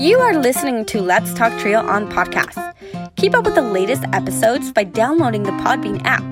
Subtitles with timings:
[0.00, 2.56] You are listening to Let's Talk Trio on podcast.
[3.16, 6.24] Keep up with the latest episodes by downloading the Podbean app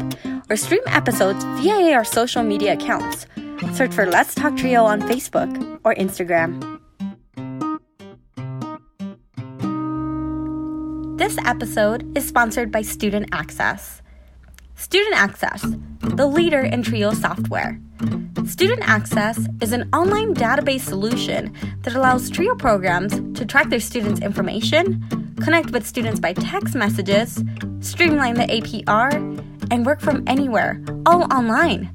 [0.49, 3.27] or stream episodes via our social media accounts.
[3.75, 6.59] Search for Let's Talk Trio on Facebook or Instagram.
[11.19, 14.01] This episode is sponsored by Student Access.
[14.79, 15.67] Student Access,
[16.01, 17.81] the leader in Trio software.
[18.47, 24.21] Student Access is an online database solution that allows TRIO programs to track their students'
[24.21, 27.43] information, connect with students by text messages,
[27.81, 29.13] streamline the APR,
[29.73, 31.91] and work from anywhere, all online,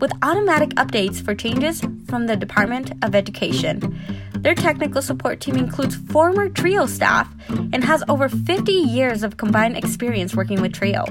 [0.00, 4.00] with automatic updates for changes from the Department of Education.
[4.36, 9.76] Their technical support team includes former TRIO staff and has over 50 years of combined
[9.76, 11.04] experience working with TRIO.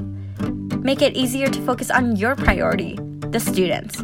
[0.79, 4.03] Make it easier to focus on your priority, the students.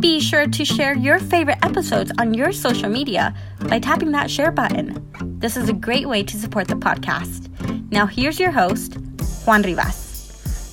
[0.00, 3.34] Be sure to share your favorite episodes on your social media
[3.68, 5.02] by tapping that share button.
[5.38, 7.48] This is a great way to support the podcast.
[7.90, 8.98] Now, here's your host,
[9.46, 9.94] Juan Rivas.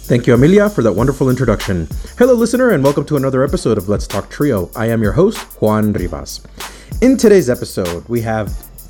[0.07, 1.87] Thank you, Amelia, for that wonderful introduction.
[2.17, 4.69] Hello, listener, and welcome to another episode of Let's Talk Trio.
[4.75, 6.45] I am your host, Juan Rivas.
[7.01, 8.47] In today's episode, we have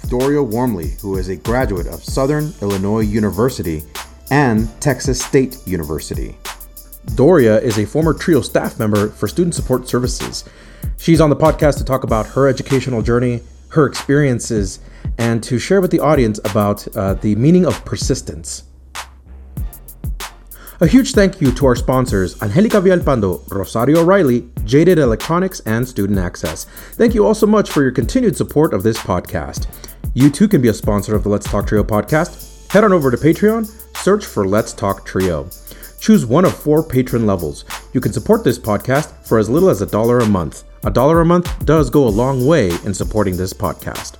[0.09, 3.83] Doria Wormbly, who is a graduate of Southern Illinois University
[4.31, 6.35] and Texas State University.
[7.15, 10.43] Doria is a former TRIO staff member for Student Support Services.
[10.97, 14.79] She's on the podcast to talk about her educational journey, her experiences,
[15.17, 18.63] and to share with the audience about uh, the meaning of persistence.
[20.81, 26.19] A huge thank you to our sponsors, Angelica Vialpando, Rosario O'Reilly, Jaded Electronics, and Student
[26.19, 26.65] Access.
[26.93, 29.67] Thank you all so much for your continued support of this podcast.
[30.13, 32.71] You too can be a sponsor of the Let's Talk Trio podcast.
[32.71, 33.65] Head on over to Patreon,
[33.97, 35.47] search for Let's Talk Trio.
[36.03, 37.63] Choose one of four patron levels.
[37.93, 40.65] You can support this podcast for as little as a dollar a month.
[40.83, 44.17] A dollar a month does go a long way in supporting this podcast.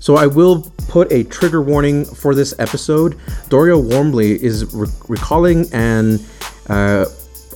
[0.00, 3.18] So I will put a trigger warning for this episode.
[3.48, 6.22] Doria Wormbly is re- recalling and
[6.68, 7.06] uh,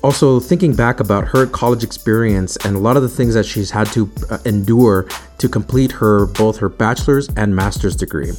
[0.03, 3.71] also thinking back about her college experience and a lot of the things that she's
[3.71, 8.33] had to uh, endure to complete her both her bachelor's and master's degree.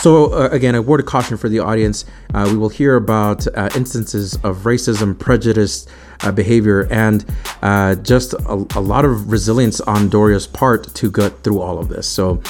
[0.00, 3.46] So uh, again, a word of caution for the audience: uh, we will hear about
[3.48, 5.86] uh, instances of racism, prejudice,
[6.22, 7.24] uh, behavior, and
[7.62, 11.88] uh, just a, a, lot of resilience on Doria's part to get through all of
[11.88, 12.06] this.
[12.06, 12.40] So.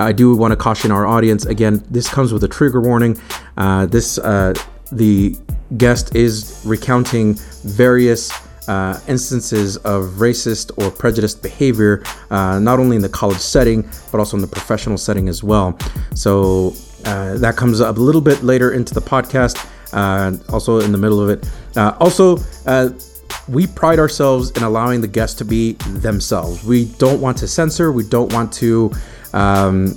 [0.00, 1.84] I do want to caution our audience again.
[1.90, 3.20] This comes with a trigger warning.
[3.56, 4.16] this
[4.92, 5.36] the
[5.76, 7.34] guest is recounting
[7.64, 8.30] various
[8.68, 13.82] uh, instances of racist or prejudiced behavior, uh, not only in the college setting,
[14.12, 15.78] but also in the professional setting as well.
[16.14, 20.92] So uh, that comes up a little bit later into the podcast, uh, also in
[20.92, 21.50] the middle of it.
[21.76, 22.90] Uh, also, uh,
[23.48, 26.62] we pride ourselves in allowing the guests to be themselves.
[26.64, 28.92] We don't want to censor, we don't want to.
[29.32, 29.96] Um,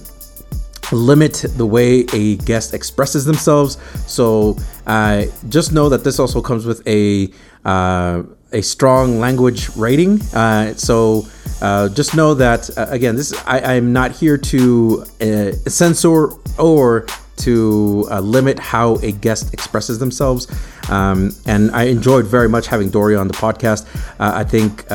[0.92, 3.78] limit the way a guest expresses themselves.
[4.08, 7.32] So uh, just know that this also comes with a
[7.66, 10.22] uh, a strong language rating.
[10.34, 11.26] Uh, so
[11.62, 17.06] uh, just know that uh, again, this I, am not here to uh, censor or
[17.38, 20.48] to limit how a guest expresses themselves.
[20.90, 23.88] Um, and I enjoyed very much having Doria on the podcast.
[24.20, 24.86] I think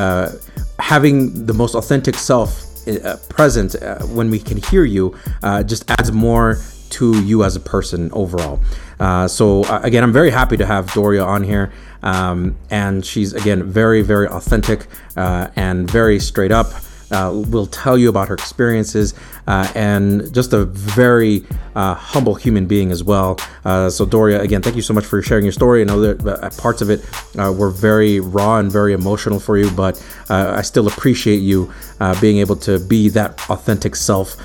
[0.79, 5.91] having the most authentic self uh, present uh, when we can hear you uh, just
[5.91, 8.61] adds more to you as a person overall.
[9.01, 11.73] Uh, so uh, again, I'm very happy to have Doria on here,
[12.03, 14.87] um, and she's again very, very authentic
[15.17, 16.69] and very straight up
[17.11, 19.15] uh, will tell you about her experiences
[19.47, 21.45] uh, and just a very
[21.75, 23.39] uh, humble human being as well.
[23.65, 25.83] Uh, so, Doria, again, thank you so much for sharing your story.
[25.83, 27.05] I know that uh, parts of it
[27.39, 31.73] uh, were very raw and very emotional for you, but I still appreciate you
[32.21, 34.37] being able to be that authentic self.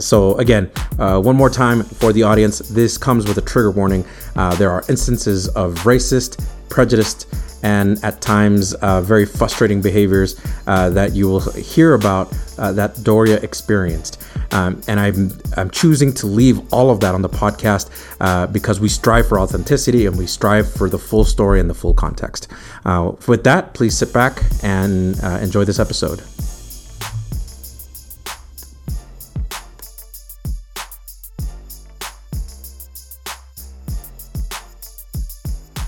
[0.00, 4.04] so, again, one more time for the audience, this comes with a trigger warning.
[4.34, 7.26] there are instances of racist, prejudiced,
[7.62, 13.02] and at times uh, very frustrating behaviors uh, that you will hear about uh, that
[13.02, 14.22] Doria experienced.
[14.52, 17.90] Um, and I'm, I'm choosing to leave all of that on the podcast
[18.20, 21.74] uh, because we strive for authenticity and we strive for the full story and the
[21.74, 22.48] full context.
[22.84, 26.20] Uh, with that, please sit back and uh, enjoy this episode.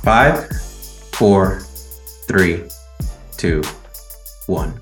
[0.03, 0.49] Five,
[1.17, 1.61] four,
[2.29, 2.63] three,
[3.39, 3.63] two,
[4.49, 4.79] one.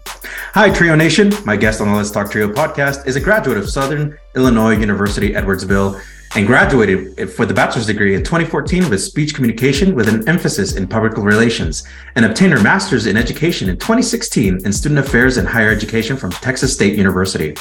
[0.52, 1.31] Hi, Trio Nation.
[1.44, 5.32] My guest on the Let's Talk Trio podcast is a graduate of Southern Illinois University,
[5.32, 6.02] Edwardsville,
[6.34, 10.88] and graduated for the bachelor's degree in 2014 with speech communication with an emphasis in
[10.88, 11.84] public relations,
[12.16, 16.32] and obtained her master's in education in 2016 in student affairs and higher education from
[16.32, 17.54] Texas State University.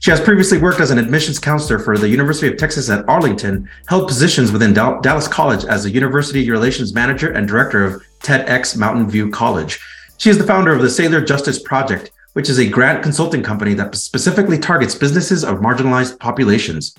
[0.00, 3.68] She has previously worked as an admissions counselor for the University of Texas at Arlington,
[3.88, 9.08] held positions within Dallas College as a university relations manager and director of TEDx Mountain
[9.10, 9.78] View College.
[10.16, 13.74] She is the founder of the Sailor Justice Project, which is a grant consulting company
[13.74, 16.94] that specifically targets businesses of marginalized populations.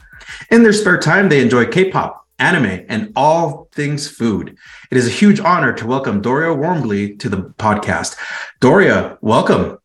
[0.51, 4.56] In their spare time, they enjoy K pop, anime, and all things food.
[4.92, 8.16] It is a huge honor to welcome Doria Wormbly to the podcast.
[8.60, 9.80] Doria, welcome.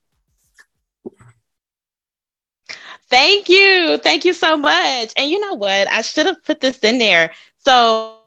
[3.09, 3.99] Thank you.
[3.99, 5.13] Thank you so much.
[5.17, 5.89] And you know what?
[5.89, 7.33] I should have put this in there.
[7.59, 8.20] So,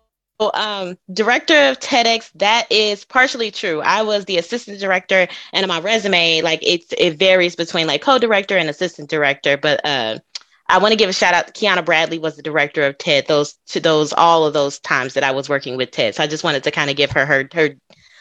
[0.54, 3.81] um, director of TEDx, that is partially true.
[3.81, 8.01] I was the assistant director, and on my resume, like it's it varies between like
[8.01, 9.57] co-director and assistant director.
[9.57, 10.19] But uh,
[10.68, 11.48] I want to give a shout out.
[11.48, 13.28] To Kiana Bradley was the director of TED.
[13.28, 16.16] Those to those all of those times that I was working with TED.
[16.16, 17.69] So I just wanted to kind of give her her her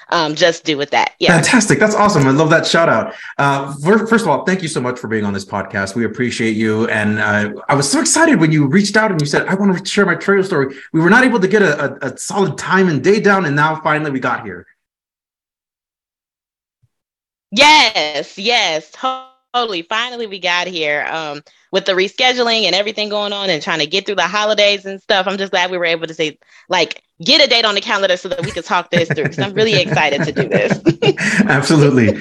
[0.09, 1.13] um, just do with that.
[1.19, 1.35] Yeah.
[1.35, 1.79] Fantastic.
[1.79, 2.27] That's awesome.
[2.27, 3.15] I love that shout out.
[3.39, 3.75] Uh,
[4.07, 5.95] first of all, thank you so much for being on this podcast.
[5.95, 6.89] We appreciate you.
[6.89, 9.79] And uh, I was so excited when you reached out and you said, I want
[9.79, 10.75] to share my trail story.
[10.93, 13.45] We were not able to get a, a, a solid time and day down.
[13.45, 14.67] And now finally we got here.
[17.51, 18.91] Yes, yes,
[19.55, 19.83] totally.
[19.83, 21.07] Finally, we got here.
[21.11, 24.85] Um, with the rescheduling and everything going on and trying to get through the holidays
[24.85, 26.39] and stuff, I'm just glad we were able to say,
[26.69, 29.25] like, get a date on the calendar so that we could talk this through.
[29.25, 30.81] Because I'm really excited to do this.
[31.49, 32.21] Absolutely.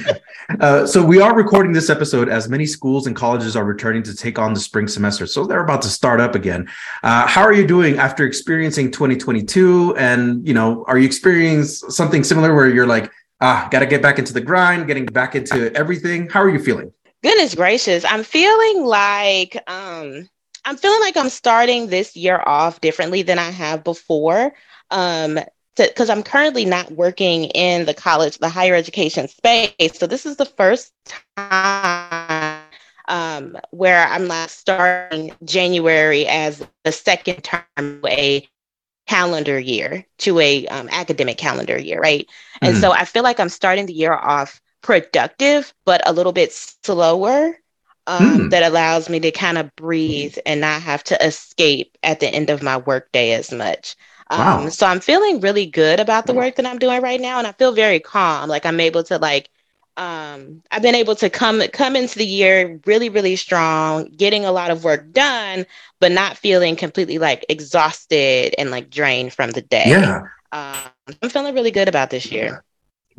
[0.60, 4.16] Uh, so we are recording this episode as many schools and colleges are returning to
[4.16, 5.26] take on the spring semester.
[5.26, 6.70] So they're about to start up again.
[7.04, 9.96] Uh, how are you doing after experiencing 2022?
[9.98, 13.12] And you know, are you experiencing something similar where you're like,
[13.42, 16.30] ah, got to get back into the grind, getting back into everything?
[16.30, 16.94] How are you feeling?
[17.24, 18.04] Goodness gracious.
[18.06, 20.28] I'm feeling like um
[20.66, 24.54] I'm feeling like I'm starting this year off differently than I have before.
[24.90, 25.40] Um
[25.78, 29.98] because I'm currently not working in the college, the higher education space.
[29.98, 30.92] So this is the first
[31.38, 32.62] time
[33.08, 38.48] um, where I'm not starting January as the second term a
[39.08, 42.26] calendar year to a um, academic calendar year, right?
[42.26, 42.66] Mm-hmm.
[42.66, 46.52] And so I feel like I'm starting the year off productive, but a little bit
[46.54, 47.58] slower.
[48.08, 48.50] Um, mm.
[48.50, 52.50] That allows me to kind of breathe and not have to escape at the end
[52.50, 53.96] of my workday as much.
[54.32, 54.70] Um, wow.
[54.70, 57.52] So I'm feeling really good about the work that I'm doing right now, and I
[57.52, 58.50] feel very calm.
[58.50, 59.50] Like I'm able to like
[59.98, 64.52] um, I've been able to come come into the year really, really strong, getting a
[64.52, 65.66] lot of work done,
[66.00, 69.90] but not feeling completely like exhausted and like drained from the day.
[69.90, 72.64] Yeah, um, I'm feeling really good about this year.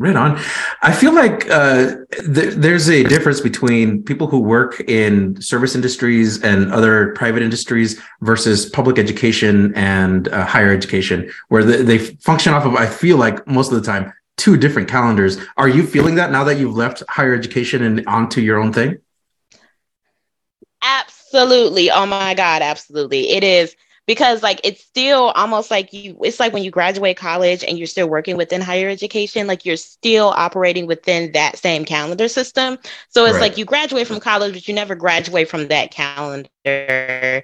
[0.03, 0.37] Right on.
[0.83, 6.43] I feel like uh, th- there's a difference between people who work in service industries
[6.43, 12.53] and other private industries versus public education and uh, higher education, where the, they function
[12.53, 15.39] off of, I feel like most of the time, two different calendars.
[15.57, 18.99] Are you feeling that now that you've left higher education and onto your own thing?
[20.83, 21.93] Absolutely.
[21.93, 23.31] Oh my God, absolutely.
[23.31, 23.77] It is
[24.13, 27.87] because like it's still almost like you it's like when you graduate college and you're
[27.87, 32.77] still working within higher education like you're still operating within that same calendar system
[33.09, 33.41] so it's right.
[33.41, 37.43] like you graduate from college but you never graduate from that calendar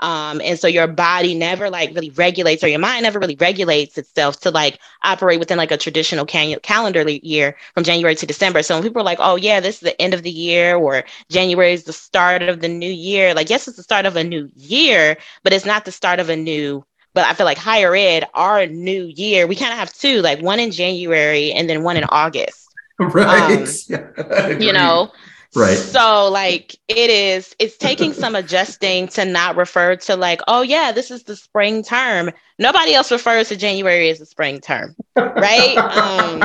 [0.00, 3.96] um, and so your body never like really regulates or your mind never really regulates
[3.96, 8.62] itself to like operate within like a traditional can- calendar year from January to December.
[8.62, 11.04] So when people are like, oh yeah, this is the end of the year or
[11.30, 14.24] January is the start of the new year, like yes, it's the start of a
[14.24, 16.84] new year, but it's not the start of a new
[17.14, 20.42] but I feel like higher ed, our new year, we kind of have two, like
[20.42, 22.60] one in January and then one in August.
[23.00, 23.52] Right.
[23.52, 25.10] Um, yeah, you know,
[25.54, 25.76] Right.
[25.76, 30.92] So like it is it's taking some adjusting to not refer to like, oh yeah,
[30.92, 32.30] this is the spring term.
[32.58, 34.96] Nobody else refers to January as the spring term.
[35.16, 35.76] Right?
[35.76, 36.42] um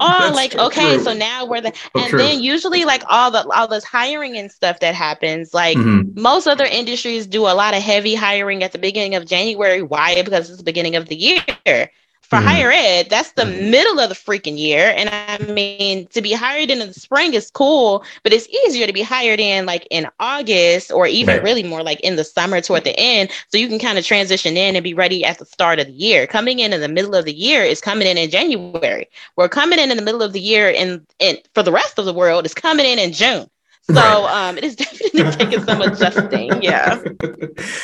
[0.00, 1.04] oh like okay, true.
[1.04, 2.18] so now we're the so and true.
[2.18, 6.20] then usually like all the all this hiring and stuff that happens, like mm-hmm.
[6.20, 9.82] most other industries do a lot of heavy hiring at the beginning of January.
[9.82, 10.22] Why?
[10.22, 11.90] Because it's the beginning of the year
[12.28, 12.46] for mm-hmm.
[12.46, 13.70] higher ed, that's the mm-hmm.
[13.70, 14.92] middle of the freaking year.
[14.94, 18.92] And I mean, to be hired in the spring is cool, but it's easier to
[18.92, 21.42] be hired in like in August or even right.
[21.42, 23.30] really more like in the summer toward the end.
[23.48, 25.92] So you can kind of transition in and be ready at the start of the
[25.92, 26.26] year.
[26.26, 29.08] Coming in in the middle of the year is coming in in January.
[29.36, 32.04] We're coming in in the middle of the year and, and for the rest of
[32.04, 33.48] the world is coming in in June.
[33.90, 36.62] So um, it is definitely taking some adjusting.
[36.62, 37.02] Yeah.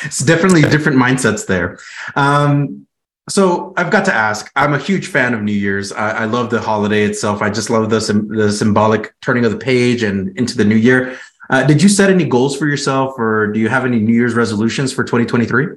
[0.05, 1.79] It's definitely different mindsets there.
[2.15, 2.87] Um,
[3.29, 4.51] so I've got to ask.
[4.55, 5.91] I'm a huge fan of New Year's.
[5.91, 7.41] I, I love the holiday itself.
[7.41, 11.17] I just love the the symbolic turning of the page and into the new year.
[11.49, 14.33] Uh, did you set any goals for yourself, or do you have any New Year's
[14.33, 15.67] resolutions for 2023?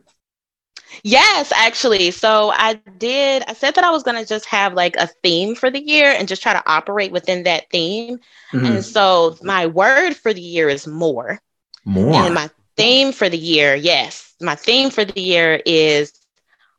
[1.03, 2.11] Yes, actually.
[2.11, 3.45] So I did.
[3.47, 6.11] I said that I was going to just have like a theme for the year
[6.11, 8.19] and just try to operate within that theme.
[8.53, 8.65] Mm-hmm.
[8.65, 11.41] And so my word for the year is more.
[11.85, 12.15] More.
[12.15, 16.18] And my theme for the year, yes, my theme for the year is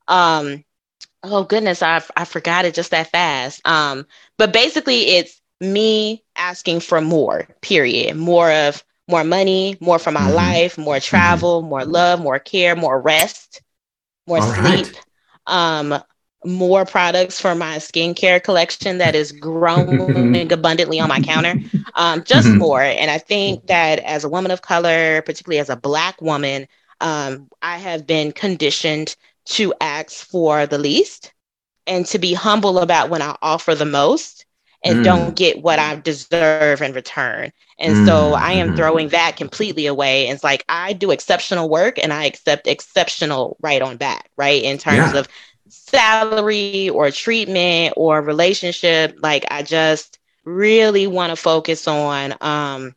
[0.10, 0.66] um,
[1.24, 3.66] oh goodness, I I forgot it just that fast.
[3.66, 4.06] Um,
[4.38, 7.48] but basically, it's me asking for more.
[7.62, 8.18] Period.
[8.18, 10.36] More of more money, more for my mm-hmm.
[10.36, 11.04] life, more mm-hmm.
[11.04, 11.70] travel, mm-hmm.
[11.70, 13.62] more love, more care, more rest,
[14.28, 14.88] more All sleep.
[14.88, 15.00] Right.
[15.48, 16.04] Um,
[16.46, 21.56] more products for my skincare collection that is growing abundantly on my counter.
[21.96, 22.60] Um, just mm-hmm.
[22.60, 22.82] more.
[22.82, 26.68] And I think that as a woman of color, particularly as a Black woman,
[27.02, 29.16] um, I have been conditioned
[29.50, 31.34] to ask for the least
[31.88, 34.46] and to be humble about when I offer the most
[34.84, 35.04] and mm.
[35.04, 37.52] don't get what I deserve in return.
[37.80, 38.06] And mm.
[38.06, 38.78] so I am mm-hmm.
[38.78, 40.28] throwing that completely away.
[40.28, 44.64] And it's like I do exceptional work and I accept exceptional right on back, right?
[44.64, 45.20] In terms yeah.
[45.20, 45.28] of
[45.68, 49.18] salary or treatment or relationship.
[49.22, 52.96] Like I just really want to focus on um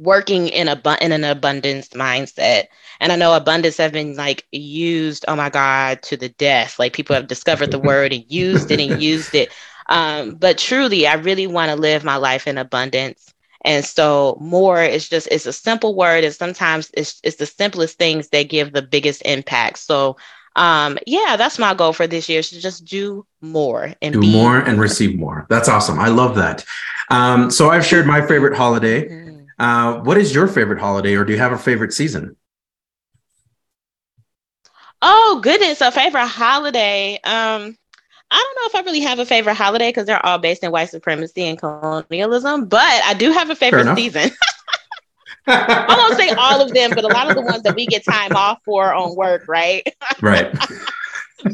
[0.00, 2.64] working in a in an abundance mindset.
[3.00, 6.78] And i know abundance have been like used oh my god to the death.
[6.78, 9.52] Like people have discovered the word and used it and used it.
[9.88, 13.32] Um, but truly i really want to live my life in abundance.
[13.64, 17.98] And so more is just it's a simple word and sometimes it's, it's the simplest
[17.98, 19.78] things that give the biggest impact.
[19.78, 20.16] So
[20.56, 24.22] um, yeah that's my goal for this year is to just do more and do
[24.22, 25.46] more and receive more.
[25.50, 25.98] That's awesome.
[25.98, 26.64] I love that.
[27.10, 29.08] Um, so i've shared my favorite holiday.
[29.08, 29.25] Mm-hmm
[29.58, 32.36] uh, what is your favorite holiday, or do you have a favorite season?
[35.02, 37.14] Oh goodness, a favorite holiday.
[37.24, 37.76] Um,
[38.30, 40.72] I don't know if I really have a favorite holiday because they're all based in
[40.72, 44.30] white supremacy and colonialism, but I do have a favorite season.
[45.48, 48.04] I won't say all of them, but a lot of the ones that we get
[48.04, 49.86] time off for on work, right?
[50.20, 50.52] Right.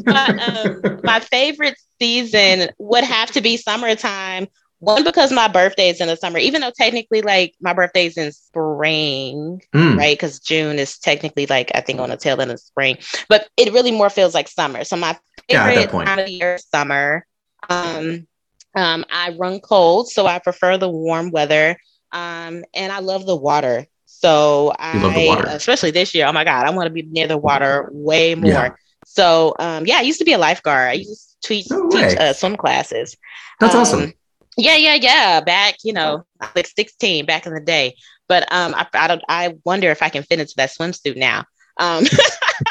[0.05, 4.47] but, um, my favorite season would have to be summertime
[4.83, 8.17] one because my birthday is in the summer, even though technically like my birthday is
[8.17, 9.97] in spring, mm.
[9.97, 10.17] right?
[10.17, 12.97] Because June is technically like I think on the tail end of spring,
[13.29, 14.83] but it really more feels like summer.
[14.83, 15.17] So my
[15.49, 17.25] favorite yeah, time of year is summer.
[17.69, 18.27] Um,
[18.75, 21.77] um, I run cold, so I prefer the warm weather.
[22.11, 23.87] Um, and I love the water.
[24.05, 25.47] So I, water.
[25.47, 28.51] especially this year, oh my God, I want to be near the water way more.
[28.51, 28.69] Yeah.
[29.05, 30.89] So um, yeah, I used to be a lifeguard.
[30.89, 33.17] I used to teach, no teach uh, swim classes.
[33.59, 34.13] That's um, awesome.
[34.57, 35.41] Yeah, yeah, yeah.
[35.41, 37.95] Back, you know, like 16 back in the day.
[38.27, 39.21] But um, I, I don't.
[39.27, 41.45] I wonder if I can fit into that swimsuit now.
[41.77, 42.05] Um,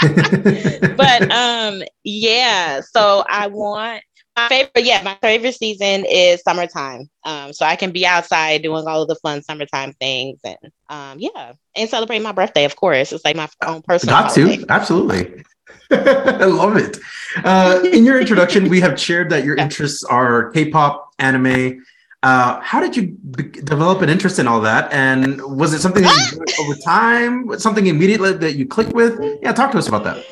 [0.96, 2.80] but um, yeah.
[2.80, 4.02] So I want
[4.36, 4.84] my favorite.
[4.84, 7.10] Yeah, my favorite season is summertime.
[7.24, 10.58] Um, so I can be outside doing all of the fun summertime things, and
[10.88, 12.64] um, yeah, and celebrate my birthday.
[12.64, 14.16] Of course, it's like my own personal.
[14.16, 14.58] Got holiday.
[14.58, 15.44] to absolutely.
[15.90, 16.98] I love it.
[17.44, 21.84] Uh, in your introduction, we have shared that your interests are K-pop, anime.
[22.22, 24.92] Uh, how did you be- develop an interest in all that?
[24.92, 27.58] And was it something that you over time?
[27.58, 29.18] Something immediately that you clicked with?
[29.42, 30.24] Yeah, talk to us about that.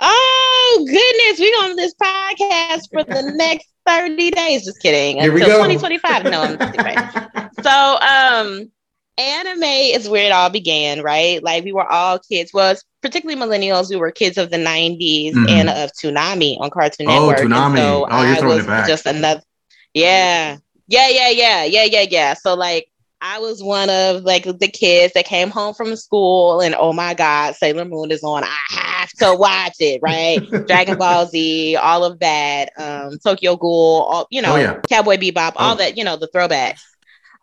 [0.00, 4.64] Oh goodness, we on this podcast for the next 30 days.
[4.64, 5.20] Just kidding.
[5.20, 6.24] Here Until 2025.
[6.24, 7.50] No, I'm right.
[7.62, 8.70] So um
[9.18, 11.42] anime is where it all began, right?
[11.42, 12.52] Like we were all kids.
[12.54, 15.48] Well, particularly millennials, we were kids of the 90s mm-hmm.
[15.48, 17.40] and of Toonami on Cartoon oh, Network.
[17.40, 17.76] Oh, Toonami.
[17.76, 18.88] So oh, you're throwing it back.
[18.88, 19.42] Just another
[19.94, 20.58] yeah.
[20.86, 22.34] Yeah, yeah, yeah, yeah, yeah, yeah.
[22.34, 26.74] So like I was one of like the kids that came home from school and
[26.74, 28.44] oh my God, Sailor Moon is on.
[28.44, 30.40] I have to watch it, right?
[30.66, 34.80] Dragon Ball Z, all of that, um, Tokyo Ghoul, all you know, oh, yeah.
[34.88, 35.76] Cowboy Bebop, all oh.
[35.76, 36.80] that, you know, the throwbacks.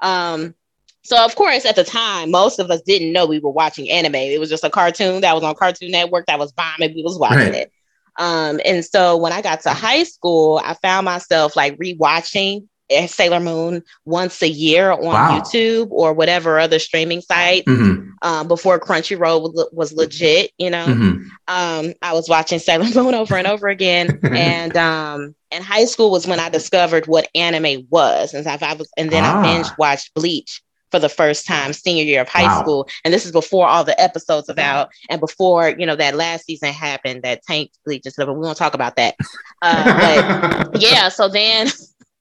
[0.02, 0.56] Um,
[1.04, 4.16] so of course, at the time, most of us didn't know we were watching anime.
[4.16, 6.96] It was just a cartoon that was on Cartoon Network that was bombing.
[6.96, 7.56] We was watching right.
[7.56, 7.72] it.
[8.18, 12.68] Um, and so when I got to high school, I found myself like rewatching
[13.08, 15.40] Sailor Moon once a year on wow.
[15.40, 18.12] YouTube or whatever other streaming site mm-hmm.
[18.22, 20.52] um, before Crunchyroll was, was legit.
[20.58, 21.28] You know, mm-hmm.
[21.48, 26.12] um, I was watching Sailor Moon over and over again, and um, and high school
[26.12, 29.40] was when I discovered what anime was, and I, I was, and then ah.
[29.40, 32.62] I binge watched Bleach for the first time senior year of high wow.
[32.62, 36.46] school and this is before all the episodes about and before you know that last
[36.46, 39.16] season happened that tank bleach and stuff but we won't talk about that
[39.62, 41.68] uh, but yeah so then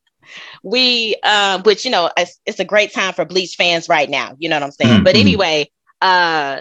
[0.63, 4.35] we um which you know it's, it's, a great time for bleach fans right now
[4.39, 5.05] you know what i'm saying mm-hmm.
[5.05, 5.71] but anyway
[6.03, 6.61] uh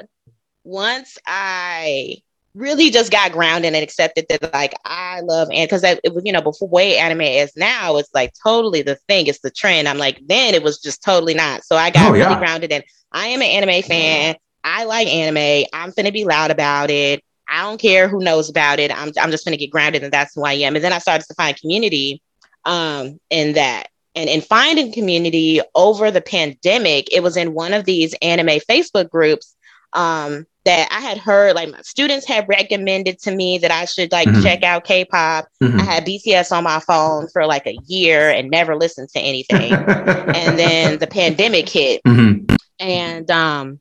[0.64, 2.18] once i
[2.56, 6.32] really just got grounded and accepted that like I love and because it was you
[6.32, 9.88] know before way anime is now it's like totally the thing it's the trend.
[9.88, 11.66] I'm like then it was just totally not.
[11.66, 12.26] So I got oh, yeah.
[12.26, 14.36] really grounded and I am an anime fan.
[14.64, 15.68] I like anime.
[15.74, 17.24] I'm gonna be loud about it.
[17.48, 18.92] I don't care who knows about it.
[18.92, 20.76] I'm I'm just gonna get grounded and that's who I am.
[20.76, 22.22] And then I started to find community
[22.64, 23.90] um in that.
[24.18, 29.10] And in finding community over the pandemic it was in one of these anime Facebook
[29.10, 29.55] groups
[29.96, 34.12] um that I had heard, like my students had recommended to me that I should
[34.12, 34.42] like mm-hmm.
[34.42, 35.48] check out K-pop.
[35.62, 35.80] Mm-hmm.
[35.80, 39.72] I had BTS on my phone for like a year and never listened to anything.
[39.74, 42.56] and then the pandemic hit, mm-hmm.
[42.80, 43.80] and um,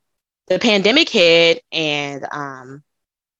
[0.48, 2.82] the pandemic hit, and um,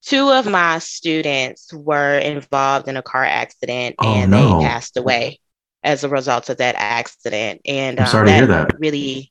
[0.02, 4.59] two of my students were involved in a car accident, oh, and no.
[4.61, 5.38] they passed away
[5.83, 7.61] as a result of that accident.
[7.66, 8.81] And I'm um, sorry to hear that.
[8.81, 9.31] Really,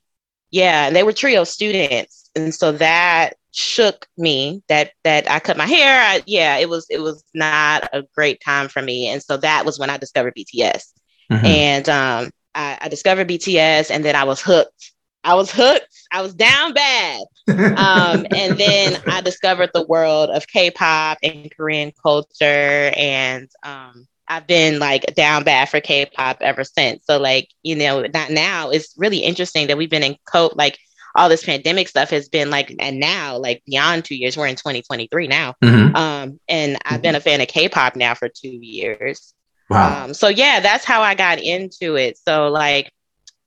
[0.54, 5.56] yeah, and they were trio students, and so that shook me that that I cut
[5.56, 6.00] my hair.
[6.00, 9.66] I, yeah, it was it was not a great time for me, and so that
[9.66, 10.92] was when I discovered BTS,
[11.32, 11.44] mm-hmm.
[11.44, 14.92] and um, I, I, discovered BTS, and then I was hooked.
[15.24, 15.88] I was hooked.
[16.12, 21.90] I was down bad, um, and then I discovered the world of K-pop and Korean
[22.00, 27.04] culture, and um, I've been like down bad for K-pop ever since.
[27.06, 28.70] So like you know, not now.
[28.70, 30.78] It's really interesting that we've been in cope like
[31.14, 34.56] all this pandemic stuff has been like, and now like beyond two years, we're in
[34.56, 35.54] 2023 now.
[35.62, 35.94] Mm-hmm.
[35.94, 39.32] Um, and I've been a fan of K-pop now for two years.
[39.70, 40.04] Wow.
[40.04, 42.18] Um, so yeah, that's how I got into it.
[42.18, 42.92] So like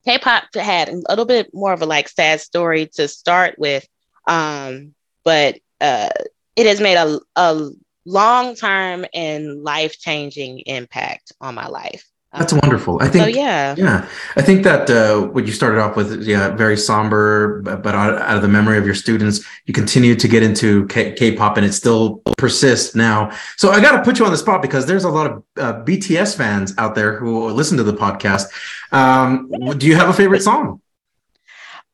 [0.06, 3.86] K-pop had a little bit more of a like sad story to start with.
[4.28, 4.94] Um,
[5.26, 6.10] but uh,
[6.56, 7.70] it has made a, a
[8.08, 12.10] long term and life changing impact on my life.
[12.34, 13.00] That's wonderful.
[13.02, 13.24] I think.
[13.24, 13.74] So, yeah.
[13.78, 14.08] Yeah.
[14.36, 18.16] I think that uh, what you started off with, yeah, very somber, but, but out,
[18.22, 21.66] out, of the memory of your students, you continue to get into K- pop and
[21.66, 23.32] it still persists now.
[23.56, 25.74] So I got to put you on the spot because there's a lot of uh,
[25.84, 28.46] BTS fans out there who listen to the podcast.
[28.92, 30.82] Um, do you have a favorite song?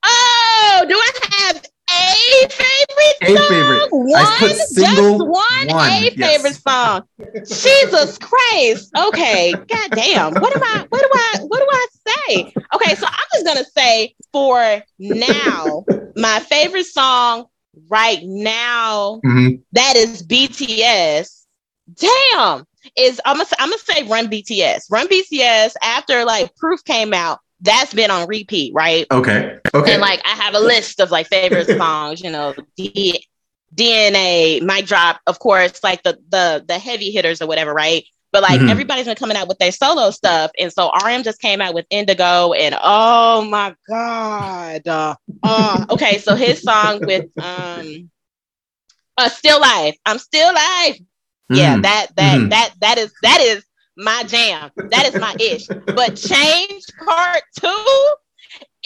[0.03, 1.42] Oh, do I have
[2.45, 3.47] a favorite a song?
[3.49, 3.87] favorite.
[3.91, 5.89] One, I put single just one, one.
[5.89, 6.15] a yes.
[6.15, 7.03] favorite song.
[7.45, 8.91] Jesus Christ.
[8.97, 9.53] Okay.
[9.53, 10.33] God damn.
[10.33, 10.85] What am I?
[10.89, 11.39] What do I?
[11.47, 12.53] What do I say?
[12.75, 17.45] Okay, so I'm just gonna say for now, my favorite song
[17.89, 19.55] right now mm-hmm.
[19.73, 21.45] that is BTS.
[21.95, 22.65] Damn.
[22.97, 24.91] Is I'm gonna I'm gonna say Run BTS.
[24.91, 29.07] Run BTS after like Proof came out that's been on repeat, right?
[29.09, 29.57] Okay.
[29.73, 29.93] Okay.
[29.93, 33.25] And like I have a list of like favorite songs, you know, D-
[33.73, 38.05] DNA, Mic Drop, of course, like the the the heavy hitters or whatever, right?
[38.31, 38.69] But like mm-hmm.
[38.69, 41.85] everybody's been coming out with their solo stuff, and so RM just came out with
[41.89, 48.09] Indigo, and oh my god, uh, uh, okay, so his song with um,
[49.17, 51.55] uh, Still Life, I'm Still Life, mm-hmm.
[51.55, 52.49] yeah, that that mm-hmm.
[52.49, 53.63] that that is that is
[53.97, 54.71] my jam.
[54.75, 55.67] That is my ish.
[55.67, 58.13] But change part two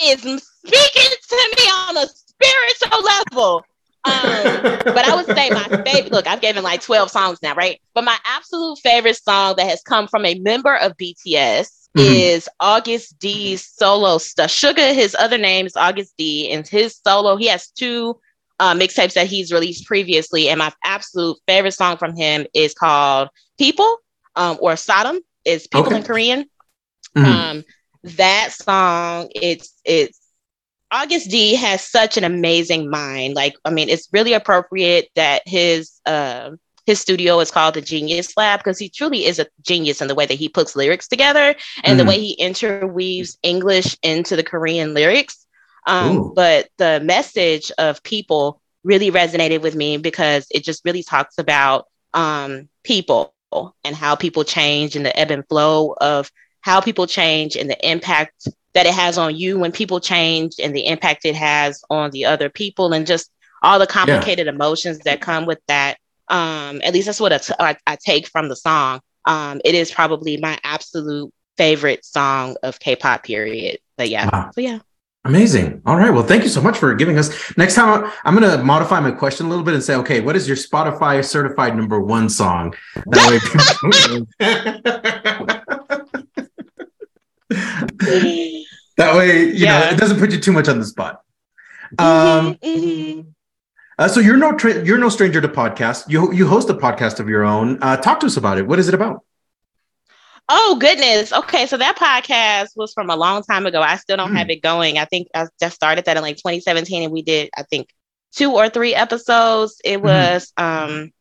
[0.03, 3.63] is speaking to me on a spiritual level.
[4.05, 6.11] Um, but I would say my favorite.
[6.11, 7.81] Look, I've given like twelve songs now, right?
[7.93, 11.99] But my absolute favorite song that has come from a member of BTS mm-hmm.
[11.99, 14.49] is Agust D's solo stuff.
[14.49, 17.35] Suga, his other name is August D, and his solo.
[17.35, 18.17] He has two
[18.59, 23.29] uh, mixtapes that he's released previously, and my absolute favorite song from him is called
[23.57, 23.97] "People."
[24.37, 25.97] Um, or Saram is people okay.
[25.97, 26.45] in Korean.
[27.17, 27.25] Mm-hmm.
[27.25, 27.63] Um,
[28.03, 30.19] that song, it's it's
[30.93, 33.35] Agust D has such an amazing mind.
[33.35, 36.51] Like, I mean, it's really appropriate that his uh,
[36.85, 40.15] his studio is called the Genius Lab because he truly is a genius in the
[40.15, 41.97] way that he puts lyrics together and mm.
[41.97, 45.45] the way he interweaves English into the Korean lyrics.
[45.85, 51.37] Um, but the message of people really resonated with me because it just really talks
[51.37, 53.33] about um, people
[53.83, 56.31] and how people change and the ebb and flow of
[56.61, 60.75] how people change and the impact that it has on you when people change and
[60.75, 63.31] the impact it has on the other people and just
[63.63, 64.51] all the complicated yeah.
[64.51, 65.97] emotions that come with that.
[66.27, 68.99] Um, at least that's what I, t- I, I take from the song.
[69.25, 73.79] Um, it is probably my absolute favorite song of K-pop period.
[73.97, 74.51] But yeah, wow.
[74.53, 74.79] so yeah.
[75.27, 75.81] Amazing.
[75.85, 76.09] All right.
[76.09, 77.57] Well, thank you so much for giving us.
[77.57, 80.37] Next time, I'm going to modify my question a little bit and say, okay, what
[80.37, 82.73] is your Spotify certified number one song?
[83.07, 83.39] That way,
[88.97, 89.79] that way, you yeah.
[89.79, 91.21] know, it doesn't put you too much on the spot.
[91.99, 93.29] Um, mm-hmm.
[93.99, 96.07] Uh, so you're no tra- you're no stranger to podcasts.
[96.07, 97.79] You you host a podcast of your own.
[97.81, 98.67] Uh, talk to us about it.
[98.67, 99.23] What is it about?
[100.49, 101.33] Oh goodness.
[101.33, 103.81] Okay, so that podcast was from a long time ago.
[103.81, 104.37] I still don't mm.
[104.37, 104.97] have it going.
[104.97, 107.89] I think I just started that in like 2017, and we did I think
[108.33, 109.81] two or three episodes.
[109.83, 110.05] It mm-hmm.
[110.07, 110.63] was mm.
[110.63, 111.11] um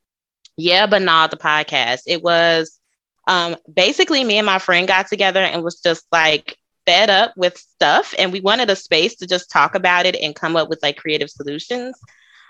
[0.56, 2.02] yeah, but not the podcast.
[2.06, 2.78] It was
[3.26, 7.58] um basically me and my friend got together and was just like fed up with
[7.58, 10.78] stuff, and we wanted a space to just talk about it and come up with
[10.84, 11.98] like creative solutions.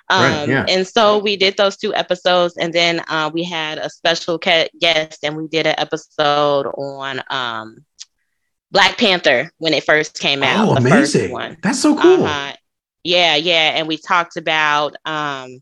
[0.09, 0.67] Um, right, yeah.
[0.69, 5.19] And so we did those two episodes, and then uh, we had a special guest,
[5.25, 7.85] and we did an episode on um,
[8.71, 10.69] Black Panther when it first came out.
[10.69, 11.33] Oh, amazing!
[11.33, 11.57] one.
[11.63, 12.25] That's so cool.
[12.25, 12.55] Uh-huh.
[13.03, 15.61] Yeah, yeah, and we talked about um,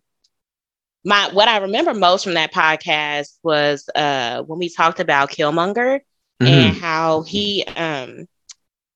[1.05, 6.01] my what I remember most from that podcast was uh, when we talked about Killmonger
[6.41, 6.47] mm-hmm.
[6.47, 8.27] and how he um,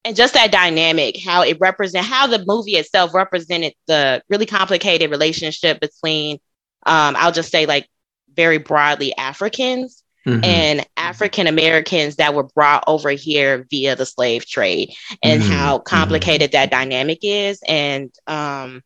[0.08, 5.10] and just that dynamic, how it represent how the movie itself represented the really complicated
[5.10, 6.36] relationship between,
[6.86, 7.86] um, I'll just say like
[8.32, 10.42] very broadly Africans mm-hmm.
[10.42, 15.52] and African Americans that were brought over here via the slave trade, and mm-hmm.
[15.52, 16.62] how complicated mm-hmm.
[16.62, 18.82] that dynamic is, and um,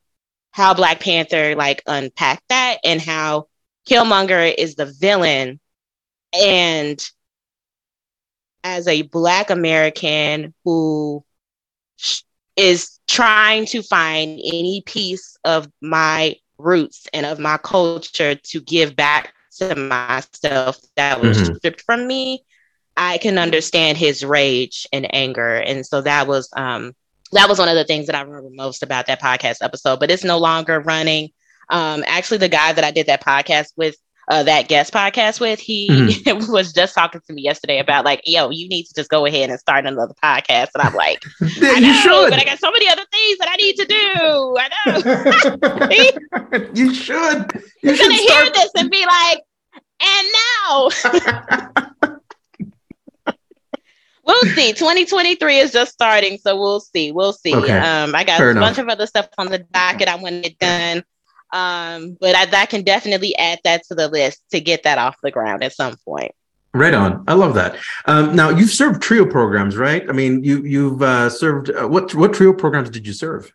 [0.51, 3.47] how Black Panther like unpacked that, and how
[3.89, 5.61] Killmonger is the villain,
[6.33, 7.01] and
[8.65, 11.25] as a Black American who
[12.57, 18.95] is trying to find any piece of my roots and of my culture to give
[18.95, 21.55] back to myself that was mm-hmm.
[21.55, 22.45] stripped from me,
[22.97, 25.57] I can understand his rage and anger.
[25.57, 26.95] And so that was um
[27.33, 30.11] that was one of the things that I remember most about that podcast episode, but
[30.11, 31.31] it's no longer running.
[31.69, 33.97] Um actually the guy that I did that podcast with
[34.29, 36.53] uh, that guest podcast with, he mm-hmm.
[36.53, 39.51] was just talking to me yesterday about like, yo, you need to just go ahead
[39.51, 40.69] and start another podcast.
[40.75, 42.31] And I'm like, I know, you should.
[42.31, 44.57] but I got so many other things that I need to do.
[44.59, 44.69] I
[46.57, 46.69] know.
[46.75, 47.53] you should.
[47.83, 48.45] You He's gonna start...
[48.45, 49.43] hear this and be like,
[50.01, 50.91] and now.
[54.25, 54.73] we'll see.
[54.73, 57.13] 2023 is just starting, so we'll see.
[57.13, 57.55] We'll see.
[57.55, 57.79] Okay.
[57.79, 58.63] Um, I got Fair a enough.
[58.63, 60.09] bunch of other stuff on the docket.
[60.09, 61.05] I want it done.
[61.53, 65.17] Um, but I, that can definitely add that to the list to get that off
[65.23, 66.33] the ground at some point.
[66.75, 67.25] Right on.
[67.29, 67.77] I love that.
[68.07, 70.09] Um, now you've served trio programs, right?
[70.09, 73.53] I mean, you you've uh, served uh, what what trio programs did you serve?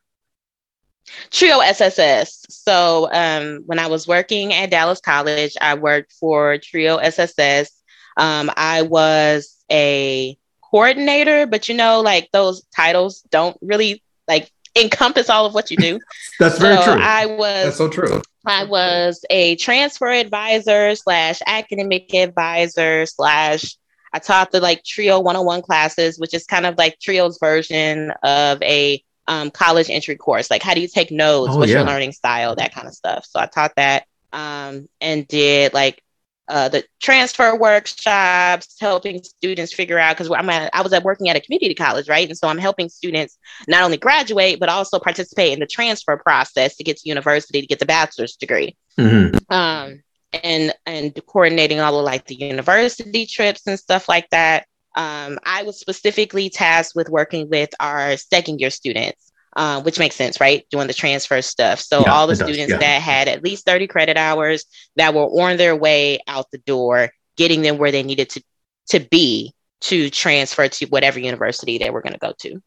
[1.31, 2.45] Trio SSS.
[2.49, 7.71] So um, when I was working at Dallas College, I worked for Trio SSS.
[8.17, 15.29] Um, I was a coordinator, but you know, like those titles don't really like encompass
[15.29, 15.99] all of what you do.
[16.39, 16.93] That's very true.
[16.93, 18.21] I was That's so true.
[18.45, 23.75] I was a transfer advisor slash academic advisor slash
[24.13, 28.61] I taught the like Trio 101 classes, which is kind of like Trio's version of
[28.63, 30.49] a um, college entry course.
[30.49, 31.51] Like how do you take notes?
[31.53, 31.79] Oh, what's yeah.
[31.79, 32.55] your learning style?
[32.55, 33.25] That kind of stuff.
[33.25, 36.01] So I taught that um, and did like
[36.49, 41.29] uh, the transfer workshops, helping students figure out because I'm at, I was at working
[41.29, 42.27] at a community college, right?
[42.27, 46.77] And so I'm helping students not only graduate but also participate in the transfer process
[46.77, 48.75] to get to university to get the bachelor's degree.
[48.97, 49.53] Mm-hmm.
[49.53, 50.03] Um,
[50.43, 54.65] and and coordinating all of like the university trips and stuff like that.
[54.95, 59.26] Um, I was specifically tasked with working with our second year students
[59.57, 60.65] um, which makes sense, right?
[60.69, 61.79] Doing the transfer stuff.
[61.79, 62.77] So yeah, all the students yeah.
[62.77, 64.65] that had at least 30 credit hours
[64.95, 68.43] that were on their way out the door, getting them where they needed to
[68.89, 72.61] to be to transfer to whatever university they were going to go to.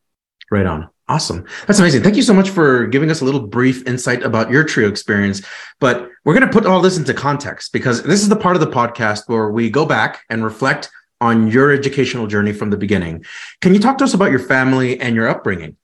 [0.50, 0.90] Right on.
[1.08, 1.46] Awesome.
[1.66, 2.02] That's amazing.
[2.02, 5.42] Thank you so much for giving us a little brief insight about your trio experience.
[5.78, 8.60] But we're going to put all this into context because this is the part of
[8.60, 13.24] the podcast where we go back and reflect on your educational journey from the beginning.
[13.60, 15.76] Can you talk to us about your family and your upbringing?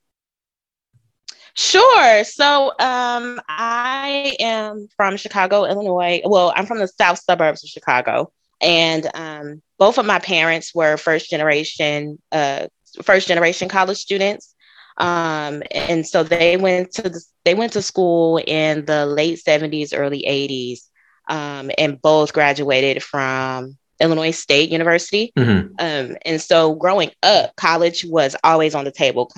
[1.57, 2.23] Sure.
[2.25, 6.21] So um, I am from Chicago, Illinois.
[6.25, 10.99] Well, I'm from the south suburbs of Chicago, and um, both of my parents were
[10.99, 12.67] first generation, uh,
[13.03, 14.55] first generation college students.
[14.99, 19.93] Um, and so they went to the, they went to school in the late 70s,
[19.95, 20.81] early 80s,
[21.29, 25.33] um, and both graduated from Illinois State University.
[25.37, 25.75] Mm-hmm.
[25.79, 29.31] Um, and so growing up, college was always on the table.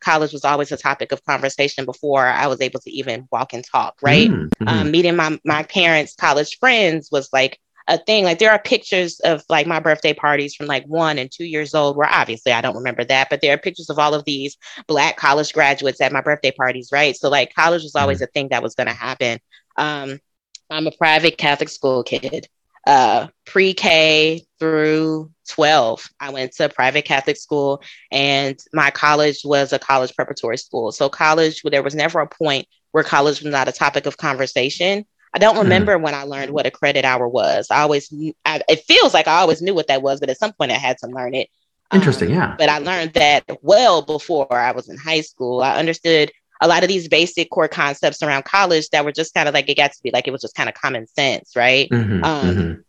[0.00, 3.64] college was always a topic of conversation before I was able to even walk and
[3.64, 4.30] talk, right?
[4.30, 4.68] Mm-hmm.
[4.68, 8.24] Um, meeting my, my parents' college friends was like a thing.
[8.24, 11.74] Like there are pictures of like my birthday parties from like one and two years
[11.74, 14.56] old, where obviously I don't remember that, but there are pictures of all of these
[14.86, 17.16] black college graduates at my birthday parties, right?
[17.16, 18.24] So like college was always mm-hmm.
[18.24, 19.38] a thing that was going to happen.
[19.76, 20.18] Um,
[20.70, 22.48] I'm a private Catholic school kid.
[22.86, 29.78] Uh, pre-K through 12, I went to private Catholic school, and my college was a
[29.78, 30.92] college preparatory school.
[30.92, 35.04] So college, there was never a point where college was not a topic of conversation.
[35.34, 35.62] I don't hmm.
[35.62, 37.68] remember mm when I learned what a credit hour was.
[37.70, 38.12] I always,
[38.44, 40.74] I, it feels like I always knew what that was, but at some point I
[40.74, 41.48] had to learn it.
[41.92, 42.54] Interesting, um, yeah.
[42.58, 45.60] But I learned that well before I was in high school.
[45.60, 49.48] I understood a lot of these basic core concepts around college that were just kind
[49.48, 51.88] of like it got to be like it was just kind of common sense, right?
[51.90, 52.80] Mm-hmm, um, mm-hmm.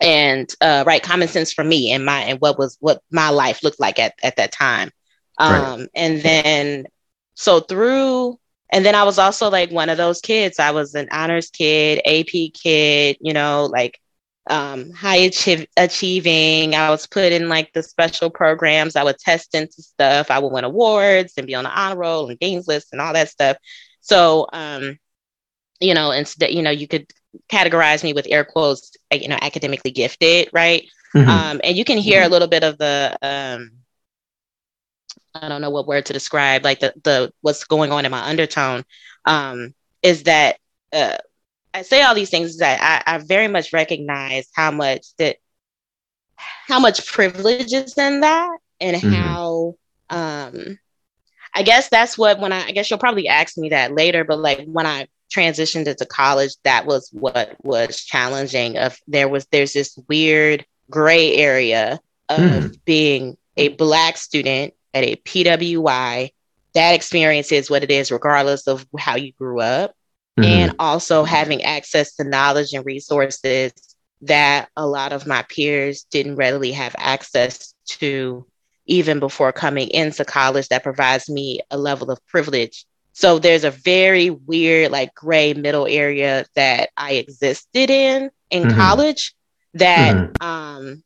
[0.00, 3.62] And uh, right, common sense for me and my and what was what my life
[3.62, 4.90] looked like at at that time.
[5.38, 5.88] Um, right.
[5.94, 6.86] And then
[7.34, 8.38] so through
[8.72, 10.58] and then I was also like one of those kids.
[10.58, 14.00] I was an honors kid, AP kid, you know, like
[14.48, 16.74] um, high achi- achieving.
[16.74, 18.96] I was put in like the special programs.
[18.96, 20.30] I would test into stuff.
[20.30, 23.12] I would win awards and be on the honor roll and games list and all
[23.12, 23.56] that stuff.
[24.00, 24.98] So, um,
[25.80, 27.06] you know, instead, you know, you could
[27.50, 30.88] categorize me with air quotes, you know, academically gifted, right?
[31.14, 31.28] Mm-hmm.
[31.28, 33.72] Um, and you can hear a little bit of the um,
[35.34, 38.28] I don't know what word to describe, like the the what's going on in my
[38.28, 38.84] undertone,
[39.24, 40.58] um, is that
[40.92, 41.18] uh,
[41.72, 45.36] I say all these things that I, I very much recognize how much that
[46.36, 49.12] how much privilege is in that and mm-hmm.
[49.12, 49.74] how
[50.08, 50.78] um
[51.54, 54.38] I guess that's what when I I guess you'll probably ask me that later, but
[54.38, 58.76] like when I transitioned into college, that was what was challenging.
[58.76, 62.84] Of there was there's this weird gray area of mm.
[62.84, 66.30] being a black student at a PWI,
[66.74, 69.94] that experience is what it is, regardless of how you grew up.
[70.38, 70.44] Mm-hmm.
[70.44, 73.72] And also having access to knowledge and resources
[74.22, 78.46] that a lot of my peers didn't readily have access to
[78.86, 82.86] even before coming into college that provides me a level of privilege.
[83.12, 88.78] So there's a very weird, like gray middle area that I existed in in mm-hmm.
[88.78, 89.34] college
[89.74, 90.46] that mm-hmm.
[90.46, 91.02] um,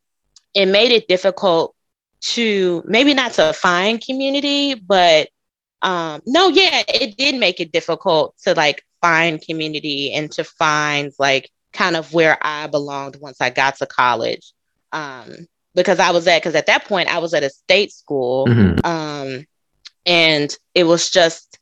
[0.54, 1.74] it made it difficult
[2.20, 5.28] to maybe not to find community, but
[5.82, 11.12] um, no, yeah, it did make it difficult to like find community and to find
[11.18, 14.52] like kind of where I belonged once I got to college.
[14.92, 18.46] Um, because I was at, because at that point I was at a state school.
[18.46, 18.86] Mm-hmm.
[18.86, 19.46] Um,
[20.06, 21.58] and it was just,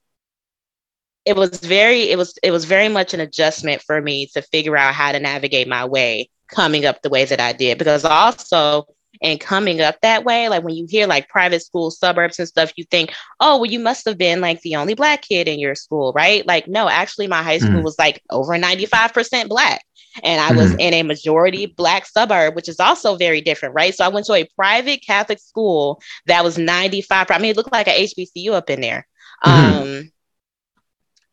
[1.25, 4.77] it was very, it was, it was very much an adjustment for me to figure
[4.77, 7.77] out how to navigate my way coming up the way that I did.
[7.77, 8.87] Because also,
[9.21, 12.73] and coming up that way like when you hear like private school suburbs and stuff
[12.77, 15.75] you think oh well you must have been like the only black kid in your
[15.75, 17.85] school right like no actually my high school mm.
[17.85, 19.83] was like over 95% black
[20.23, 20.81] and I was mm.
[20.81, 23.95] in a majority black suburb, which is also very different, right?
[23.95, 27.31] So I went to a private Catholic school that was 95.
[27.31, 29.07] I mean, it looked like a HBCU up in there.
[29.45, 29.83] Mm-hmm.
[29.83, 30.13] Um,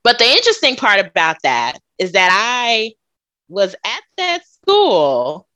[0.04, 2.94] but the interesting part about that is that I
[3.50, 5.48] was at that school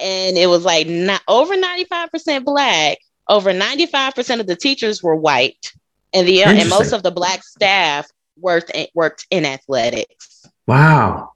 [0.00, 5.72] and it was like not over 95% black over 95% of the teachers were white
[6.14, 8.08] and the and most of the black staff
[8.38, 11.32] worked worked in athletics wow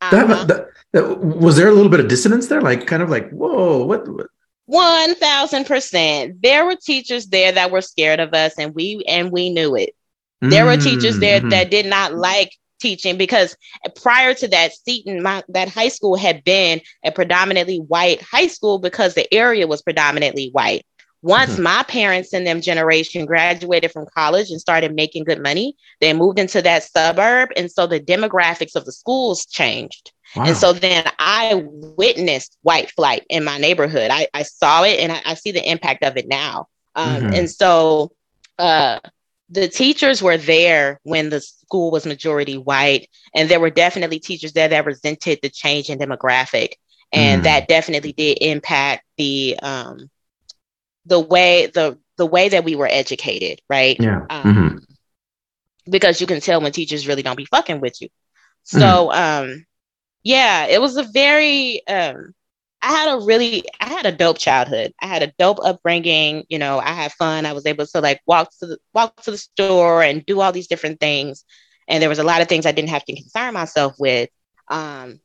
[0.00, 0.26] uh-huh.
[0.26, 3.30] that, that, that, was there a little bit of dissonance there like kind of like
[3.30, 4.26] whoa what, what?
[4.68, 9.76] 1000% there were teachers there that were scared of us and we and we knew
[9.76, 9.94] it
[10.40, 10.76] there mm-hmm.
[10.76, 11.50] were teachers there mm-hmm.
[11.50, 12.50] that did not like
[12.80, 13.56] teaching because
[13.96, 18.78] prior to that Seton my, that high school had been a predominantly white high school
[18.78, 20.84] because the area was predominantly white
[21.22, 21.64] once mm-hmm.
[21.64, 26.38] my parents and them generation graduated from college and started making good money they moved
[26.38, 30.44] into that suburb and so the demographics of the schools changed wow.
[30.44, 31.64] and so then i
[31.96, 35.68] witnessed white flight in my neighborhood i, I saw it and I, I, see the
[35.68, 37.34] impact of it now um, mm-hmm.
[37.34, 38.12] and so
[38.58, 39.00] uh,
[39.48, 44.52] the teachers were there when the school was majority white and there were definitely teachers
[44.52, 46.74] there that resented the change in demographic
[47.12, 47.44] and mm.
[47.44, 50.10] that definitely did impact the um
[51.04, 54.76] the way the the way that we were educated right yeah um, mm-hmm.
[55.90, 58.08] because you can tell when teachers really don't be fucking with you
[58.64, 59.14] so mm.
[59.14, 59.66] um
[60.24, 62.34] yeah it was a very um
[62.86, 64.94] I had a really, I had a dope childhood.
[65.02, 66.44] I had a dope upbringing.
[66.48, 67.44] You know, I had fun.
[67.44, 70.52] I was able to like walk to the walk to the store and do all
[70.52, 71.44] these different things.
[71.88, 74.30] And there was a lot of things I didn't have to concern myself with.
[74.68, 75.18] Um,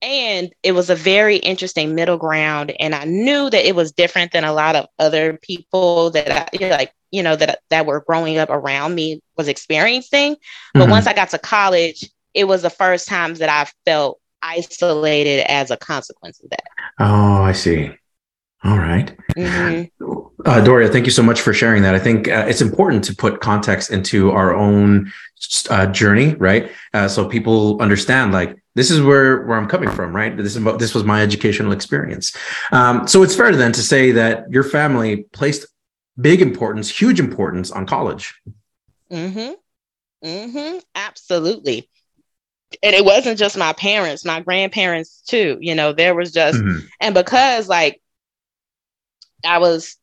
[0.00, 2.72] and it was a very interesting middle ground.
[2.80, 6.48] And I knew that it was different than a lot of other people that I
[6.54, 10.36] you know, like, you know, that that were growing up around me was experiencing.
[10.72, 10.90] But mm-hmm.
[10.90, 15.70] once I got to college, it was the first time that I felt isolated as
[15.70, 16.64] a consequence of that.
[16.98, 17.90] Oh, I see.
[18.62, 19.14] All right.
[19.36, 20.20] mm-hmm.
[20.46, 21.94] uh, Doria, thank you so much for sharing that.
[21.94, 25.12] I think uh, it's important to put context into our own
[25.68, 26.70] uh, journey, right?
[26.94, 30.36] Uh, so people understand, like, this is where where I'm coming from, right?
[30.36, 32.36] This is this was my educational experience.
[32.72, 35.66] Um, so it's fair then to say that your family placed
[36.20, 38.34] big importance, huge importance on college.
[39.12, 39.52] Mm-hmm.
[40.26, 40.78] Mm-hmm.
[40.94, 41.88] Absolutely.
[42.82, 45.58] And it wasn't just my parents, my grandparents too.
[45.60, 46.86] You know, there was just, mm-hmm.
[47.00, 48.00] and because like
[49.44, 49.96] I was,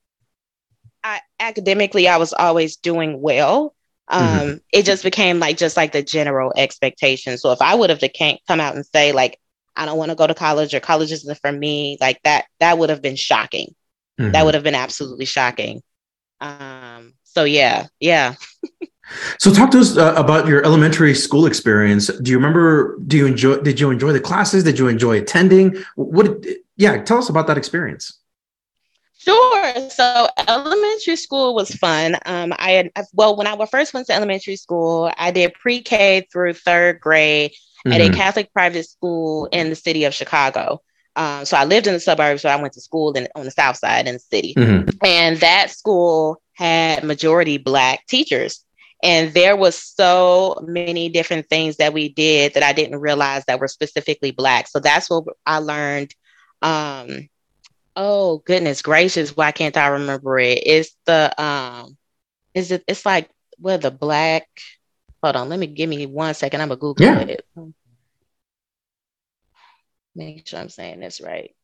[1.03, 3.75] I academically, I was always doing well.
[4.07, 4.57] Um, mm-hmm.
[4.73, 7.37] it just became like just like the general expectation.
[7.37, 8.01] So if I would have
[8.47, 9.39] come out and say like,
[9.75, 12.77] I don't want to go to college or college isn't for me, like that, that
[12.77, 13.73] would have been shocking.
[14.19, 14.33] Mm-hmm.
[14.33, 15.81] That would have been absolutely shocking.
[16.41, 18.35] Um, so yeah, yeah.
[19.37, 22.07] so talk to us uh, about your elementary school experience.
[22.07, 22.97] Do you remember?
[23.07, 23.57] Do you enjoy?
[23.57, 24.63] Did you enjoy the classes?
[24.63, 25.77] Did you enjoy attending?
[25.95, 26.45] What?
[26.77, 28.17] Yeah, tell us about that experience.
[29.17, 29.89] Sure.
[29.89, 32.15] So elementary school was fun.
[32.25, 36.53] Um, I had well, when I first went to elementary school, I did pre-K through
[36.53, 37.93] third grade mm-hmm.
[37.93, 38.15] at a mm-hmm.
[38.15, 40.81] Catholic private school in the city of Chicago.
[41.15, 43.51] Um, so I lived in the suburbs, so I went to school in, on the
[43.51, 44.53] south side in the city.
[44.55, 44.89] Mm-hmm.
[45.05, 48.63] And that school had majority black teachers.
[49.03, 53.59] And there was so many different things that we did that I didn't realize that
[53.59, 54.67] were specifically black.
[54.67, 56.13] So that's what I learned.
[56.61, 57.29] Um,
[57.95, 60.61] oh goodness gracious, why can't I remember it?
[60.65, 61.97] It's the um
[62.53, 64.47] is it it's like where the black
[65.23, 66.61] hold on, let me give me one second.
[66.61, 67.19] I'm gonna Google yeah.
[67.19, 67.45] it.
[70.15, 71.55] Make sure I'm saying this right.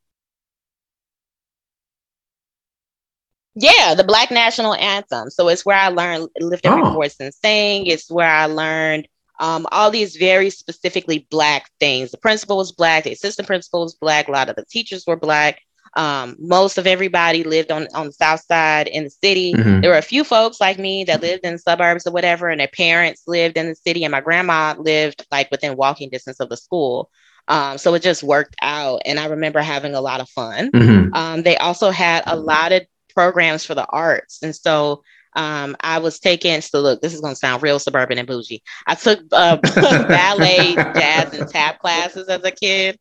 [3.59, 5.29] Yeah, the Black National Anthem.
[5.31, 6.93] So it's where I learned lift every oh.
[6.93, 7.87] voice and sing.
[7.87, 9.07] It's where I learned
[9.39, 12.11] um, all these very specifically Black things.
[12.11, 15.15] The principal was Black, the assistant principal was Black, a lot of the teachers were
[15.15, 15.59] Black.
[15.95, 19.53] Um, most of everybody lived on, on the south side in the city.
[19.53, 19.81] Mm-hmm.
[19.81, 22.59] There were a few folks like me that lived in the suburbs or whatever, and
[22.59, 26.49] their parents lived in the city, and my grandma lived like within walking distance of
[26.49, 27.09] the school.
[27.47, 29.01] Um, so it just worked out.
[29.05, 30.69] And I remember having a lot of fun.
[30.71, 31.13] Mm-hmm.
[31.13, 32.83] Um, they also had a lot of
[33.17, 34.43] programs for the arts.
[34.43, 35.01] And so
[35.35, 38.61] um, I was taking, so look, this is going to sound real suburban and bougie.
[38.85, 39.57] I took uh,
[40.07, 42.99] ballet, jazz, and tap classes as a kid.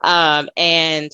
[0.00, 1.10] Um, and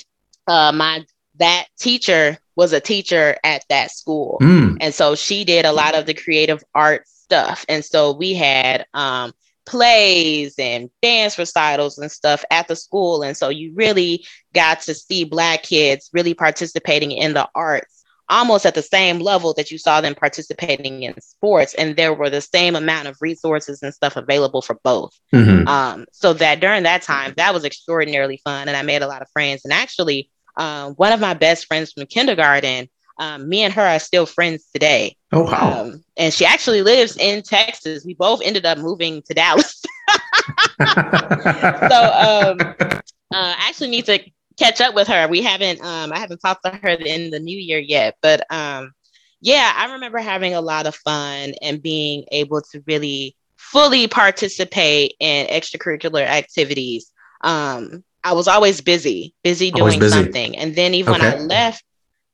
[0.47, 1.07] uh, my
[1.39, 4.37] that teacher was a teacher at that school.
[4.43, 4.77] Mm.
[4.83, 7.65] And so she did a lot of the creative art stuff.
[7.67, 9.33] And so we had um,
[9.65, 13.23] plays and dance recitals and stuff at the school.
[13.23, 18.04] And so you really got to see Black kids really participating in the arts
[18.35, 21.73] almost at the same level that you saw them participating in sports.
[21.75, 25.17] And there were the same amount of resources and stuff available for both.
[25.33, 25.69] Mm-hmm.
[25.69, 28.67] Um, so that during that time, that was extraordinarily fun.
[28.67, 29.65] And I made a lot of friends.
[29.65, 34.01] And actually, um, one of my best friends from kindergarten um, me and her are
[34.01, 35.17] still friends today.
[35.31, 35.83] Oh wow!
[35.83, 38.05] Um, and she actually lives in Texas.
[38.05, 39.81] We both ended up moving to Dallas.
[40.09, 44.19] so um, uh, I actually need to
[44.59, 45.29] catch up with her.
[45.29, 48.93] We haven't um, I haven't talked to her in the new year yet, but um,
[49.41, 55.15] yeah, I remember having a lot of fun and being able to really fully participate
[55.21, 57.11] in extracurricular activities.
[57.43, 60.15] Um, I was always busy, busy doing busy.
[60.15, 61.31] something, and then even okay.
[61.31, 61.85] when I left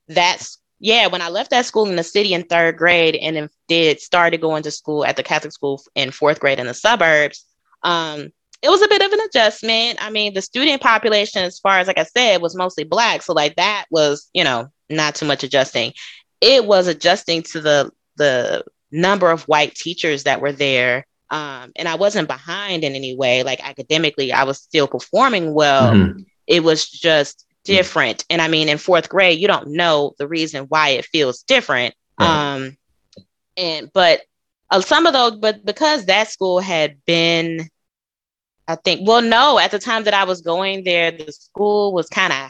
[0.09, 0.47] that
[0.79, 3.99] yeah, when I left that school in the city in third grade and then did
[3.99, 7.45] started going to school at the Catholic school in fourth grade in the suburbs,
[7.83, 10.03] um, it was a bit of an adjustment.
[10.03, 13.21] I mean, the student population, as far as like I said, was mostly black.
[13.23, 15.93] So like that was, you know, not too much adjusting.
[16.41, 21.07] It was adjusting to the the number of white teachers that were there.
[21.29, 23.43] Um, and I wasn't behind in any way.
[23.43, 25.93] Like academically, I was still performing well.
[25.93, 26.21] Mm-hmm.
[26.45, 28.25] It was just different.
[28.29, 31.95] And I mean, in fourth grade, you don't know the reason why it feels different.
[32.19, 32.55] Right.
[32.55, 32.77] Um,
[33.57, 34.21] and but
[34.69, 37.69] uh, some of those, but because that school had been,
[38.71, 42.07] I think, well, no, at the time that I was going there, the school was
[42.07, 42.49] kind of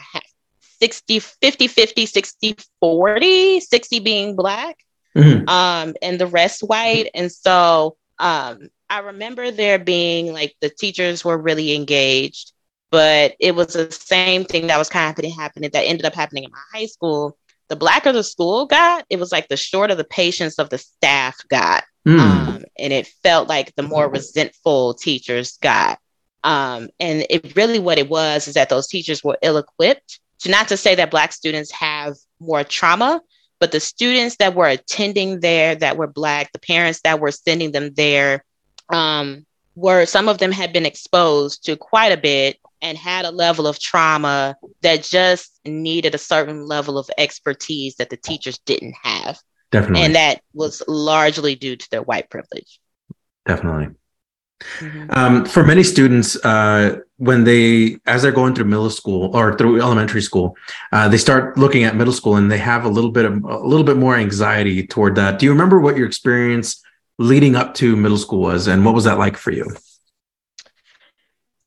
[0.80, 4.78] 60, 50, 50, 60, 40, 60 being black,
[5.16, 5.48] mm-hmm.
[5.48, 7.10] um, and the rest white.
[7.14, 12.52] And so um, I remember there being like the teachers were really engaged
[12.92, 16.44] but it was the same thing that was kind of happening that ended up happening
[16.44, 17.38] in my high school.
[17.68, 21.36] The blacker the school got, it was like the shorter the patience of the staff
[21.48, 21.84] got.
[22.06, 22.18] Mm.
[22.18, 25.98] Um, and it felt like the more resentful teachers got.
[26.44, 30.20] Um, and it really what it was is that those teachers were ill equipped.
[30.38, 33.20] So, not to say that Black students have more trauma,
[33.60, 37.70] but the students that were attending there that were Black, the parents that were sending
[37.70, 38.44] them there,
[38.92, 43.30] um, were some of them had been exposed to quite a bit and had a
[43.30, 48.96] level of trauma that just needed a certain level of expertise that the teachers didn't
[49.00, 49.38] have.
[49.70, 50.04] Definitely.
[50.04, 52.80] And that was largely due to their white privilege.
[53.46, 53.94] Definitely.
[54.78, 55.10] Mm-hmm.
[55.10, 59.80] Um, for many students, uh, when they, as they're going through middle school or through
[59.80, 60.56] elementary school,
[60.92, 63.58] uh, they start looking at middle school and they have a little bit of a
[63.58, 65.38] little bit more anxiety toward that.
[65.38, 66.82] Do you remember what your experience
[67.18, 69.66] leading up to middle school was, and what was that like for you?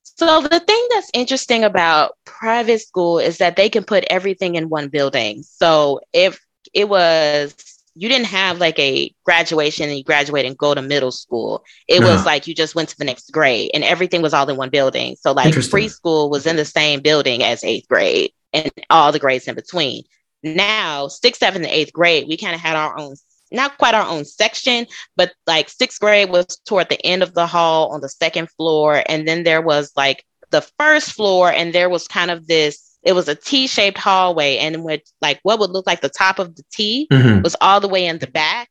[0.04, 4.70] So the thing that's interesting about private school is that they can put everything in
[4.70, 5.44] one building.
[5.44, 6.40] So if
[6.74, 7.54] it was
[7.96, 11.64] you didn't have like a graduation and you graduate and go to middle school.
[11.88, 12.26] It was uh-huh.
[12.26, 15.16] like you just went to the next grade and everything was all in one building.
[15.20, 19.48] So like preschool was in the same building as eighth grade and all the grades
[19.48, 20.04] in between.
[20.44, 23.16] Now, sixth, seventh, and eighth grade, we kind of had our own,
[23.52, 24.86] not quite our own section,
[25.16, 29.02] but like sixth grade was toward the end of the hall on the second floor.
[29.08, 33.14] And then there was like the first floor, and there was kind of this it
[33.14, 36.64] was a T-shaped hallway, and with like what would look like the top of the
[36.72, 37.42] T mm-hmm.
[37.42, 38.70] was all the way in the back,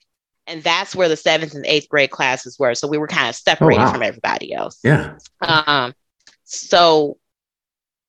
[0.49, 2.75] and that's where the seventh and eighth grade classes were.
[2.75, 3.93] So we were kind of separated oh, wow.
[3.93, 4.81] from everybody else.
[4.83, 5.17] Yeah.
[5.41, 5.95] Um.
[6.43, 7.17] So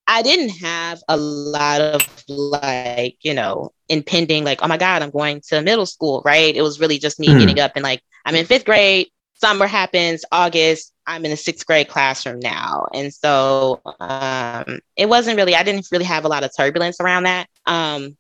[0.07, 5.11] I didn't have a lot of like you know impending like oh my god I'm
[5.11, 6.55] going to middle school right.
[6.55, 7.39] It was really just me mm-hmm.
[7.39, 9.07] getting up and like I'm in fifth grade.
[9.35, 12.87] Summer happens August I'm in a sixth grade classroom now.
[12.93, 17.23] And so um, it wasn't really, I didn't really have a lot of turbulence around
[17.23, 17.47] that.
[17.65, 18.17] Um,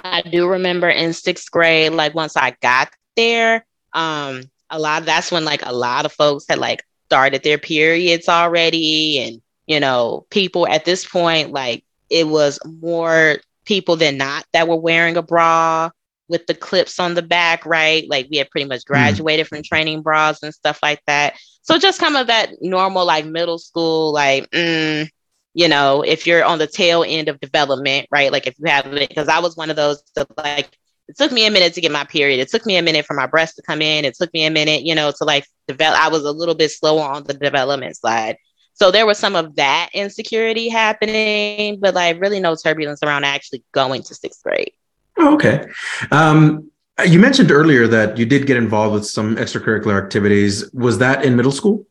[0.00, 5.06] I do remember in sixth grade, like once I got there, um, a lot of
[5.06, 9.20] that's when like a lot of folks had like started their periods already.
[9.20, 14.68] And, you know, people at this point, like it was more people than not that
[14.68, 15.90] were wearing a bra
[16.28, 18.08] with the clips on the back, right?
[18.08, 18.92] Like we had pretty much hmm.
[18.92, 19.48] graduated mm.
[19.48, 21.34] from training bras and stuff like that.
[21.62, 25.08] So just kind of that normal, like middle school, like, mm,
[25.54, 28.30] you know, if you're on the tail end of development, right?
[28.30, 30.76] Like if you have it, because I was one of those that like,
[31.08, 32.40] it took me a minute to get my period.
[32.40, 34.04] It took me a minute for my breast to come in.
[34.04, 36.00] It took me a minute, you know, to like develop.
[36.00, 38.36] I was a little bit slower on the development side.
[38.74, 43.64] So there was some of that insecurity happening, but like really no turbulence around actually
[43.72, 44.72] going to sixth grade.
[45.18, 45.66] Oh, okay.
[46.10, 46.70] Um,
[47.04, 50.70] you mentioned earlier that you did get involved with some extracurricular activities.
[50.72, 51.86] Was that in middle school?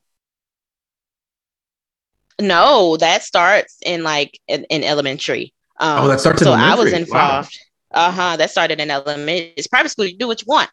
[2.42, 5.54] No, that starts in like in, in elementary.
[5.80, 6.42] Um, oh, that starts.
[6.42, 6.72] In elementary.
[6.72, 7.60] So I was involved.
[7.94, 8.08] Wow.
[8.08, 8.38] Uh huh.
[8.38, 9.54] That started in elementary.
[9.56, 10.06] It's private school.
[10.06, 10.70] You do what you want.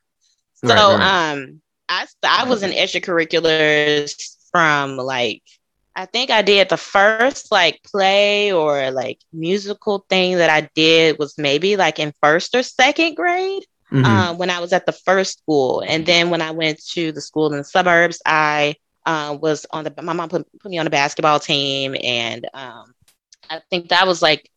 [0.54, 1.32] So right, right.
[1.32, 5.42] um, I I was in extracurriculars from like
[5.94, 11.18] I think I did the first like play or like musical thing that I did
[11.18, 14.04] was maybe like in first or second grade mm-hmm.
[14.04, 15.82] uh, when I was at the first school.
[15.86, 19.84] And then when I went to the school in the suburbs, I uh, was on
[19.84, 21.94] the, my mom put, put me on a basketball team.
[22.02, 22.94] And um,
[23.50, 24.50] I think that was like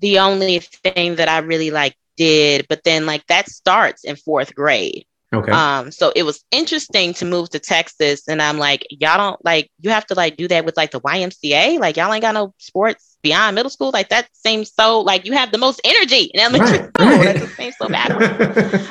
[0.00, 2.66] the only thing that I really like did.
[2.68, 5.06] But then like that starts in fourth grade.
[5.32, 5.50] Okay.
[5.50, 9.70] Um, so it was interesting to move to Texas, and I'm like, y'all don't like
[9.80, 11.78] you have to like do that with like the YMCA.
[11.78, 13.90] Like y'all ain't got no sports beyond middle school.
[13.92, 17.06] Like that seems so like you have the most energy in elementary right, school.
[17.06, 17.36] Right.
[17.36, 18.10] That seems so bad.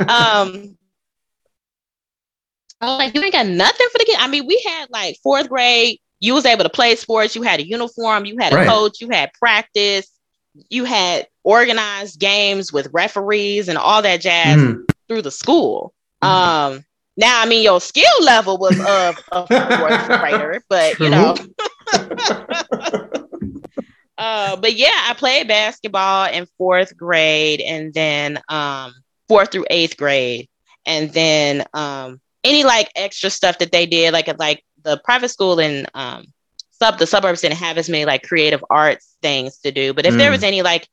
[0.10, 0.78] um,
[2.82, 4.18] I was like, you ain't got nothing for the kid.
[4.20, 6.00] I mean, we had like fourth grade.
[6.20, 7.36] You was able to play sports.
[7.36, 8.26] You had a uniform.
[8.26, 8.68] You had a right.
[8.68, 9.00] coach.
[9.00, 10.08] You had practice.
[10.70, 14.84] You had organized games with referees and all that jazz mm.
[15.08, 15.94] through the school.
[16.22, 16.84] Um,
[17.18, 21.36] now, I mean, your skill level was of a fourth grader, but you know.
[24.18, 28.94] uh, but yeah, I played basketball in fourth grade, and then um,
[29.28, 30.48] fourth through eighth grade,
[30.86, 35.60] and then um, any like extra stuff that they did, like like the private school
[35.60, 36.26] in um,
[36.72, 39.94] sub the suburbs didn't have as many like creative arts things to do.
[39.94, 40.18] But if mm.
[40.18, 40.88] there was any like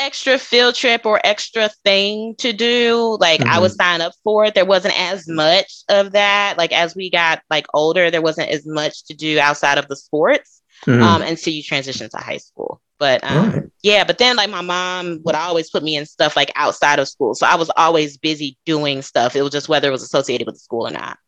[0.00, 3.50] extra field trip or extra thing to do, like mm-hmm.
[3.50, 3.82] I would mm-hmm.
[3.82, 4.54] sign up for it.
[4.54, 6.56] There wasn't as much of that.
[6.58, 9.96] Like as we got like older, there wasn't as much to do outside of the
[9.96, 11.02] sports mm-hmm.
[11.02, 12.80] um, until you transition to high school.
[12.98, 13.62] But um, right.
[13.82, 17.08] yeah, but then like my mom would always put me in stuff like outside of
[17.08, 17.34] school.
[17.34, 19.34] So I was always busy doing stuff.
[19.34, 21.18] It was just whether it was associated with the school or not.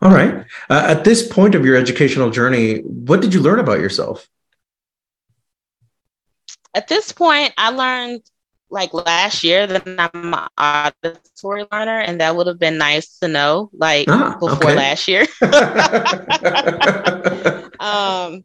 [0.00, 0.44] All right.
[0.68, 4.28] Uh, at this point of your educational journey, what did you learn about yourself?
[6.74, 8.22] At this point, I learned
[8.70, 10.48] like last year that I'm an
[11.04, 14.74] auditory learner, and that would have been nice to know like ah, before okay.
[14.74, 15.26] last year.
[17.80, 18.44] um,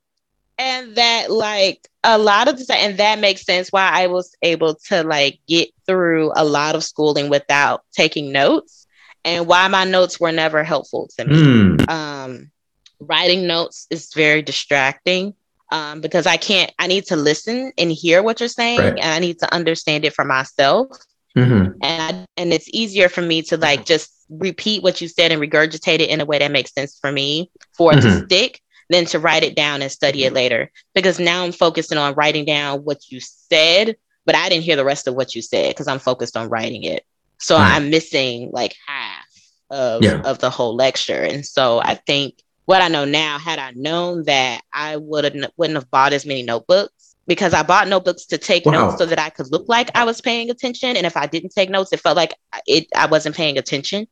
[0.58, 4.36] and that like a lot of the time, and that makes sense why I was
[4.42, 8.86] able to like get through a lot of schooling without taking notes,
[9.24, 11.36] and why my notes were never helpful to me.
[11.36, 11.90] Mm.
[11.90, 12.52] Um,
[13.00, 15.34] writing notes is very distracting
[15.72, 18.98] um, because I can't, I need to listen and hear what you're saying right.
[18.98, 20.88] and I need to understand it for myself.
[21.36, 21.72] Mm-hmm.
[21.82, 25.42] And I, and it's easier for me to like just repeat what you said and
[25.42, 28.20] regurgitate it in a way that makes sense for me for it mm-hmm.
[28.20, 30.72] to stick than to write it down and study it later.
[30.96, 34.86] Because now I'm focusing on writing down what you said, but I didn't hear the
[34.86, 37.06] rest of what you said because I'm focused on writing it.
[37.40, 37.72] So mm-hmm.
[37.72, 39.26] I'm missing like half
[39.70, 40.22] of, yeah.
[40.22, 41.22] of the whole lecture.
[41.22, 45.24] And so I think what I know now, had I known that, I would
[45.56, 48.74] wouldn't have bought as many notebooks because I bought notebooks to take wow.
[48.74, 50.98] notes so that I could look like I was paying attention.
[50.98, 52.34] And if I didn't take notes, it felt like
[52.66, 54.06] it I wasn't paying attention.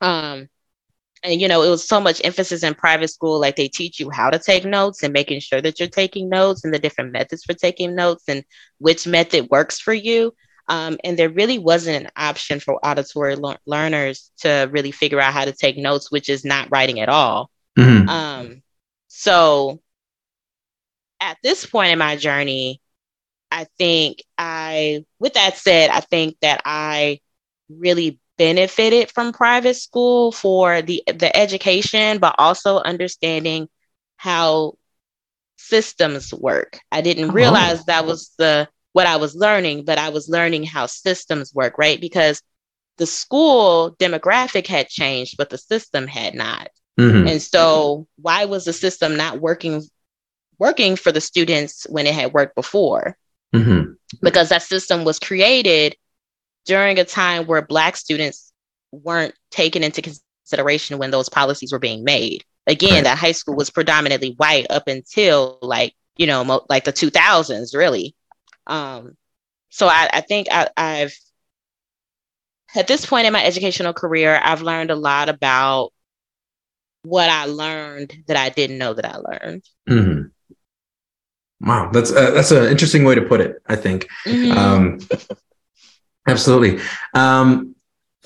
[0.00, 0.48] Um,
[1.22, 4.08] and you know, it was so much emphasis in private school, like they teach you
[4.08, 7.44] how to take notes and making sure that you're taking notes and the different methods
[7.44, 8.44] for taking notes and
[8.78, 10.34] which method works for you.
[10.68, 15.34] Um, and there really wasn't an option for auditory le- learners to really figure out
[15.34, 17.50] how to take notes, which is not writing at all.
[17.78, 18.08] Mm-hmm.
[18.08, 18.62] Um,
[19.08, 19.80] so
[21.20, 22.80] at this point in my journey,
[23.50, 27.20] I think I, with that said, I think that I
[27.68, 33.68] really benefited from private school for the the education, but also understanding
[34.16, 34.74] how
[35.56, 36.80] systems work.
[36.90, 37.32] I didn't oh.
[37.32, 41.78] realize that was the what I was learning, but I was learning how systems work,
[41.78, 42.00] right?
[42.00, 42.42] Because
[42.96, 46.68] the school demographic had changed, but the system had not.
[46.98, 47.28] Mm-hmm.
[47.28, 49.82] And so why was the system not working
[50.58, 53.16] working for the students when it had worked before?
[53.54, 53.92] Mm-hmm.
[54.22, 55.96] Because that system was created
[56.64, 58.52] during a time where black students
[58.92, 62.44] weren't taken into consideration when those policies were being made.
[62.66, 63.04] Again, right.
[63.04, 67.76] that high school was predominantly white up until like, you know, mo- like the 2000s,
[67.76, 68.14] really.
[68.66, 69.16] Um,
[69.68, 71.14] so I, I think I, I've,
[72.74, 75.92] at this point in my educational career, I've learned a lot about
[77.04, 79.64] what I learned that I didn't know that I learned.
[79.88, 81.68] Mm-hmm.
[81.68, 83.62] Wow, that's uh, that's an interesting way to put it.
[83.66, 84.08] I think.
[84.26, 84.58] Mm-hmm.
[84.58, 84.98] Um,
[86.26, 86.82] absolutely.
[87.14, 87.76] Um,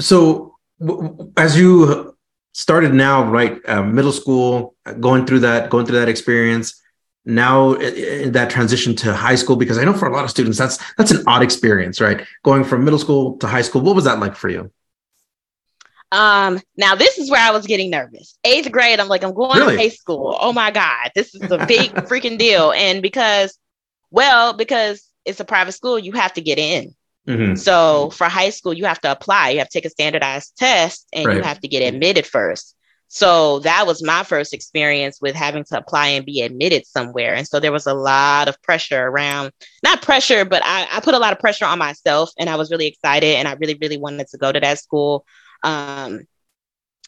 [0.01, 2.17] so, w- as you
[2.53, 6.81] started now, right, uh, middle school, going through that, going through that experience,
[7.25, 10.59] now in that transition to high school, because I know for a lot of students
[10.59, 12.27] that's that's an odd experience, right?
[12.43, 13.83] Going from middle school to high school.
[13.83, 14.73] What was that like for you?
[16.11, 18.39] Um, now this is where I was getting nervous.
[18.45, 19.77] Eighth grade, I'm like, I'm going really?
[19.77, 20.37] to high school.
[20.41, 22.73] Oh my God, this is a big freaking deal.
[22.73, 23.59] And because,
[24.11, 26.95] well, because it's a private school, you have to get in.
[27.27, 27.57] Mm-hmm.
[27.57, 29.51] So for high school, you have to apply.
[29.51, 31.37] You have to take a standardized test and right.
[31.37, 32.75] you have to get admitted first.
[33.09, 37.35] So that was my first experience with having to apply and be admitted somewhere.
[37.35, 39.53] And so there was a lot of pressure around,
[39.83, 42.71] not pressure, but I, I put a lot of pressure on myself and I was
[42.71, 45.25] really excited and I really, really wanted to go to that school.
[45.63, 46.23] Um,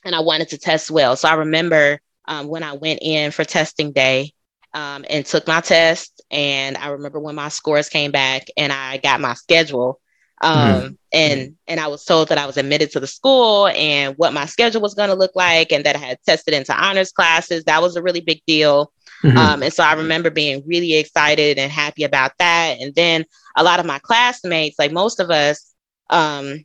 [0.04, 1.16] and I wanted to test well.
[1.16, 4.32] So I remember um, when I went in for testing day
[4.72, 8.98] um, and took my test, and I remember when my scores came back and I
[8.98, 10.00] got my schedule.
[10.42, 10.96] Um, mm.
[11.12, 14.46] and and I was told that I was admitted to the school and what my
[14.46, 17.64] schedule was going to look like, and that I had tested into honors classes.
[17.64, 18.90] That was a really big deal.
[19.22, 19.36] Mm-hmm.
[19.36, 22.78] Um, and so I remember being really excited and happy about that.
[22.80, 25.74] And then a lot of my classmates, like most of us,
[26.08, 26.64] um,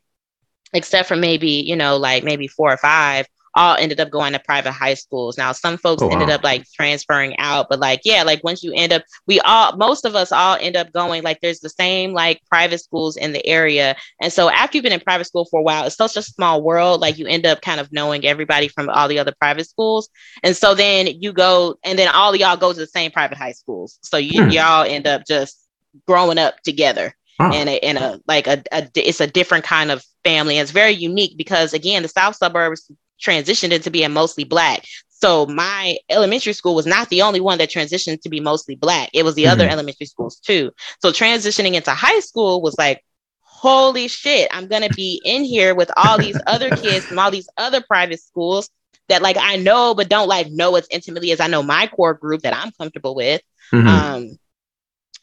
[0.76, 4.40] except for maybe, you know, like maybe four or five, all ended up going to
[4.40, 5.38] private high schools.
[5.38, 6.14] Now, some folks oh, wow.
[6.14, 9.78] ended up like transferring out, but like, yeah, like once you end up, we all,
[9.78, 13.32] most of us all end up going, like, there's the same like private schools in
[13.32, 13.96] the area.
[14.22, 16.62] And so after you've been in private school for a while, it's such a small
[16.62, 17.00] world.
[17.00, 20.10] Like, you end up kind of knowing everybody from all the other private schools.
[20.44, 23.38] And so then you go, and then all of y'all go to the same private
[23.38, 24.00] high schools.
[24.02, 24.50] So you, hmm.
[24.50, 25.58] y'all end up just
[26.06, 27.16] growing up together.
[27.40, 27.52] Huh.
[27.54, 30.58] And a, and a like a, a it's a different kind of family.
[30.58, 34.84] It's very unique because again, the South suburbs transitioned into being mostly black.
[35.10, 39.10] So my elementary school was not the only one that transitioned to be mostly black.
[39.14, 39.54] It was the mm-hmm.
[39.54, 40.72] other elementary schools too.
[41.02, 43.04] So transitioning into high school was like,
[43.40, 47.48] holy shit, I'm gonna be in here with all these other kids from all these
[47.58, 48.70] other private schools
[49.08, 52.14] that like I know but don't like know as intimately as I know my core
[52.14, 53.42] group that I'm comfortable with.
[53.72, 53.88] Mm-hmm.
[53.88, 54.40] Um,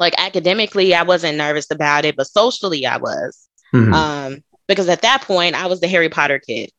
[0.01, 3.49] like academically, I wasn't nervous about it, but socially, I was.
[3.75, 3.95] Mm-hmm.
[3.95, 6.71] Um, because at that point I was the Harry Potter kid.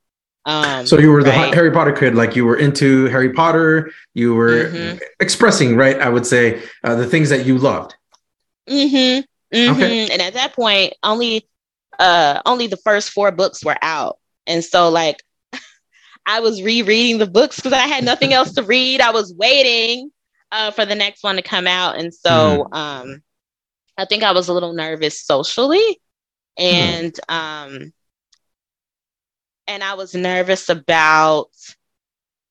[0.46, 1.26] Um, so you were right?
[1.26, 3.92] the Harry Potter kid, like you were into Harry Potter.
[4.14, 4.98] You were mm-hmm.
[5.20, 6.00] expressing, right?
[6.00, 7.96] I would say uh, the things that you loved.
[8.70, 9.22] Mm-hmm.
[9.56, 9.74] Mm-hmm.
[9.74, 10.12] Okay.
[10.12, 11.48] And at that point, only
[12.00, 15.24] uh, only the first four books were out, and so like
[16.26, 19.00] I was rereading the books because I had nothing else to read.
[19.00, 20.12] I was waiting
[20.52, 22.74] uh, for the next one to come out, and so mm-hmm.
[22.74, 23.24] um,
[23.98, 26.02] I think I was a little nervous socially.
[26.58, 27.34] And mm.
[27.34, 27.94] um
[29.68, 31.50] and I was nervous about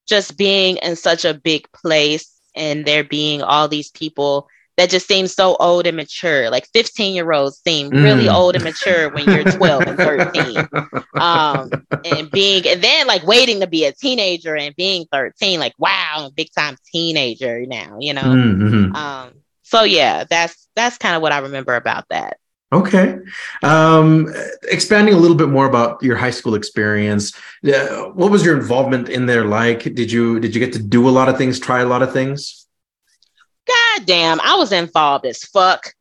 [0.07, 5.07] just being in such a big place and there being all these people that just
[5.07, 6.50] seem so old and mature.
[6.50, 8.03] Like 15 year olds seem mm.
[8.03, 10.68] really old and mature when you're 12 and 13.
[11.14, 11.70] Um,
[12.05, 16.14] and being, and then like waiting to be a teenager and being 13, like, wow,
[16.16, 18.22] I'm a big time teenager now, you know?
[18.22, 18.96] Mm-hmm.
[18.96, 19.32] Um,
[19.62, 22.38] so yeah, that's, that's kind of what I remember about that.
[22.72, 23.18] Okay.
[23.62, 28.56] Um, expanding a little bit more about your high school experience, uh, what was your
[28.56, 29.82] involvement in there like?
[29.94, 32.12] Did you did you get to do a lot of things, try a lot of
[32.12, 32.66] things?
[33.68, 35.92] God damn, I was involved as fuck.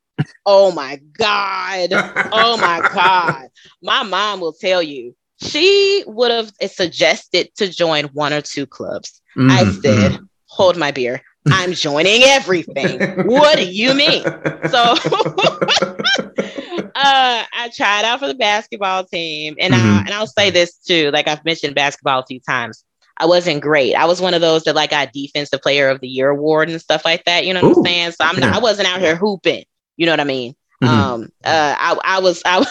[0.46, 1.90] Oh my God.
[2.32, 3.50] Oh my God.
[3.82, 9.22] My mom will tell you, she would have suggested to join one or two clubs.
[9.36, 10.28] Mm, I said, mm.
[10.46, 11.22] hold my beer.
[11.48, 13.26] I'm joining everything.
[13.26, 14.24] what do you mean?
[14.70, 14.96] So
[16.96, 19.98] I tried out for the basketball team, and mm-hmm.
[19.98, 21.12] I, and I'll say this too.
[21.12, 22.84] Like I've mentioned basketball a few times.
[23.18, 23.94] I wasn't great.
[23.94, 26.82] I was one of those that like got defensive player of the year award and
[26.82, 27.46] stuff like that.
[27.46, 28.12] You know what Ooh, I'm saying?
[28.14, 29.64] So I'm not, I wasn't out here hooping.
[29.96, 30.56] You know what I mean?
[30.84, 30.88] Mm-hmm.
[30.88, 32.66] Um, uh, I, I was, I,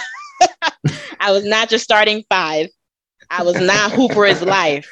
[1.20, 2.68] I was not just starting five.
[3.30, 4.90] I was not hooper is life.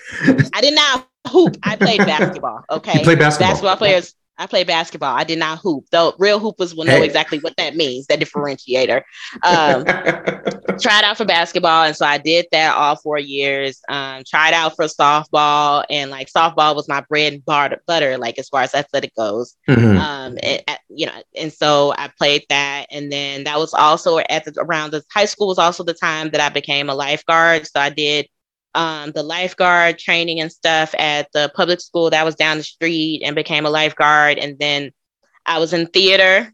[0.55, 1.57] I did not hoop.
[1.65, 2.63] I played basketball.
[2.71, 2.99] Okay.
[2.99, 3.51] You play basketball.
[3.51, 5.15] Basketball players I play basketball.
[5.15, 5.87] I did not hoop.
[5.91, 7.05] Though real hoopers will know hey.
[7.05, 9.03] exactly what that means, that differentiator.
[9.43, 9.85] Um,
[10.79, 11.85] tried out for basketball.
[11.85, 13.81] And so I did that all four years.
[13.89, 15.85] Um, tried out for softball.
[15.91, 19.57] And like softball was my bread and butter, like as far as athletic goes.
[19.69, 19.99] Mm-hmm.
[19.99, 22.87] Um, it, you know, and so I played that.
[22.91, 26.31] And then that was also at the, around the high school was also the time
[26.31, 27.67] that I became a lifeguard.
[27.67, 28.29] So I did
[28.75, 33.23] um, the lifeguard training and stuff at the public school that was down the street
[33.25, 34.39] and became a lifeguard.
[34.39, 34.93] And then
[35.47, 36.53] I was in theater,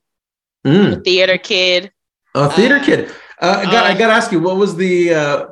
[0.65, 1.05] mm.
[1.05, 1.93] theater kid.
[2.35, 3.11] A theater uh, kid.
[3.41, 3.85] Uh, I got.
[3.85, 5.47] I got to ask you, what was the uh,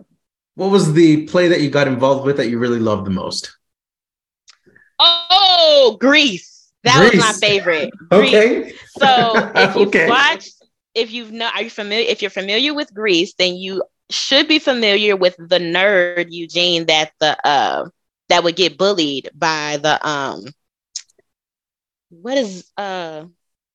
[0.54, 3.56] what was the play that you got involved with that you really loved the most?
[4.98, 6.70] Oh, Grease.
[6.84, 7.12] That Grease.
[7.12, 7.92] was my favorite.
[8.12, 8.72] okay.
[8.98, 10.08] So if you okay.
[10.08, 10.62] watched,
[10.94, 12.08] if you've not, are you familiar?
[12.08, 13.82] If you're familiar with Grease, then you
[14.14, 17.88] should be familiar with the nerd Eugene that the uh
[18.28, 20.44] that would get bullied by the um
[22.10, 23.24] what is uh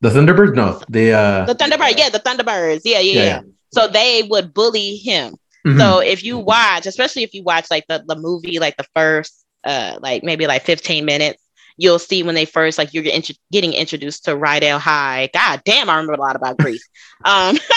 [0.02, 0.56] the Thunderbirds?
[0.56, 2.82] No, the uh the Thunderbird, yeah, the Thunderbirds.
[2.84, 3.24] Yeah, yeah, yeah.
[3.26, 3.42] yeah.
[3.74, 5.36] So they would bully him.
[5.66, 5.80] Mm-hmm.
[5.80, 9.44] So if you watch, especially if you watch like the, the movie, like the first
[9.64, 11.44] uh like maybe like 15 minutes,
[11.78, 15.30] you'll see when they first like you're int- getting introduced to Rydell High.
[15.34, 16.88] God damn, I remember a lot about Grease.
[17.26, 17.58] Um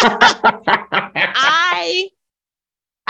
[0.93, 2.11] I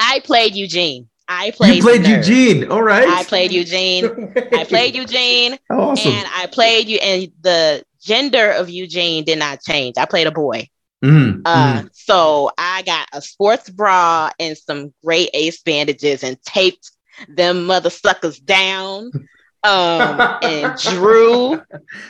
[0.00, 1.08] I played Eugene.
[1.28, 1.76] I played.
[1.76, 2.70] You played Eugene.
[2.70, 3.06] All right.
[3.06, 4.32] I played Eugene.
[4.52, 5.58] I played Eugene.
[5.70, 6.12] awesome.
[6.12, 9.96] And I played you, and the gender of Eugene did not change.
[9.98, 10.68] I played a boy.
[11.04, 11.42] Mm-hmm.
[11.44, 11.86] Uh, mm-hmm.
[11.92, 16.90] So I got a sports bra and some great ace bandages and taped
[17.28, 19.10] them mother suckers down.
[19.62, 21.60] Um, and drew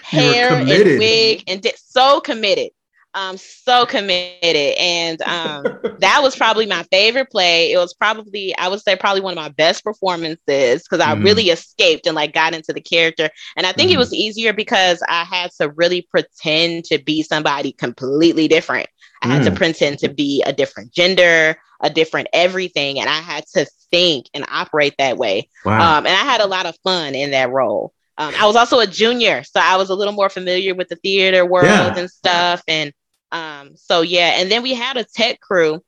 [0.05, 2.70] hair and wig and did so committed
[3.15, 5.65] um so committed and um
[5.99, 9.37] that was probably my favorite play it was probably i would say probably one of
[9.37, 11.25] my best performances because i mm.
[11.25, 13.95] really escaped and like got into the character and i think mm.
[13.95, 18.89] it was easier because i had to really pretend to be somebody completely different
[19.23, 19.31] i mm.
[19.31, 19.57] had to mm.
[19.57, 24.45] pretend to be a different gender a different everything and i had to think and
[24.49, 25.99] operate that way wow.
[25.99, 28.81] um, and i had a lot of fun in that role um, I was also
[28.81, 31.97] a junior, so I was a little more familiar with the theater world yeah.
[31.97, 32.63] and stuff.
[32.69, 32.93] And
[33.33, 35.83] um, so yeah, and then we had a tech crew,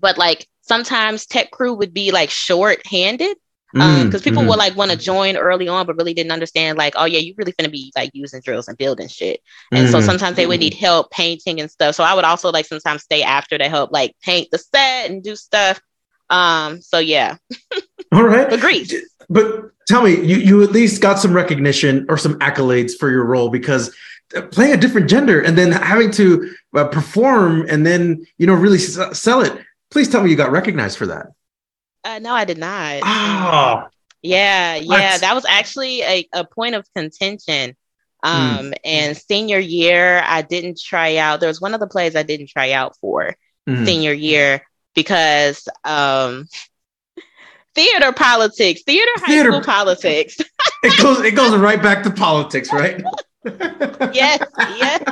[0.00, 3.36] but like sometimes tech crew would be like short-handed
[3.74, 4.48] because mm, um, people mm.
[4.48, 7.34] would like want to join early on, but really didn't understand like, oh yeah, you
[7.36, 9.40] really gonna be like using drills and building shit.
[9.72, 9.90] And mm.
[9.90, 11.96] so sometimes they would need help painting and stuff.
[11.96, 15.24] So I would also like sometimes stay after to help like paint the set and
[15.24, 15.80] do stuff.
[16.30, 17.36] Um, so yeah.
[18.12, 18.52] All right.
[18.52, 18.92] Agreed.
[19.28, 23.24] But tell me, you you at least got some recognition or some accolades for your
[23.24, 23.92] role because
[24.42, 28.78] playing a different gender and then having to uh, perform and then you know really
[28.78, 29.52] s- sell it
[29.90, 31.28] please tell me you got recognized for that
[32.04, 33.88] uh, no i did not oh
[34.22, 35.20] yeah yeah what?
[35.20, 37.76] that was actually a, a point of contention
[38.22, 38.74] um mm.
[38.84, 42.48] and senior year i didn't try out there was one of the plays i didn't
[42.48, 43.36] try out for
[43.68, 43.84] mm.
[43.84, 44.62] senior year
[44.94, 46.48] because um
[47.74, 49.50] theater politics theater high theater.
[49.50, 50.38] school politics
[50.82, 53.02] it goes it goes right back to politics right
[53.44, 55.02] yes, yes.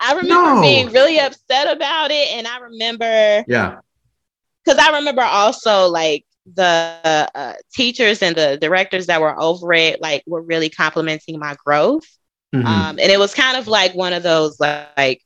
[0.00, 0.60] I remember no.
[0.62, 3.80] being really upset about it, and I remember, yeah,
[4.64, 10.00] because I remember also like the uh, teachers and the directors that were over it,
[10.00, 12.06] like, were really complimenting my growth.
[12.54, 12.66] Mm-hmm.
[12.66, 15.22] Um, and it was kind of like one of those like,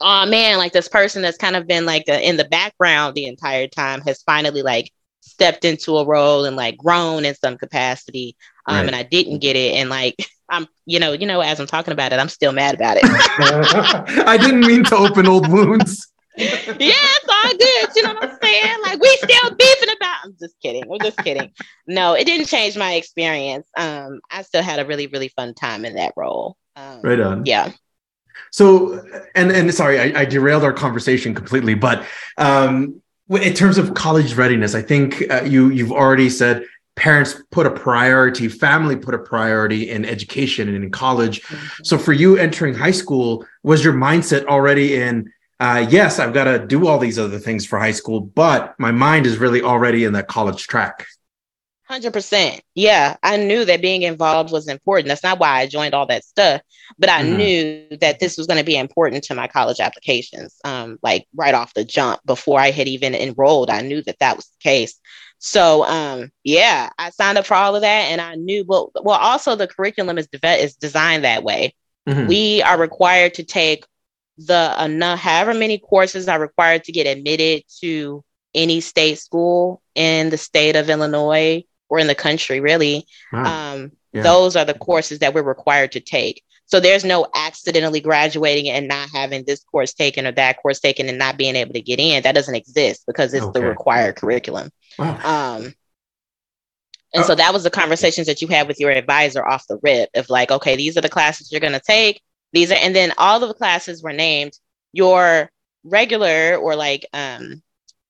[0.00, 3.26] oh man, like this person that's kind of been like a, in the background the
[3.26, 8.36] entire time has finally like stepped into a role and like grown in some capacity.
[8.66, 8.86] Um, Right.
[8.86, 10.14] and I didn't get it, and like
[10.48, 13.04] I'm, you know, you know, as I'm talking about it, I'm still mad about it.
[14.26, 16.06] I didn't mean to open old wounds.
[16.36, 17.96] yeah, it's all good.
[17.96, 18.76] You know what I'm saying?
[18.82, 20.16] Like we still beefing about.
[20.24, 20.84] I'm just kidding.
[20.92, 21.50] I'm just kidding.
[21.86, 23.66] No, it didn't change my experience.
[23.76, 26.56] Um, I still had a really, really fun time in that role.
[26.76, 27.46] Um, Right on.
[27.46, 27.72] Yeah.
[28.52, 29.02] So,
[29.34, 31.74] and and sorry, I, I derailed our conversation completely.
[31.74, 32.04] But
[32.36, 33.00] um,
[33.30, 36.64] in terms of college readiness, I think uh, you you've already said
[36.96, 41.42] parents put a priority, family put a priority in education and in college.
[41.84, 45.32] So, for you entering high school, was your mindset already in?
[45.60, 48.90] Uh, yes, I've got to do all these other things for high school, but my
[48.90, 51.06] mind is really already in that college track.
[51.88, 52.62] Hundred percent.
[52.74, 55.06] Yeah, I knew that being involved was important.
[55.06, 56.60] That's not why I joined all that stuff,
[56.98, 57.36] but I Mhm.
[57.36, 60.56] knew that this was going to be important to my college applications.
[60.64, 64.34] Um, like right off the jump, before I had even enrolled, I knew that that
[64.34, 64.98] was the case.
[65.46, 68.64] So, um, yeah, I signed up for all of that, and I knew.
[68.66, 71.72] Well, well, also the curriculum is deve- is designed that way.
[72.08, 72.26] Mhm.
[72.26, 73.84] We are required to take
[74.38, 78.24] the enough, however many courses are required to get admitted to
[78.54, 83.06] any state school in the state of Illinois or in the country, really.
[83.32, 83.74] Wow.
[83.74, 84.22] Um, Yeah.
[84.22, 86.42] Those are the courses that we're required to take.
[86.66, 91.08] So there's no accidentally graduating and not having this course taken or that course taken
[91.08, 92.22] and not being able to get in.
[92.24, 93.60] That doesn't exist because it's Okay.
[93.60, 94.70] the required curriculum.
[94.98, 95.54] wow.
[95.56, 95.74] Um,
[97.14, 100.10] and so that was the conversations that you had with your advisor off the rip
[100.14, 102.20] of like, okay, these are the classes you're going to take.
[102.52, 104.52] These are, and then all of the classes were named
[104.92, 105.50] your
[105.84, 107.62] regular or like um,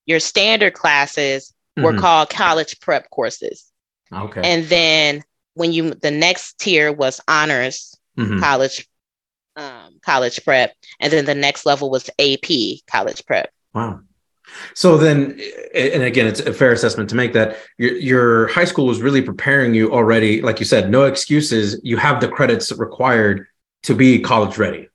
[0.07, 1.99] your standard classes were Mhm.
[2.01, 3.71] called college prep courses.
[4.13, 4.41] Okay.
[4.43, 5.23] And then
[5.55, 8.41] when you, the next tier was honors Mhm.
[8.41, 8.89] college,
[9.57, 10.75] um, college prep.
[11.01, 13.51] And then the next level was AP college prep.
[13.75, 14.01] Wow.
[14.75, 15.41] So then,
[15.75, 19.21] and again, it's a fair assessment to make that your, your high school was really
[19.21, 20.41] preparing you already.
[20.41, 21.81] Like you said, no excuses.
[21.83, 23.47] You have the credits required
[23.83, 24.89] to be college ready.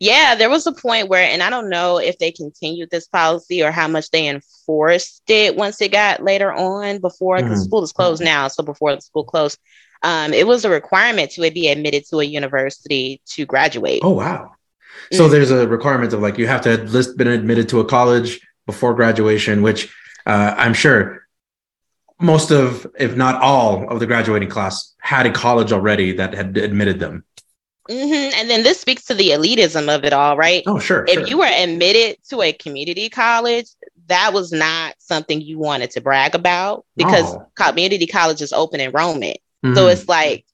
[0.00, 3.62] Yeah, there was a point where, and I don't know if they continued this policy
[3.62, 7.66] or how much they enforced it once it got later on before because Mhm.
[7.66, 8.48] school is closed now.
[8.48, 9.58] So before the school closed,
[10.02, 14.00] um, it was a requirement to be admitted to a university to graduate.
[14.02, 14.52] Oh, wow.
[15.12, 15.30] So Mm.
[15.30, 18.40] there's a requirement of like you have to have list been admitted to a college
[18.66, 19.92] before graduation, which
[20.26, 21.26] uh, I'm sure
[22.20, 26.56] most of, if not all, of the graduating class had a college already that had
[26.56, 27.24] admitted them.
[27.90, 28.32] Mhm.
[28.36, 30.62] And then this speaks to the elitism of it all, right?
[30.66, 31.04] Oh, sure.
[31.08, 31.26] if sure.
[31.26, 33.66] you were admitted to a community college,
[34.06, 37.46] that was not something you wanted to brag about because No.
[37.56, 39.38] community college is open enrollment.
[39.62, 39.92] So Mhm.
[39.92, 40.44] it's like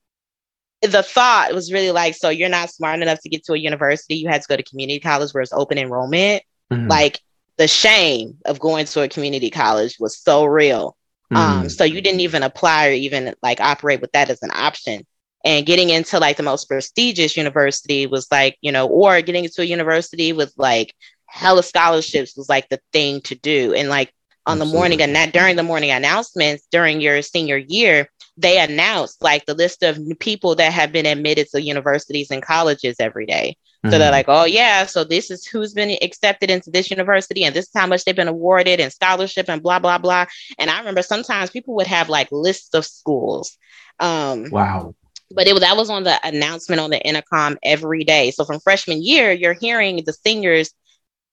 [0.82, 4.14] the thought was really like, so you're not smart enough to get to a university,
[4.16, 6.42] you had to go to community college where it's open enrollment.
[6.72, 6.88] Mhm.
[6.88, 7.20] Like
[7.56, 10.96] the shame of going to a community college was so real.
[11.34, 11.70] Um, Mhm.
[11.70, 15.04] so you didn't even apply or even like operate with that as an option.
[15.44, 19.62] And getting into like the most prestigious university was like, you know, or getting into
[19.62, 20.94] a university with like
[21.26, 23.74] hella scholarships was like the thing to do.
[23.74, 24.12] And like
[24.46, 28.08] on the morning and that during the morning announcements during your senior year,
[28.38, 32.96] they announced like the list of people that have been admitted to universities and colleges
[33.00, 33.56] every day.
[33.90, 34.12] So they're Mhm.
[34.12, 37.70] like, oh yeah, so this is who's been accepted into this university, and this is
[37.74, 40.26] how much they've been awarded, and scholarship, and blah blah blah.
[40.58, 43.56] And I remember sometimes people would have like lists of schools.
[44.00, 44.94] Um, wow.
[45.30, 48.30] but it was that was on the announcement on the intercom every day.
[48.30, 50.72] So from freshman year, you're hearing the seniors,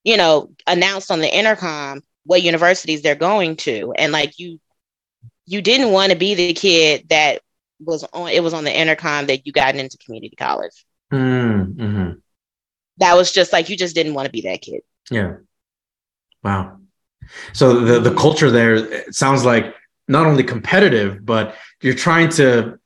[0.04, 4.60] you know, announce on the intercom what universities they're going to, and like you,
[5.46, 7.42] you didn't want to be the kid that
[7.80, 8.30] was on.
[8.30, 10.86] It was on the intercom that you got into community college.
[11.12, 12.12] Mm-hmm.
[12.98, 14.82] That was just like you just didn't want to be that kid.
[15.12, 15.38] Yeah.
[16.44, 16.80] Wow.
[17.54, 19.76] So the the culture there it sounds like
[20.08, 22.80] not only competitive, but you're trying to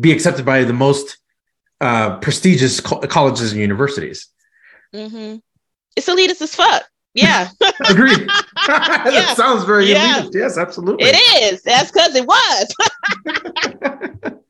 [0.00, 1.18] be accepted by the most
[1.80, 4.28] uh, prestigious co- colleges and universities.
[4.92, 5.36] hmm
[5.96, 6.84] It's elitist as fuck.
[7.14, 7.48] Yeah,
[7.88, 8.28] Agreed.
[8.66, 9.34] that Yeah.
[9.34, 10.22] sounds very Yeah.
[10.22, 10.34] elitist.
[10.34, 11.06] Yes, absolutely.
[11.08, 11.62] it is.
[11.62, 12.74] That's because it was.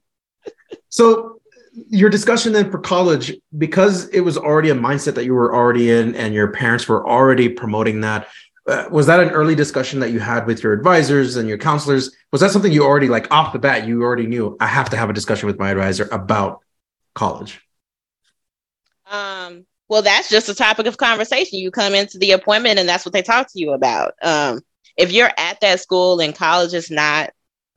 [0.88, 1.40] So
[1.88, 5.90] your discussion then for college, because it was already a mindset that you were already
[5.90, 8.28] in, and your parents were already promoting that.
[8.68, 12.14] Uh, was that an early discussion that you had with your advisors and your counselors?
[12.30, 13.88] Was that something you already like off the bat?
[13.88, 16.60] You already knew I have to have a discussion with my advisor about
[17.16, 17.60] college.
[19.10, 21.58] Um, well, that's just a topic of conversation.
[21.58, 24.14] You come into the appointment and that's what they talk to you about.
[24.22, 24.60] Um,
[24.96, 27.30] if you're at that school and college is not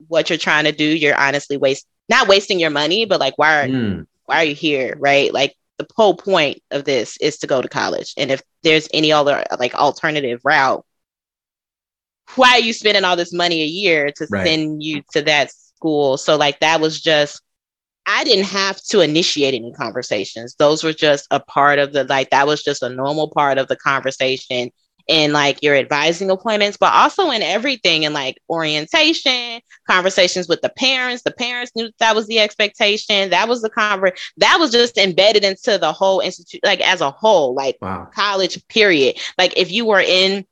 [0.08, 3.64] what you're trying to do, you're honestly waste not wasting your money, but like why
[3.64, 4.96] are Mm, why are you here?
[4.98, 5.32] Right?
[5.32, 8.14] Like the whole point of this is to go to college.
[8.16, 10.84] And if there's any other like alternative route,
[12.36, 14.44] why are you spending all this money a year to Right.
[14.44, 16.16] send you to that school.
[16.16, 17.42] So like that was just
[18.08, 20.54] I didn't have to initiate any conversations.
[20.58, 23.68] Those were just a part of the like that was just a normal part of
[23.68, 24.70] the conversation
[25.08, 30.70] in like your advising appointments, but also in everything in like orientation, conversations with the
[30.70, 31.22] parents.
[31.22, 33.28] The parents knew that was the expectation.
[33.28, 37.10] That was the conver that was just embedded into the whole institute, like as a
[37.10, 38.08] whole, like wow.
[38.14, 39.18] college period.
[39.36, 40.46] Like if you were in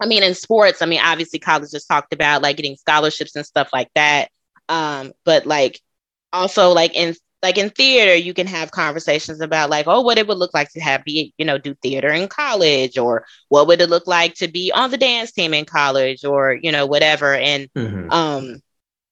[0.00, 3.46] I mean, in sports, I mean, obviously college just talked about like getting scholarships and
[3.46, 4.30] stuff like that.
[4.68, 5.80] Um, but like
[6.36, 10.26] also like in like in theater, you can have conversations about like, oh, what it
[10.26, 13.80] would look like to have be, you know, do theater in college, or what would
[13.80, 17.34] it look like to be on the dance team in college, or you know, whatever.
[17.34, 18.10] And mm-hmm.
[18.10, 18.62] um,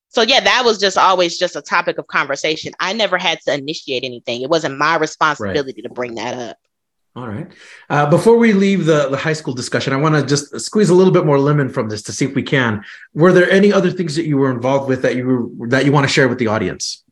[0.08, 2.72] so yeah, that was just always just a topic of conversation.
[2.80, 4.42] I never had to initiate anything.
[4.42, 5.88] It wasn't my responsibility right.
[5.88, 6.56] to bring that up.
[7.16, 7.46] All right.
[7.88, 10.94] Uh, before we leave the, the high school discussion, I want to just squeeze a
[10.94, 12.84] little bit more lemon from this to see if we can.
[13.12, 15.92] Were there any other things that you were involved with that you were, that you
[15.92, 17.03] want to share with the audience?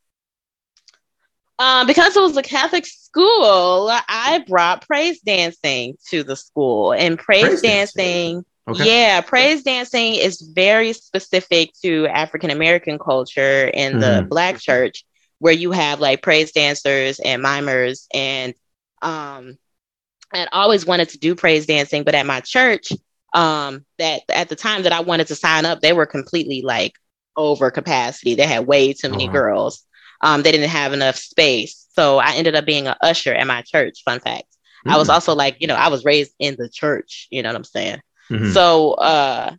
[1.58, 7.18] Um, because it was a Catholic school, I brought praise dancing to the school, and
[7.18, 8.02] praise, praise dancing.
[8.02, 9.02] dancing okay.
[9.02, 14.28] Yeah, praise dancing is very specific to African American culture in the mm-hmm.
[14.28, 15.04] Black church,
[15.38, 18.54] where you have like praise dancers and mimers, and
[19.02, 19.58] um,
[20.32, 22.92] I always wanted to do praise dancing, but at my church,
[23.34, 26.94] um, that at the time that I wanted to sign up, they were completely like
[27.36, 28.34] over capacity.
[28.34, 29.32] They had way too many uh-huh.
[29.32, 29.84] girls
[30.22, 31.86] um, they didn't have enough space.
[31.94, 34.02] So I ended up being an usher at my church.
[34.04, 34.44] Fun fact.
[34.86, 34.92] Mm.
[34.92, 35.12] I was hmm.
[35.12, 37.28] also like, you know, I was raised in the church.
[37.30, 38.00] You know what I'm saying?
[38.30, 38.50] Mm-hmm.
[38.52, 39.54] So uh,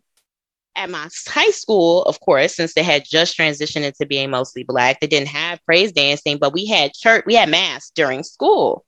[0.76, 5.00] at my high school, of course, since they had just transitioned into being mostly black,
[5.00, 8.84] they didn't have praise dancing, but we had church, we had mass during school.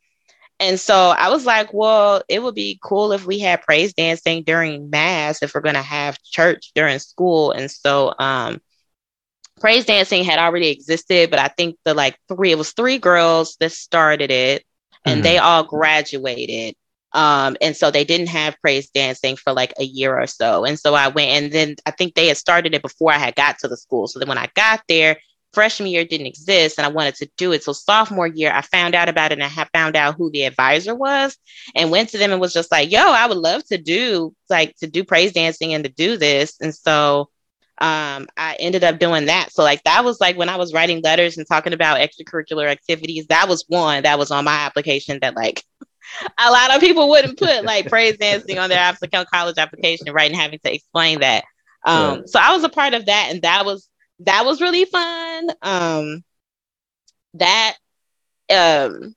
[0.58, 4.42] And so I was like, well, it would be cool if we had praise dancing
[4.42, 7.52] during mass if we're going to have church during school.
[7.52, 8.60] And so um,
[9.60, 13.56] praise dancing had already existed, but I think the like three, it was three girls
[13.60, 14.64] that started it
[15.04, 15.22] and mm-hmm.
[15.22, 16.74] they all graduated.
[17.12, 20.64] Um, and so they didn't have praise dancing for like a year or so.
[20.64, 23.34] And so I went and then I think they had started it before I had
[23.34, 24.06] got to the school.
[24.06, 25.16] So then when I got there,
[25.56, 27.64] freshman year didn't exist and I wanted to do it.
[27.64, 30.94] So sophomore year, I found out about it and I found out who the advisor
[30.94, 31.34] was
[31.74, 34.76] and went to them and was just like, yo, I would love to do like
[34.76, 36.56] to do praise dancing and to do this.
[36.60, 37.30] And so
[37.78, 39.52] um, I ended up doing that.
[39.52, 43.26] So like that was like when I was writing letters and talking about extracurricular activities,
[43.26, 45.62] that was one that was on my application that like
[46.38, 50.30] a lot of people wouldn't put like praise dancing on their applicant college application, right?
[50.30, 51.44] And having to explain that.
[51.84, 52.22] Um, yeah.
[52.26, 53.88] so I was a part of that and that was
[54.20, 55.50] that was really fun.
[55.60, 56.24] Um
[57.34, 57.76] that
[58.50, 59.14] um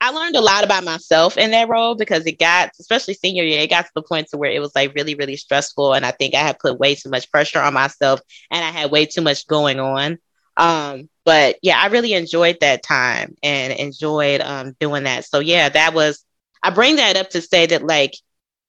[0.00, 3.60] I learned a lot about myself in that role because it got, especially senior year,
[3.60, 5.94] it got to the point to where it was like really, really stressful.
[5.94, 8.20] And I think I had put way too much pressure on myself
[8.50, 10.18] and I had way too much going on.
[10.58, 15.24] Um, but yeah, I really enjoyed that time and enjoyed um, doing that.
[15.24, 16.24] So yeah, that was,
[16.62, 18.14] I bring that up to say that like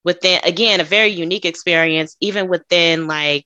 [0.03, 3.45] within, again, a very unique experience, even within like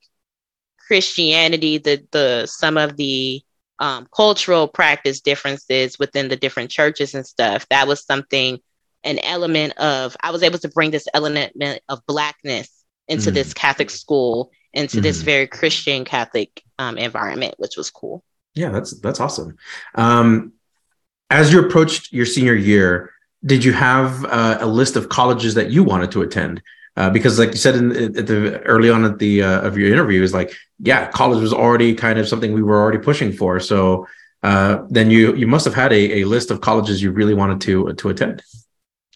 [0.87, 3.41] Christianity, the, the, some of the,
[3.81, 7.67] um, cultural practice differences within the different churches and stuff.
[7.69, 8.59] That was something,
[9.03, 11.53] an element of, I was able to bring this element
[11.89, 12.69] of Blackness
[13.07, 13.33] into mm.
[13.33, 15.01] this Catholic school, into mm.
[15.01, 18.23] this very Christian Catholic um, environment, which was cool.
[18.53, 19.57] Yeah, that's that's awesome.
[19.95, 20.53] Um,
[21.29, 23.11] as you approached your senior year,
[23.43, 26.61] did you have uh, a list of colleges that you wanted to attend?
[26.97, 29.91] Uh, because like you said in, at the early on at the uh, of your
[29.91, 33.59] interview is like yeah college was already kind of something we were already pushing for.
[33.59, 34.07] So
[34.43, 37.61] uh, then you you must have had a, a list of colleges you really wanted
[37.61, 38.43] to to attend.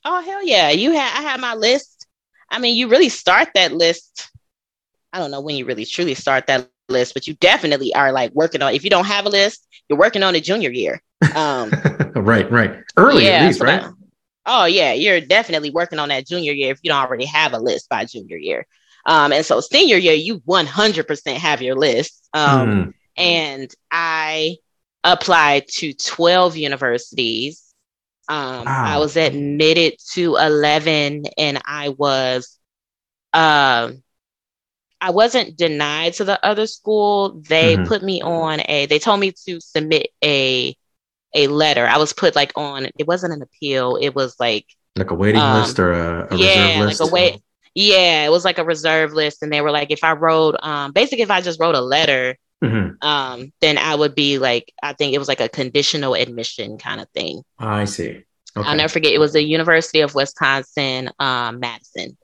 [0.06, 0.70] Oh hell yeah.
[0.70, 2.08] You had i had my list.
[2.50, 4.30] I mean you really start that list.
[5.12, 8.32] I don't know when you really truly start that list but you definitely are like
[8.34, 11.02] working on if you don't have a list you're working on a junior year.
[11.36, 11.72] Um,
[12.16, 12.84] right right.
[12.98, 13.84] Early yeah, at least right
[14.46, 17.60] oh yeah, you're definitely working on that junior year if you don't already have a
[17.60, 18.66] list by junior year.
[19.06, 22.28] Um, and so senior year, you 100% have your list.
[22.34, 22.94] Um, mm.
[23.18, 24.58] And I
[25.04, 27.62] applied to 12 universities.
[28.28, 28.84] Um, wow.
[28.86, 32.58] I was admitted to 11 and I was,
[33.34, 33.92] uh,
[35.00, 37.42] I wasn't denied to the other school.
[37.48, 37.86] They mm-hmm.
[37.86, 40.76] put me on a, they told me to submit a
[41.36, 41.86] a letter.
[41.86, 42.88] I was put like on.
[42.98, 43.98] It wasn't an appeal.
[44.02, 44.66] It was like
[44.96, 47.00] like a waiting um, list or a, a yeah, reserve list.
[47.02, 47.42] like a wait.
[47.76, 50.94] Yeah, it was like a reserve list, and they were like, if I wrote, um,
[50.94, 53.06] basically, if I just wrote a letter, mm-hmm.
[53.06, 57.02] um, then I would be like, I think it was like a conditional admission kind
[57.02, 57.44] of thing.
[57.60, 58.24] I see.
[58.58, 58.70] Okay.
[58.70, 59.12] I'll never forget.
[59.12, 62.18] It was the University of Wisconsin, um, Madison.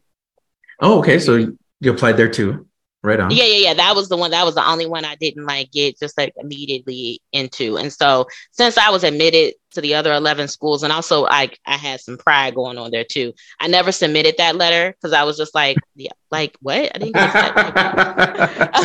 [0.80, 1.20] Oh, okay.
[1.20, 2.68] So you applied there too.
[3.04, 3.32] Right on.
[3.32, 3.74] Yeah, yeah, yeah.
[3.74, 4.30] That was the one.
[4.30, 7.78] That was the only one I didn't like get just like immediately into.
[7.78, 11.78] And so since I was admitted to the other 11 schools, and also I I
[11.78, 13.34] had some pride going on there too.
[13.60, 16.92] I never submitted that letter because I was just like, yeah, like what?
[16.94, 18.78] I didn't get that.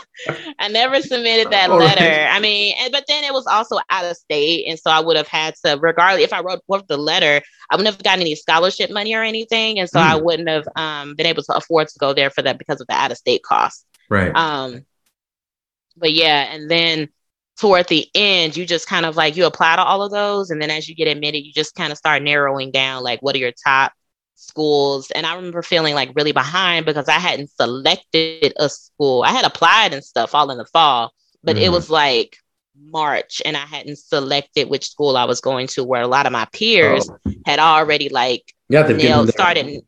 [0.58, 2.28] I never submitted that letter.
[2.30, 5.16] I mean, and, but then it was also out of state, and so I would
[5.16, 7.40] have had to, regardless if I wrote, wrote the letter,
[7.70, 10.02] I wouldn't have gotten any scholarship money or anything, and so mm.
[10.02, 12.86] I wouldn't have um, been able to afford to go there for that because of
[12.86, 13.86] the out of state cost.
[14.08, 14.34] Right.
[14.34, 14.84] Um.
[15.96, 17.08] But yeah, and then
[17.58, 20.62] toward the end, you just kind of like you apply to all of those, and
[20.62, 23.38] then as you get admitted, you just kind of start narrowing down like what are
[23.38, 23.92] your top
[24.38, 25.10] schools.
[25.10, 29.22] And I remember feeling like really behind because I hadn't selected a school.
[29.22, 31.12] I had applied and stuff all in the fall,
[31.42, 31.62] but mm.
[31.62, 32.38] it was like
[32.80, 36.32] March and I hadn't selected which school I was going to, where a lot of
[36.32, 37.32] my peers oh.
[37.44, 39.82] had already like yeah, nailed, started.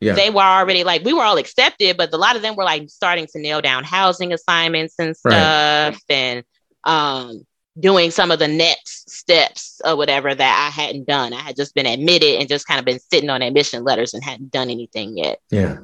[0.00, 0.14] Yeah.
[0.14, 2.90] They were already like we were all accepted, but a lot of them were like
[2.90, 5.98] starting to nail down housing assignments and stuff, right.
[6.08, 6.44] and
[6.84, 7.46] um,
[7.78, 11.32] doing some of the next steps or whatever that I hadn't done.
[11.32, 14.22] I had just been admitted and just kind of been sitting on admission letters and
[14.22, 15.38] hadn't done anything yet.
[15.50, 15.78] Yeah.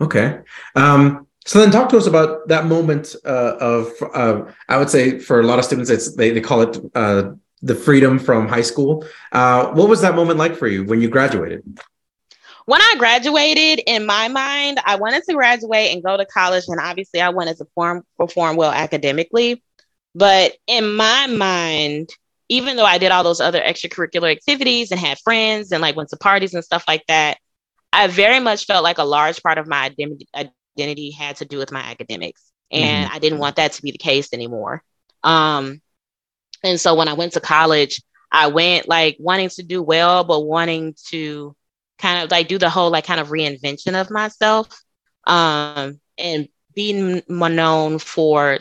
[0.00, 0.40] Okay.
[0.74, 5.18] Um, so then talk to us about that moment uh, of, uh, I would say
[5.18, 8.62] for a lot of students, it's, they, they call it uh, the freedom from high
[8.62, 9.04] school.
[9.32, 11.62] Uh, what was that moment like for you when you graduated?
[12.64, 16.80] When I graduated, in my mind, I wanted to graduate and go to college, and
[16.80, 19.62] obviously, I wanted to perform, perform well academically.
[20.16, 22.08] But in my mind,
[22.48, 26.08] even though I did all those other extracurricular activities and had friends and like went
[26.08, 27.36] to parties and stuff like that,
[27.92, 31.58] I very much felt like a large part of my identity, identity had to do
[31.58, 32.50] with my academics.
[32.70, 33.14] And mm-hmm.
[33.14, 34.82] I didn't want that to be the case anymore.
[35.22, 35.82] Um,
[36.64, 38.00] and so when I went to college,
[38.32, 41.54] I went like wanting to do well, but wanting to
[41.98, 44.82] kind of like do the whole like kind of reinvention of myself
[45.26, 48.58] um, and being known for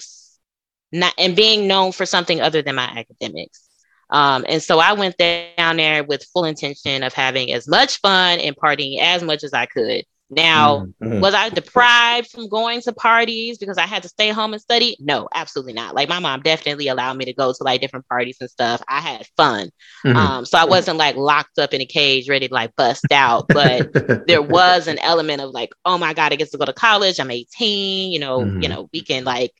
[0.92, 3.68] not and being known for something other than my academics.
[4.10, 8.40] Um, and so I went down there with full intention of having as much fun
[8.40, 10.04] and partying as much as I could.
[10.30, 11.20] Now, mm-hmm.
[11.20, 14.98] was I deprived from going to parties because I had to stay home and study?
[15.00, 15.94] No, absolutely not.
[15.94, 18.82] Like my mom definitely allowed me to go to like different parties and stuff.
[18.88, 19.70] I had fun.
[20.04, 20.18] Mm-hmm.
[20.18, 23.48] Um, so I wasn't like locked up in a cage ready to like bust out,
[23.50, 23.94] but
[24.28, 27.20] there was an element of like, oh my God, I get to go to college.
[27.20, 28.62] I'm 18, you know, mm-hmm.
[28.62, 29.54] you know, we can like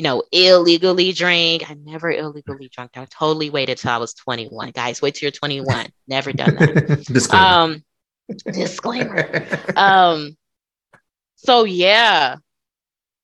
[0.00, 1.70] you know, illegally drink.
[1.70, 2.92] I never illegally drunk.
[2.96, 4.70] I totally waited till I was 21.
[4.70, 5.88] Guys, wait till you're 21.
[6.08, 7.04] Never done that.
[7.12, 7.44] disclaimer.
[7.44, 7.84] Um,
[8.46, 9.42] disclaimer.
[9.76, 10.38] um,
[11.36, 12.36] so yeah,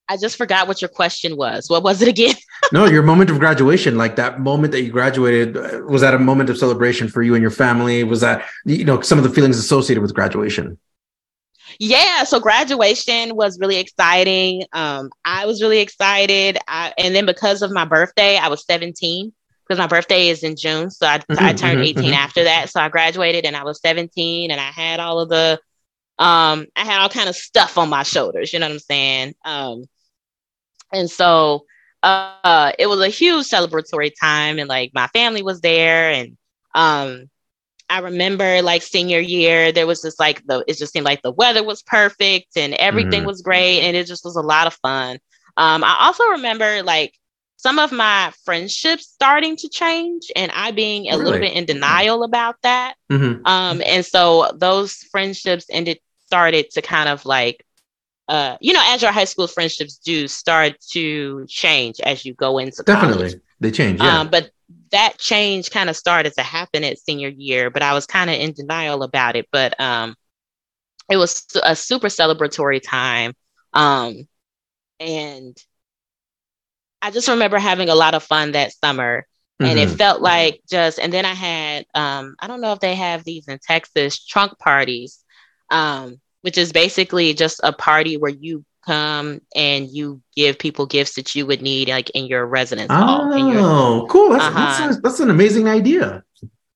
[0.07, 1.67] I just forgot what your question was.
[1.67, 2.35] What was it again?
[2.71, 6.19] no, your moment of graduation, like that moment that you graduated, uh, was that a
[6.19, 8.03] moment of celebration for you and your family?
[8.03, 10.77] Was that, you know, some of the feelings associated with graduation?
[11.79, 14.63] Yeah, so graduation was really exciting.
[14.73, 16.57] Um, I was really excited.
[16.67, 19.31] I, and then because of my birthday, I was 17
[19.67, 20.89] because my birthday is in June.
[20.89, 22.13] So I, mm-hmm, I turned mm-hmm, 18 mm-hmm.
[22.13, 22.69] after that.
[22.69, 25.59] So I graduated and I was 17 and I had all of the,
[26.19, 29.35] um, I had all kind of stuff on my shoulders, you know what I'm saying?
[29.45, 29.83] Um,
[30.91, 31.65] and so
[32.01, 36.37] uh, it was a huge celebratory time and like my family was there and
[36.73, 37.29] um,
[37.89, 41.31] I remember like senior year, there was just like the, it just seemed like the
[41.31, 43.27] weather was perfect and everything mm-hmm.
[43.27, 43.81] was great.
[43.81, 45.19] And it just was a lot of fun.
[45.55, 47.13] Um, I also remember like
[47.55, 51.23] some of my friendships starting to change and I being a really?
[51.23, 52.95] little bit in denial about that.
[53.11, 53.45] Mm-hmm.
[53.45, 57.65] Um, and so those friendships ended, started to kind of like,
[58.27, 62.57] uh, you know, as your high school friendships do start to change as you go
[62.57, 63.29] into Definitely.
[63.29, 63.41] College.
[63.59, 64.01] They change.
[64.01, 64.19] Yeah.
[64.19, 64.51] Um, but
[64.91, 68.35] that change kind of started to happen at senior year, but I was kind of
[68.35, 69.47] in denial about it.
[69.51, 70.15] But um,
[71.09, 73.33] it was a super celebratory time.
[73.73, 74.27] Um,
[74.99, 75.57] and
[77.01, 79.25] I just remember having a lot of fun that summer.
[79.59, 79.91] And mm-hmm.
[79.91, 83.23] it felt like just, and then I had, um, I don't know if they have
[83.23, 85.23] these in Texas, trunk parties,
[85.71, 91.15] um, which is basically just a party where you come and you give people gifts
[91.15, 93.33] that you would need like in your residence oh, hall.
[93.33, 94.29] Oh, cool.
[94.29, 94.87] That's, uh-huh.
[94.87, 96.23] that's, that's an amazing idea.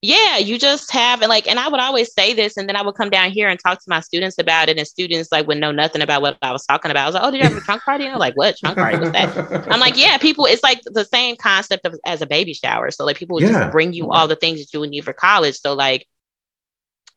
[0.03, 2.81] Yeah, you just have and like, and I would always say this, and then I
[2.81, 5.59] would come down here and talk to my students about it, and students like would
[5.59, 7.03] know nothing about what I was talking about.
[7.03, 8.79] I was like, "Oh, did you have a trunk party?" And I'm like, "What trunk
[8.79, 10.47] party was that?" I'm like, "Yeah, people.
[10.47, 12.89] It's like the same concept of as a baby shower.
[12.89, 13.51] So like, people would yeah.
[13.51, 15.59] just bring you all the things that you would need for college.
[15.59, 16.07] So like,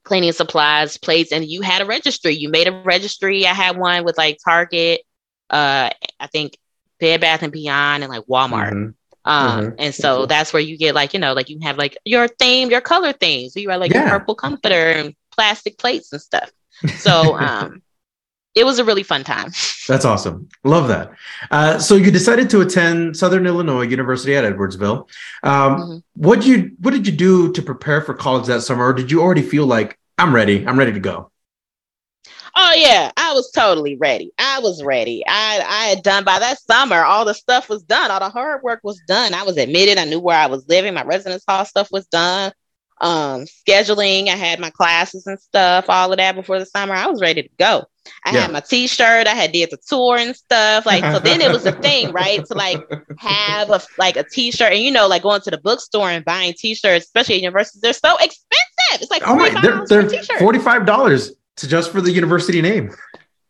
[0.04, 2.34] cleaning supplies, plates, and you had a registry.
[2.34, 3.46] You made a registry.
[3.46, 5.02] I had one with like Target,
[5.50, 5.90] uh,
[6.20, 6.58] I think
[7.00, 8.72] Bed Bath and Beyond, and like Walmart.
[8.72, 8.90] Mm-hmm.
[9.26, 9.74] Um, mm-hmm.
[9.78, 12.70] and so that's where you get like, you know, like you have like your theme,
[12.70, 13.56] your color themes.
[13.56, 14.02] You are like yeah.
[14.02, 16.50] your purple comforter and plastic plates and stuff.
[16.98, 17.82] So um
[18.54, 19.52] it was a really fun time.
[19.88, 20.48] That's awesome.
[20.62, 21.12] Love that.
[21.50, 25.08] Uh, so you decided to attend Southern Illinois University at Edwardsville.
[25.42, 25.96] Um, mm-hmm.
[26.14, 29.10] What did you What did you do to prepare for college that summer, or did
[29.10, 30.66] you already feel like I'm ready?
[30.66, 31.30] I'm ready to go.
[32.56, 34.32] Oh yeah, I was totally ready.
[34.38, 35.24] I was ready.
[35.26, 37.02] I I had done by that summer.
[37.02, 38.12] All the stuff was done.
[38.12, 39.34] All the hard work was done.
[39.34, 39.98] I was admitted.
[39.98, 40.94] I knew where I was living.
[40.94, 42.52] My residence hall stuff was done.
[43.00, 44.28] Um, scheduling.
[44.28, 45.86] I had my classes and stuff.
[45.88, 46.94] All of that before the summer.
[46.94, 47.84] I was ready to go.
[48.24, 48.40] I yeah.
[48.42, 49.26] had my T-shirt.
[49.26, 50.86] I had did the tour and stuff.
[50.86, 52.44] Like so, then it was a thing, right?
[52.44, 52.80] To like
[53.18, 56.54] have a like a T-shirt, and you know, like going to the bookstore and buying
[56.56, 59.02] T-shirts, especially at universities, they're so expensive.
[59.02, 62.90] It's like oh my, they're, they're forty five dollars to just for the university name.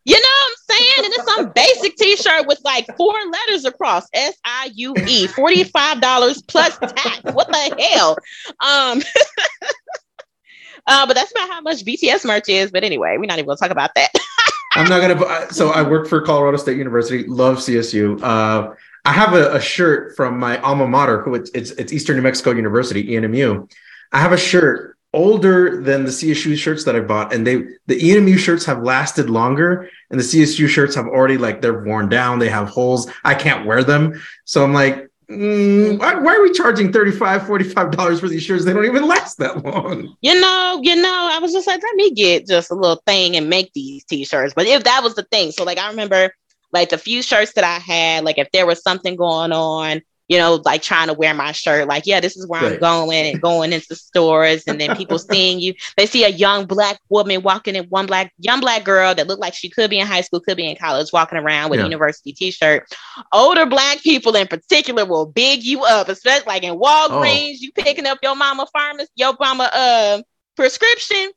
[0.05, 0.34] You know
[0.69, 1.05] saying?
[1.05, 7.21] And it's some basic t-shirt with like four letters across S-I-U-E, $45 plus tax.
[7.33, 8.17] What the hell?
[8.59, 9.01] Um
[10.87, 12.71] uh, but that's not how much BTS merch is.
[12.71, 14.09] But anyway, we're not even gonna talk about that.
[14.73, 18.21] I'm not gonna so I work for Colorado State University, love CSU.
[18.21, 18.73] Uh
[19.05, 22.23] I have a, a shirt from my alma mater, who it's, it's, it's Eastern New
[22.23, 23.71] Mexico University, ENMU.
[24.11, 28.11] I have a shirt older than the CSU shirts that I bought, and they the
[28.11, 32.37] EMU shirts have lasted longer, and the CSU shirts have already like they're worn down,
[32.37, 33.09] they have holes.
[33.23, 37.91] I can't wear them, so I'm like, mm, why, why, are we charging 35 45
[37.91, 38.65] dollars for these shirts?
[38.65, 40.15] They don't even last that long.
[40.21, 43.35] You know, you know, I was just like, let me get just a little thing
[43.35, 44.53] and make these t-shirts.
[44.53, 46.31] But if that was the thing, so like I remember
[46.73, 50.37] like the few shirts that I had, like if there was something going on you
[50.37, 52.73] know, like trying to wear my shirt, like, yeah, this is where right.
[52.73, 54.63] I'm going and going into stores.
[54.67, 58.33] And then people seeing you, they see a young black woman walking in one black,
[58.39, 60.75] young black girl that looked like she could be in high school, could be in
[60.75, 61.85] college, walking around with yeah.
[61.85, 62.91] a university t-shirt.
[63.31, 67.57] Older black people in particular will big you up, especially like in Walgreens, oh.
[67.59, 70.21] you picking up your mama pharmacy, your mama uh
[70.55, 71.31] prescription.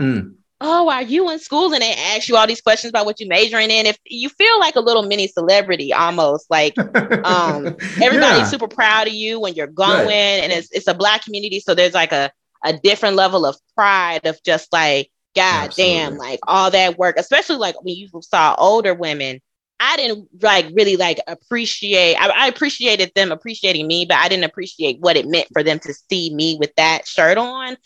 [0.00, 1.72] Mm oh, are you in school?
[1.72, 3.86] And they ask you all these questions about what you're majoring in.
[3.86, 7.66] If you feel like a little mini celebrity almost, like um,
[8.02, 8.44] everybody's yeah.
[8.44, 10.42] super proud of you when you're going, right.
[10.42, 12.30] and it's it's a black community, so there's like a
[12.64, 15.94] a different level of pride of just like, God Absolutely.
[15.94, 19.40] damn, like all that work, especially like when you saw older women.
[19.80, 22.16] I didn't like really like appreciate.
[22.16, 25.78] I, I appreciated them appreciating me, but I didn't appreciate what it meant for them
[25.78, 27.76] to see me with that shirt on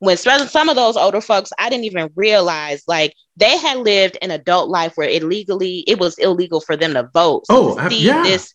[0.00, 4.30] when some of those older folks, I didn't even realize like they had lived an
[4.30, 7.46] adult life where it legally it was illegal for them to vote.
[7.46, 8.22] So oh, to see yeah.
[8.22, 8.54] this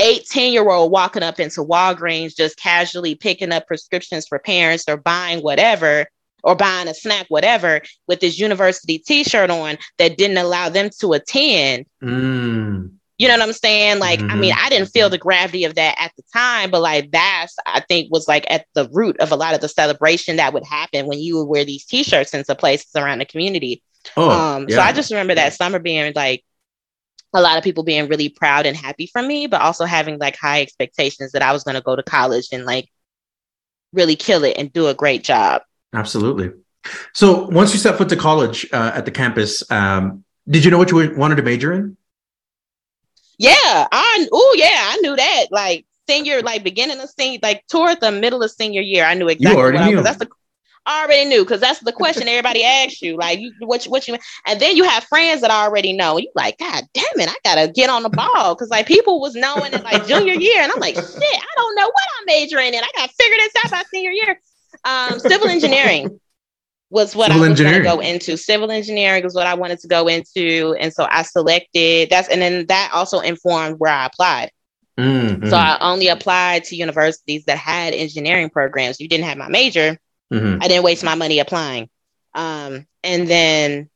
[0.00, 4.96] 18 year old walking up into Walgreens just casually picking up prescriptions for parents or
[4.96, 6.06] buying whatever
[6.42, 11.14] or buying a snack, whatever, with this university t-shirt on that didn't allow them to
[11.14, 11.86] attend.
[12.02, 12.92] Mm.
[13.16, 14.00] You know what I'm saying?
[14.00, 14.30] Like, mm-hmm.
[14.30, 14.66] I mean, mm-hmm.
[14.66, 18.10] I didn't feel the gravity of that at the time, but like that's I think
[18.10, 21.20] was like at the root of a lot of the celebration that would happen when
[21.20, 23.82] you would wear these t-shirts into places around the community.
[24.16, 24.76] Oh, um, yeah.
[24.76, 26.44] so I just remember that summer being like
[27.32, 30.36] a lot of people being really proud and happy for me, but also having like
[30.36, 32.88] high expectations that I was going to go to college and like
[33.92, 35.62] really kill it and do a great job.
[35.92, 36.50] Absolutely.
[37.12, 40.78] So once you set foot to college uh, at the campus, um, did you know
[40.78, 41.96] what you wanted to major in?
[43.38, 43.52] Yeah,
[43.90, 45.46] I oh yeah, I knew that.
[45.50, 49.28] Like senior, like beginning of senior, like toward the middle of senior year, I knew
[49.28, 49.56] exactly.
[49.56, 49.98] You already what knew.
[49.98, 50.28] I, that's the
[50.86, 53.16] I already knew because that's the question everybody asks you.
[53.16, 56.18] Like, you, what, you, what you, and then you have friends that already know.
[56.18, 59.34] You like, God damn it, I gotta get on the ball because like people was
[59.34, 62.74] knowing in like junior year, and I'm like, shit, I don't know what I'm majoring
[62.74, 62.84] in.
[62.84, 64.40] I gotta figure this out by senior year.
[64.84, 66.20] Um, civil engineering
[66.90, 68.36] was what civil I was going to go into.
[68.36, 72.40] Civil engineering was what I wanted to go into, and so I selected that's, and
[72.40, 74.50] then that also informed where I applied.
[74.98, 75.48] Mm-hmm.
[75.48, 79.00] So I only applied to universities that had engineering programs.
[79.00, 79.98] You didn't have my major.
[80.32, 80.62] Mm-hmm.
[80.62, 81.88] I didn't waste my money applying.
[82.34, 83.90] Um, and then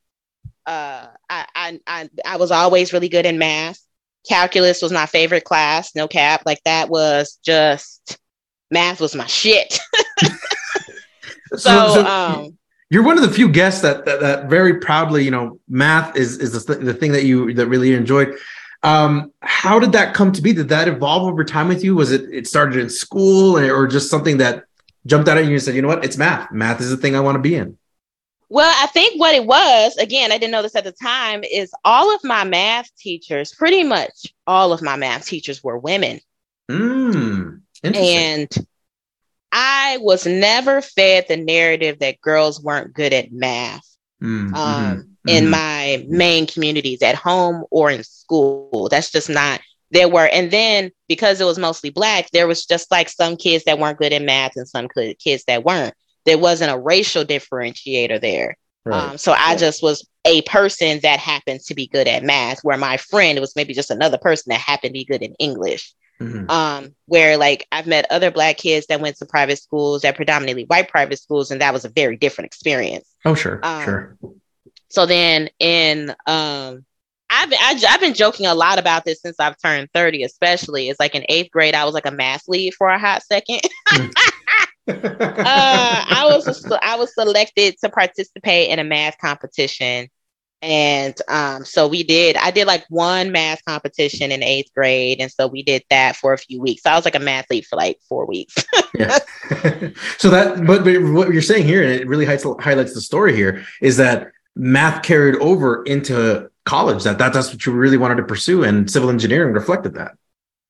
[0.66, 3.80] uh, I, I, I, I was always really good in math.
[4.28, 5.94] Calculus was my favorite class.
[5.94, 8.18] No cap, like that was just
[8.70, 9.78] math was my shit.
[10.20, 12.57] so, so, so um,
[12.90, 16.38] you're one of the few guests that that, that very proudly, you know, math is
[16.38, 18.36] is the, the thing that you that really enjoyed.
[18.82, 20.52] Um, how did that come to be?
[20.52, 21.96] Did that evolve over time with you?
[21.96, 24.64] Was it it started in school or just something that
[25.06, 26.52] jumped out at you and said, you know what, it's math.
[26.52, 27.76] Math is the thing I want to be in.
[28.50, 31.72] Well, I think what it was, again, I didn't know this at the time, is
[31.84, 36.20] all of my math teachers, pretty much all of my math teachers were women.
[36.70, 38.67] Mm, and
[39.52, 43.86] I was never fed the narrative that girls weren't good at math
[44.22, 44.54] mm-hmm.
[44.54, 45.28] um, mm-hmm.
[45.28, 48.88] in my main communities at home or in school.
[48.90, 49.60] That's just not,
[49.90, 53.64] there were, and then because it was mostly Black, there was just like some kids
[53.64, 54.88] that weren't good at math and some
[55.18, 55.94] kids that weren't.
[56.26, 58.56] There wasn't a racial differentiator there.
[58.84, 59.10] Right.
[59.10, 62.76] Um, so I just was a person that happened to be good at math, where
[62.76, 65.94] my friend was maybe just another person that happened to be good in English.
[66.20, 66.50] Mm-hmm.
[66.50, 70.64] Um, where like I've met other black kids that went to private schools, that predominantly
[70.64, 73.08] white private schools, and that was a very different experience.
[73.24, 74.18] Oh, sure, um, sure.
[74.90, 76.84] So then in um
[77.30, 80.22] I've I, have i have been joking a lot about this since I've turned 30,
[80.22, 80.88] especially.
[80.88, 83.60] It's like in eighth grade, I was like a math lead for a hot second.
[83.90, 84.10] uh,
[84.88, 90.08] I was I was selected to participate in a math competition,
[90.60, 92.36] and um, so we did.
[92.36, 96.32] I did like one math competition in eighth grade, and so we did that for
[96.32, 96.82] a few weeks.
[96.82, 98.56] So I was like a math lead for like four weeks.
[98.94, 99.18] yeah.
[100.18, 103.36] so that, but, but what you're saying here, and it really highlights, highlights the story
[103.36, 107.04] here, is that math carried over into college.
[107.04, 110.16] That, that that's what you really wanted to pursue, and civil engineering reflected that.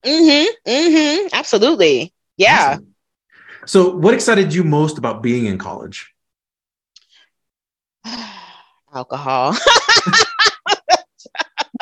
[0.04, 0.70] Mm-hmm.
[0.70, 1.28] Mm-hmm.
[1.32, 2.12] Absolutely.
[2.36, 2.72] Yeah.
[2.72, 2.94] Awesome.
[3.64, 6.12] So, what excited you most about being in college?
[8.94, 9.56] Alcohol.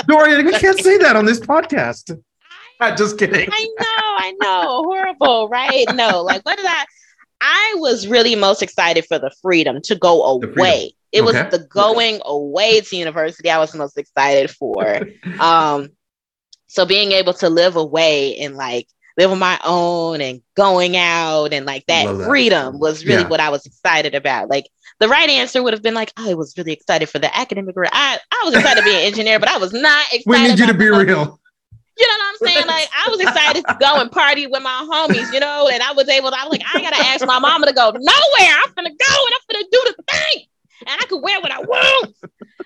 [0.06, 2.18] Doria, we can't say that on this podcast.
[2.80, 3.48] I'm just kidding.
[3.50, 4.82] I know, I know.
[4.84, 5.86] Horrible, right?
[5.94, 6.84] No, like what did I?
[7.40, 10.94] I was really most excited for the freedom to go away.
[11.12, 11.24] It okay.
[11.24, 15.06] was the going away to university I was most excited for.
[15.40, 15.90] um,
[16.66, 21.52] so being able to live away and like live on my own and going out
[21.52, 22.26] and like that, that.
[22.26, 23.28] freedom was really yeah.
[23.28, 24.50] what I was excited about.
[24.50, 24.66] Like
[24.98, 27.90] the right answer would have been like, I was really excited for the academic career.
[27.92, 30.24] I, I was excited to be an engineer, but I was not excited.
[30.26, 31.40] We need you to be real.
[31.98, 32.66] You know what I'm saying?
[32.66, 35.92] Like I was excited to go and party with my homies, you know, and I
[35.92, 38.54] was able to, I was like, I gotta ask my mama to go nowhere.
[38.64, 40.44] I'm gonna go and I'm gonna do the thing.
[40.86, 42.14] And I could wear what I want.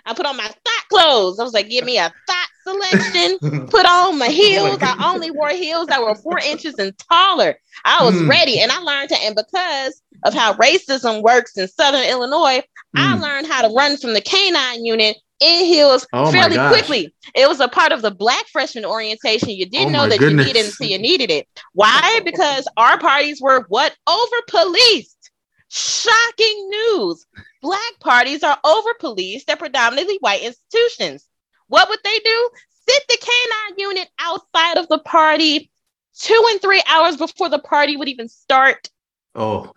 [0.04, 1.38] I put on my thought clothes.
[1.38, 3.68] I was like, give me a thought selection.
[3.68, 4.78] Put on my heels.
[4.82, 7.56] I only wore heels that were four inches and taller.
[7.84, 8.28] I was mm.
[8.28, 8.60] ready.
[8.60, 12.62] And I learned to, and because of how racism works in Southern Illinois,
[12.96, 12.96] mm.
[12.96, 13.22] I hmm.
[13.22, 17.14] learned how to run from the canine unit in heels oh fairly quickly.
[17.34, 19.50] It was a part of the black freshman orientation.
[19.50, 20.46] You didn't oh know that goodness.
[20.46, 21.48] you needed until you needed it.
[21.72, 22.20] Why?
[22.24, 23.96] Because our parties were what?
[24.06, 25.30] Over policed.
[25.68, 27.26] Shocking news.
[27.62, 31.24] Black parties are over policed at predominantly white institutions.
[31.68, 32.50] What would they do?
[32.88, 35.70] Sit the canine unit outside of the party
[36.18, 38.88] two and three hours before the party would even start.
[39.34, 39.72] Oh.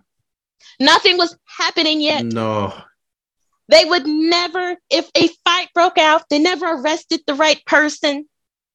[0.80, 2.26] Nothing was happening yet.
[2.26, 2.74] No.
[3.70, 8.28] They would never, if a fight broke out, they never arrested the right person.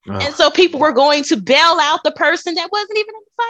[0.09, 0.13] Oh.
[0.13, 3.43] And so people were going to bail out the person that wasn't even in the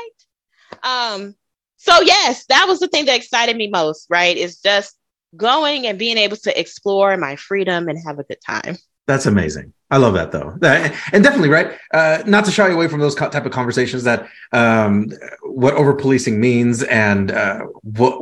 [0.83, 1.15] fight.
[1.15, 1.35] Um,
[1.77, 4.37] so yes, that was the thing that excited me most, right?
[4.37, 4.97] Is just
[5.37, 8.77] going and being able to explore my freedom and have a good time.
[9.09, 9.73] That's amazing.
[9.91, 11.79] I love that though, that, and definitely right.
[11.95, 15.11] Uh, not to shy away from those type of conversations that um,
[15.43, 18.21] what over policing means and uh, what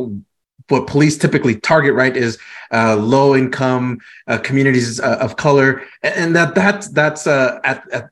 [0.69, 2.39] what police typically target right is
[2.73, 3.99] uh, low income
[4.29, 8.09] uh, communities uh, of color and that that's that's uh, at, at,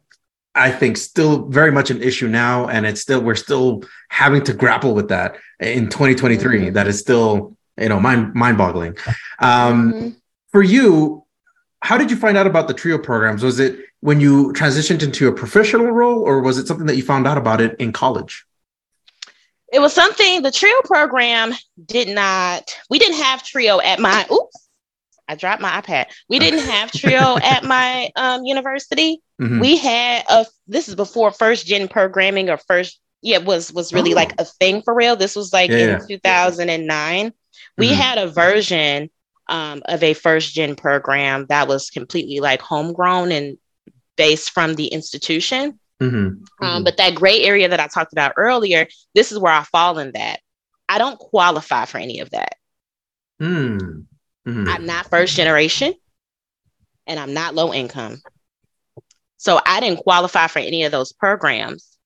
[0.55, 4.53] i think still very much an issue now and it's still we're still having to
[4.53, 6.73] grapple with that in 2023 mm-hmm.
[6.75, 8.97] that is still you know mind mind boggling
[9.41, 10.09] um, mm-hmm.
[10.53, 11.24] for you
[11.85, 13.43] how did you find out about the trio programs?
[13.43, 17.03] Was it when you transitioned into a professional role or was it something that you
[17.03, 18.47] found out about it in college?
[19.71, 21.53] It was something the trio program
[21.85, 24.69] did not we didn't have trio at my oops
[25.29, 26.07] i dropped my ipad.
[26.29, 29.21] We didn't have trio at my um, university.
[29.43, 29.61] Mm-hmm.
[29.61, 34.13] we had a this is before first gen programming or first yeah was was really
[34.13, 34.17] oh.
[34.17, 35.17] like a thing for real.
[35.17, 37.33] This was like yeah, in 2009
[37.77, 37.95] we mm-hmm.
[37.95, 39.11] had a version
[39.49, 43.59] um, of a first gen program that was completely like homegrown and
[44.17, 46.17] based from the institution Mm-hmm.
[46.17, 46.85] Um, mm-hmm.
[46.85, 50.13] but that gray area that I talked about earlier, this is where I fall in
[50.13, 50.41] that.
[50.89, 52.57] I don't qualify for any of that.
[53.41, 54.07] Mm.
[54.47, 54.69] Mm-hmm.
[54.69, 55.95] I'm not first generation
[57.07, 58.21] and I'm not low income.
[59.39, 61.97] So I didn't qualify for any of those programs,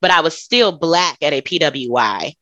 [0.00, 2.34] but I was still Black at a PWI.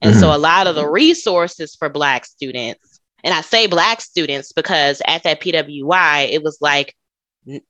[0.00, 0.20] And mm-hmm.
[0.20, 2.91] so a lot of the resources for Black students,
[3.24, 6.94] and I say Black students because at that PWI, it was like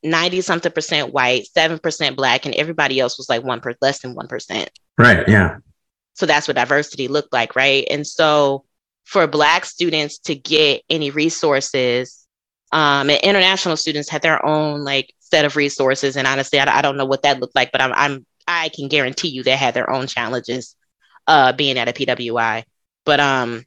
[0.03, 4.15] 90 something percent white, 7% black, and everybody else was like one per less than
[4.15, 4.69] 1%.
[4.99, 5.29] Right.
[5.29, 5.59] Yeah.
[6.15, 7.57] So that's what diversity looked like.
[7.57, 7.87] Right.
[7.91, 8.65] And so
[9.05, 12.27] for black students to get any resources,
[12.70, 16.16] um, and international students had their own like set of resources.
[16.16, 18.89] And honestly, I, I don't know what that looked like, but I'm, I'm, I can
[18.89, 20.77] guarantee you they had their own challenges,
[21.27, 22.65] uh, being at a PWI.
[23.05, 23.65] But, um,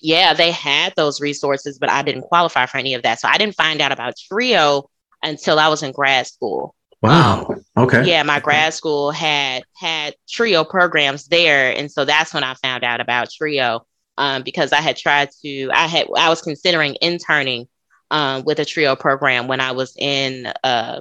[0.00, 3.20] yeah, they had those resources, but I didn't qualify for any of that.
[3.20, 4.88] So I didn't find out about Trio
[5.22, 6.74] until I was in grad school.
[7.02, 7.46] Wow.
[7.48, 8.04] Um, okay.
[8.04, 12.84] Yeah, my grad school had had Trio programs there, and so that's when I found
[12.84, 13.86] out about Trio.
[14.18, 17.68] Um, because I had tried to, I had, I was considering interning
[18.10, 21.00] um, with a trio program when I was in, uh,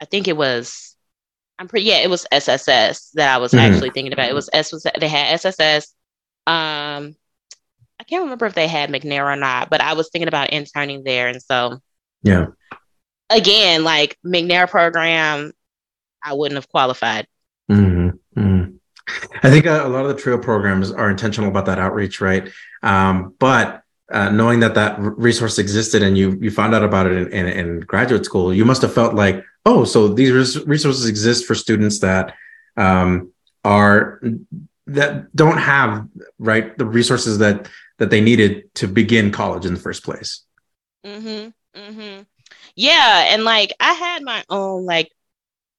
[0.00, 0.96] I think it was,
[1.58, 3.70] I'm pretty, yeah, it was SSS that I was mm-hmm.
[3.70, 4.30] actually thinking about.
[4.30, 5.92] It was S was they had SSS.
[6.46, 7.16] Um,
[8.08, 11.28] can't remember if they had McNair or not, but I was thinking about interning there,
[11.28, 11.80] and so
[12.22, 12.46] yeah.
[13.30, 15.52] Again, like McNair program,
[16.24, 17.26] I wouldn't have qualified.
[17.70, 18.40] Mm-hmm.
[18.40, 18.76] Mm-hmm.
[19.42, 22.50] I think a, a, lot of the trio programs are intentional about that outreach, right?
[22.82, 27.12] Um, but uh, knowing that that resource existed and you you found out about it
[27.12, 31.46] in, in, in, graduate school, you must have felt like, oh, so these resources exist
[31.46, 32.34] for students that
[32.76, 33.32] um,
[33.64, 34.22] are
[34.86, 36.08] that don't have
[36.38, 37.68] right the resources that
[37.98, 40.42] that they needed to begin college in the first place.
[41.04, 41.50] Mm-hmm.
[41.78, 42.22] Mm-hmm.
[42.74, 45.10] Yeah, and like I had my own like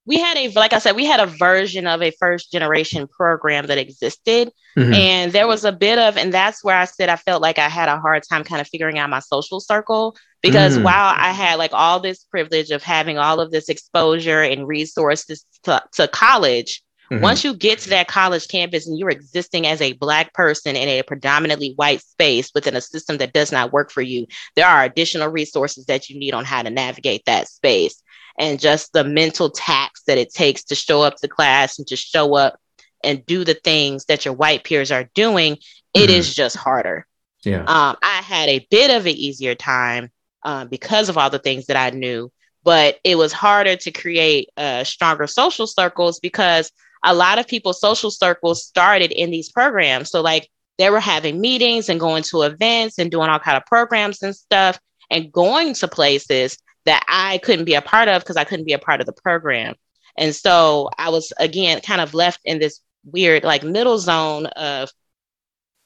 [0.10, 3.68] we had a like I said, we had a version of a first generation program
[3.68, 4.52] that existed.
[4.76, 4.94] Mm-hmm.
[4.94, 7.70] And there was a bit of, and that's where I said I felt like I
[7.70, 10.84] had a hard time kind of figuring out my social circle because mm.
[10.84, 15.46] while I had like all this privilege of having all of this exposure and resources
[15.64, 17.24] to, to college, Mm-hmm.
[17.24, 20.88] Once you get to that college campus and you're existing as a Black person in
[20.88, 24.84] a predominantly white space within a system that does not work for you, there are
[24.84, 28.04] additional resources that you need on how to navigate that space
[28.38, 31.96] and just the mental tax that it takes to show up to class and to
[31.96, 32.60] show up
[33.04, 35.58] and do the things that your white peers are doing,
[35.94, 36.12] it mm-hmm.
[36.12, 37.06] is just harder.
[37.44, 37.62] Yeah.
[37.62, 40.12] Um, I had a bit of an easier time
[40.44, 42.32] um, because of all the things that I knew,
[42.64, 46.72] but it was harder to create uh, stronger social circles because
[47.04, 50.10] a lot of people's social circles started in these programs.
[50.10, 53.66] So, like, they were having meetings and going to events and doing all kind of
[53.66, 58.38] programs and stuff and going to places that I couldn't be a part of because
[58.38, 59.76] I couldn't be a part of the program.
[60.18, 64.90] And so I was again kind of left in this weird like middle zone of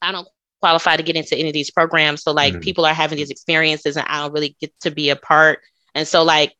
[0.00, 0.28] I don't
[0.60, 2.22] qualify to get into any of these programs.
[2.22, 2.60] So like mm-hmm.
[2.60, 5.60] people are having these experiences and I don't really get to be a part.
[5.94, 6.54] And so like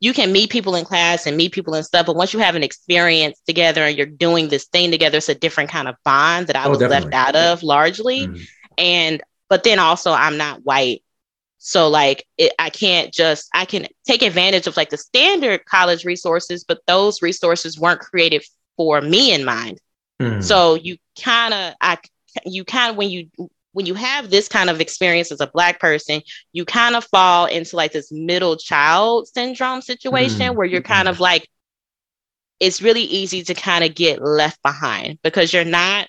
[0.00, 2.54] you can meet people in class and meet people and stuff, but once you have
[2.54, 6.46] an experience together and you're doing this thing together, it's a different kind of bond
[6.46, 7.10] that I oh, was definitely.
[7.10, 8.28] left out of largely.
[8.28, 8.42] Mm-hmm.
[8.78, 11.02] And but then also I'm not white
[11.58, 16.04] so like it, I can't just I can take advantage of like the standard college
[16.04, 18.44] resources, but those resources weren't created
[18.76, 19.80] for me in mind.
[20.20, 20.42] Mm.
[20.42, 21.98] So you kind of I
[22.46, 23.28] you kind of when you
[23.78, 26.20] when you have this kind of experience as a black person,
[26.52, 30.56] you kind of fall into like this middle child syndrome situation mm.
[30.56, 31.48] where you're kind of like
[32.58, 36.08] it's really easy to kind of get left behind because you're not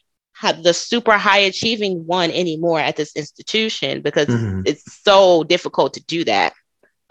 [0.63, 4.63] the super high achieving one anymore at this institution because mm-hmm.
[4.65, 6.53] it's so difficult to do that.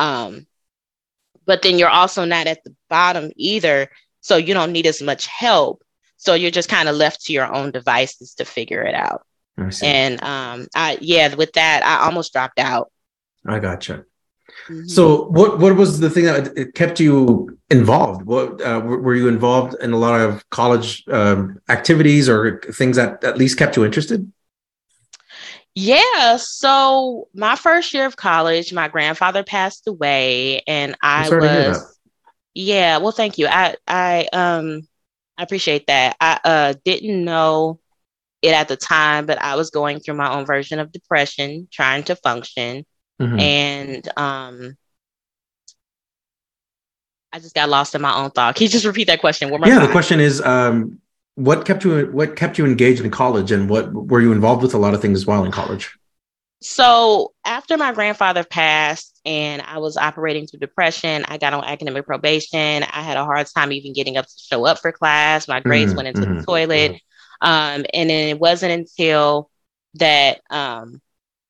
[0.00, 0.44] Um,
[1.46, 3.90] but then you're also not at the bottom either,
[4.22, 5.84] so you don't need as much help.
[6.16, 9.22] So you're just kind of left to your own devices to figure it out.
[9.82, 12.90] And um, I yeah, with that, I almost dropped out.
[13.46, 14.04] I gotcha.
[14.68, 14.86] Mm-hmm.
[14.86, 18.22] So, what what was the thing that kept you involved?
[18.22, 23.24] What uh, were you involved in a lot of college um, activities or things that
[23.24, 24.30] at least kept you interested?
[25.74, 26.36] Yeah.
[26.36, 31.98] So, my first year of college, my grandfather passed away, and I was.
[32.54, 32.98] Yeah.
[32.98, 33.46] Well, thank you.
[33.46, 34.88] I I um
[35.36, 36.16] I appreciate that.
[36.20, 37.78] I uh didn't know
[38.42, 42.04] it at the time, but I was going through my own version of depression, trying
[42.04, 42.84] to function.
[43.20, 43.38] Mm-hmm.
[43.40, 44.76] And um,
[47.32, 48.54] I just got lost in my own thought.
[48.54, 49.82] Can you just repeat that question yeah, time?
[49.82, 51.00] the question is um,
[51.34, 54.74] what kept you what kept you engaged in college and what were you involved with
[54.74, 55.96] a lot of things while in college?
[56.60, 62.06] So after my grandfather passed and I was operating through depression, I got on academic
[62.06, 62.82] probation.
[62.82, 65.46] I had a hard time even getting up to show up for class.
[65.46, 65.96] My grades mm-hmm.
[65.96, 66.38] went into mm-hmm.
[66.38, 67.00] the toilet.
[67.40, 69.50] Um, and then it wasn't until
[69.94, 71.00] that um,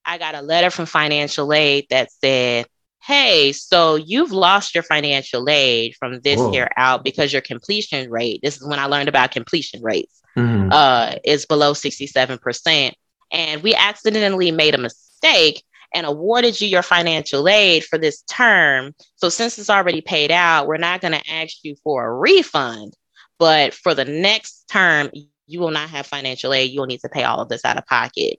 [0.04, 2.66] I got a letter from financial aid that said,
[3.02, 6.52] Hey, so you've lost your financial aid from this Whoa.
[6.52, 10.70] year out because your completion rate, this is when I learned about completion rates, mm-hmm.
[10.70, 12.92] uh, is below 67%.
[13.30, 15.62] And we accidentally made a mistake
[15.94, 18.94] and awarded you your financial aid for this term.
[19.16, 22.94] So since it's already paid out, we're not going to ask you for a refund.
[23.38, 25.10] But for the next term,
[25.48, 26.70] you will not have financial aid.
[26.70, 28.38] You'll need to pay all of this out of pocket.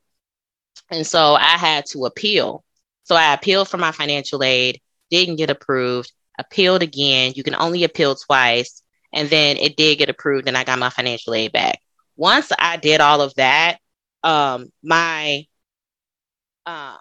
[0.89, 2.63] And so I had to appeal.
[3.03, 4.79] So I appealed for my financial aid,
[5.09, 7.33] didn't get approved, appealed again.
[7.35, 8.83] You can only appeal twice.
[9.11, 11.79] And then it did get approved and I got my financial aid back.
[12.15, 13.79] Once I did all of that,
[14.23, 15.45] um, my
[16.65, 16.97] uh,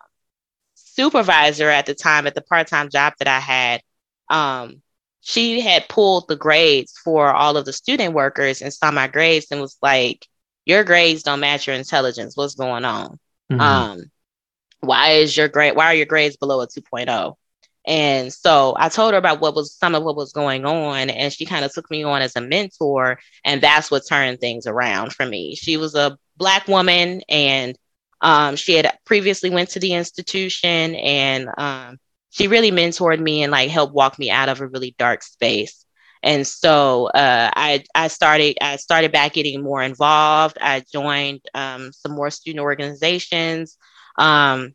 [0.75, 3.83] supervisor at the time at the part-time job that I had,
[4.31, 4.81] um,
[5.29, 9.49] she had pulled the grades for all of the student workers and saw my grades
[9.51, 10.27] and was like,
[10.65, 12.35] your grades don't match your intelligence.
[12.35, 13.19] What's going on?
[13.53, 13.61] Mm-hmm.
[13.61, 14.01] Um,
[14.81, 15.77] why is your grade?
[15.77, 17.35] Why are your grades below a 2.0?
[17.87, 21.31] And so I told her about what was some of what was going on, and
[21.31, 25.13] she kind of took me on as a mentor, and that's what turned things around
[25.13, 25.57] for me.
[25.57, 27.77] She was a black woman, and
[28.23, 31.99] um, she had previously went to the institution, and um,
[32.31, 35.85] she really mentored me and like helped walk me out of a really dark space.
[36.23, 40.59] And so uh, I I started I started back getting more involved.
[40.61, 43.77] I joined um, some more student organizations.
[44.17, 44.75] Um,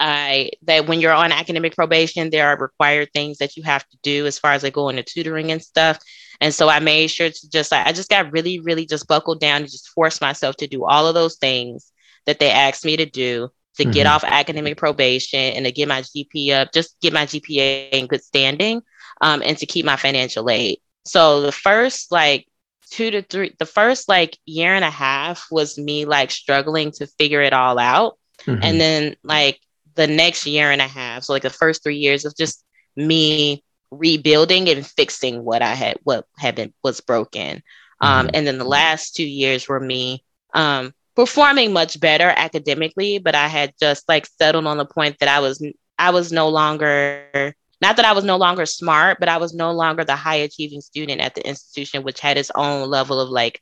[0.00, 3.98] I that when you're on academic probation, there are required things that you have to
[4.02, 5.98] do as far as like going to tutoring and stuff.
[6.40, 9.40] And so I made sure to just like I just got really, really just buckled
[9.40, 11.92] down and just forced myself to do all of those things
[12.26, 13.50] that they asked me to do
[13.80, 13.92] to mm-hmm.
[13.92, 18.06] get off academic probation and to get my GPA up, just get my GPA in
[18.06, 18.82] good standing,
[19.20, 20.78] um, and to keep my financial aid.
[21.04, 22.46] So the first like
[22.90, 27.06] two to three, the first like year and a half was me like struggling to
[27.06, 28.18] figure it all out.
[28.42, 28.62] Mm-hmm.
[28.62, 29.60] And then like
[29.94, 32.64] the next year and a half, so like the first three years of just
[32.96, 37.62] me rebuilding and fixing what I had, what had been was broken.
[38.00, 38.36] Um, mm-hmm.
[38.36, 40.24] and then the last two years were me
[40.54, 45.28] um, performing much better academically, but I had just like settled on the point that
[45.28, 45.62] I was
[45.98, 49.70] I was no longer not that I was no longer smart, but I was no
[49.72, 53.60] longer the high achieving student at the institution, which had its own level of like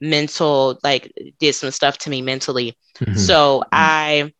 [0.00, 2.78] mental, like did some stuff to me mentally.
[2.98, 3.18] Mm-hmm.
[3.18, 3.68] So mm-hmm.
[3.72, 4.32] I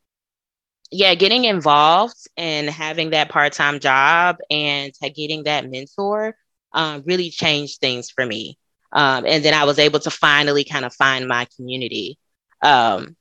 [0.91, 6.35] yeah, getting involved and having that part time job and getting that mentor
[6.73, 8.59] um, really changed things for me.
[8.93, 12.19] Um, and then I was able to finally kind of find my community.
[12.63, 13.17] Um,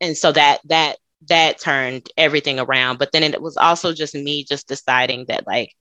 [0.00, 0.98] and so that that
[1.28, 2.98] that turned everything around.
[2.98, 5.74] But then it was also just me just deciding that like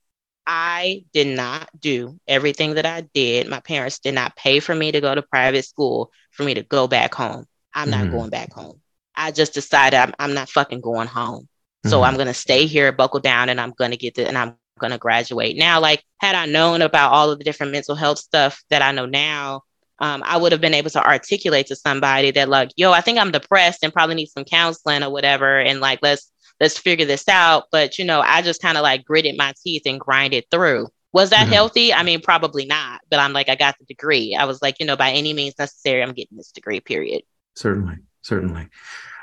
[0.46, 3.48] I did not do everything that I did.
[3.48, 6.64] My parents did not pay for me to go to private school for me to
[6.64, 7.46] go back home.
[7.74, 8.04] I'm mm-hmm.
[8.06, 8.82] not going back home.
[9.16, 11.48] I just decided I'm, I'm not fucking going home.
[11.86, 12.04] So mm-hmm.
[12.06, 14.56] I'm going to stay here, buckle down, and I'm going to get the, and I'm
[14.80, 15.58] going to graduate.
[15.58, 18.92] Now, like, had I known about all of the different mental health stuff that I
[18.92, 19.64] know now,
[20.02, 23.20] um, I would have been able to articulate to somebody that, like, yo, I think
[23.20, 25.60] I'm depressed and probably need some counseling or whatever.
[25.60, 26.30] And like, let's,
[26.60, 27.66] let's figure this out.
[27.72, 30.88] But, you know, I just kind of like gritted my teeth and grinded through.
[31.14, 31.54] Was that mm-hmm.
[31.54, 31.94] healthy?
[31.94, 33.02] I mean, probably not.
[33.10, 34.36] But I'm like, I got the degree.
[34.36, 37.22] I was like, you know, by any means necessary, I'm getting this degree, period.
[37.56, 37.98] Certainly.
[38.24, 38.70] Certainly.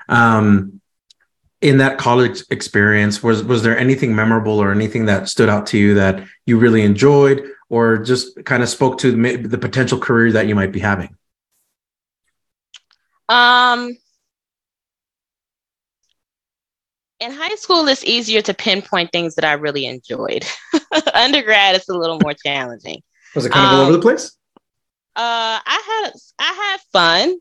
[0.09, 0.81] Um,
[1.61, 5.79] in that college experience, was was there anything memorable or anything that stood out to
[5.79, 10.33] you that you really enjoyed, or just kind of spoke to the, the potential career
[10.33, 11.17] that you might be having?
[13.29, 13.97] Um,
[17.21, 20.45] in high school, it's easier to pinpoint things that I really enjoyed.
[21.15, 23.03] Undergrad, it's a little more challenging.
[23.35, 24.33] Was it kind of um, all over the place?
[25.17, 27.39] Uh, I had I had fun.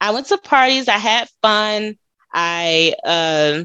[0.00, 0.88] I went to parties.
[0.88, 1.96] I had fun.
[2.32, 3.64] I uh,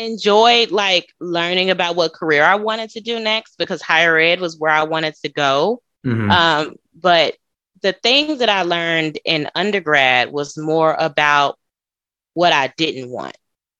[0.00, 4.58] enjoyed like learning about what career I wanted to do next because higher ed was
[4.58, 5.82] where I wanted to go.
[6.04, 6.30] Mm-hmm.
[6.30, 7.36] Um, but
[7.82, 11.58] the things that I learned in undergrad was more about
[12.34, 13.36] what I didn't want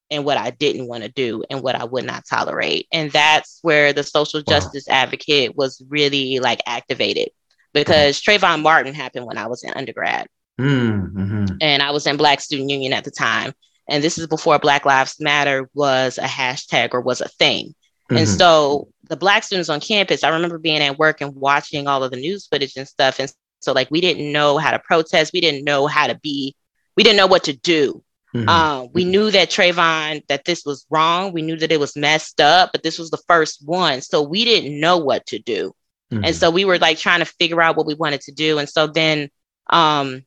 [0.09, 2.87] and what I didn't want to do and what I would not tolerate.
[2.91, 4.95] And that's where the social justice wow.
[4.95, 7.29] advocate was really like activated
[7.73, 10.27] because Trayvon Martin happened when I was in undergrad.
[10.59, 11.57] Mm-hmm.
[11.61, 13.53] And I was in Black Student Union at the time
[13.89, 17.67] and this is before Black Lives Matter was a hashtag or was a thing.
[18.09, 18.17] Mm-hmm.
[18.17, 22.03] And so the Black students on campus, I remember being at work and watching all
[22.03, 23.19] of the news footage and stuff.
[23.19, 26.55] And so, like, we didn't know how to protest, we didn't know how to be,
[26.95, 28.03] we didn't know what to do.
[28.35, 28.49] Mm-hmm.
[28.49, 31.33] Um, we knew that Trayvon, that this was wrong.
[31.33, 34.01] We knew that it was messed up, but this was the first one.
[34.01, 35.73] So we didn't know what to do.
[36.11, 36.25] Mm-hmm.
[36.25, 38.57] And so we were like trying to figure out what we wanted to do.
[38.57, 39.29] And so then
[39.69, 40.23] um,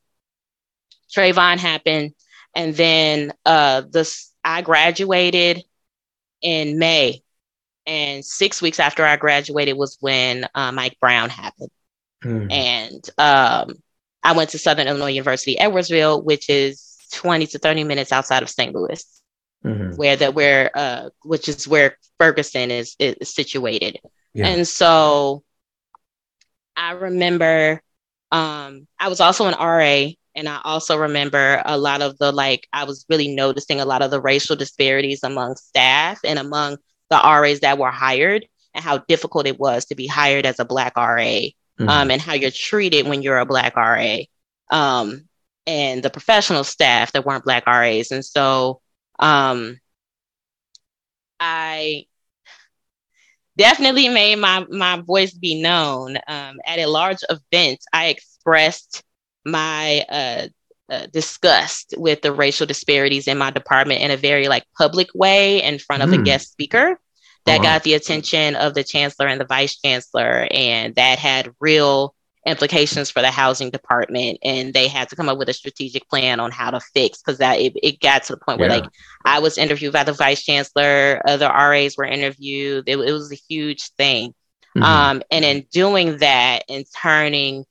[1.15, 2.14] Trayvon happened.
[2.55, 5.63] And then uh, this, I graduated
[6.43, 7.23] in May.
[7.87, 11.71] And six weeks after I graduated was when uh, Mike Brown happened.
[12.23, 12.53] Mm.
[12.53, 13.77] And um,
[14.23, 18.49] I went to Southern Illinois University, Edwardsville, which is 20 to 30 minutes outside of
[18.49, 18.75] St.
[18.75, 19.23] Louis,
[19.65, 19.97] mm-hmm.
[19.97, 24.01] where that where uh, which is where Ferguson is, is situated.
[24.33, 24.47] Yeah.
[24.49, 25.45] And so
[26.75, 27.83] I remember
[28.33, 32.67] um, I was also an RA and I also remember a lot of the like,
[32.73, 36.79] I was really noticing a lot of the racial disparities among staff and among
[37.11, 40.65] the RAs that were hired and how difficult it was to be hired as a
[40.65, 41.89] Black RA mm-hmm.
[41.89, 44.19] um, and how you're treated when you're a Black RA
[44.71, 45.29] um,
[45.67, 48.11] and the professional staff that weren't Black RAs.
[48.11, 48.81] And so
[49.21, 49.79] um,
[51.39, 52.07] I
[53.57, 56.17] definitely made my, my voice be known.
[56.27, 59.04] Um, at a large event, I expressed
[59.45, 60.49] my uh,
[60.91, 65.63] uh, disgust with the racial disparities in my department in a very like public way
[65.63, 66.15] in front of mm.
[66.15, 66.25] a hmm.
[66.25, 66.99] guest speaker
[67.47, 72.15] that got the attention of the chancellor and the vice chancellor, and that had real
[72.47, 76.41] implications for the housing department and they had to come up with a strategic plan
[76.41, 78.85] on how to fix because that it, it, got to the point where like
[79.25, 83.39] i was interviewed by the vice chancellor other ras were interviewed it, it was a
[83.49, 84.35] huge thing
[84.77, 84.83] mm-hmm.
[84.83, 87.65] um, and in doing that and turning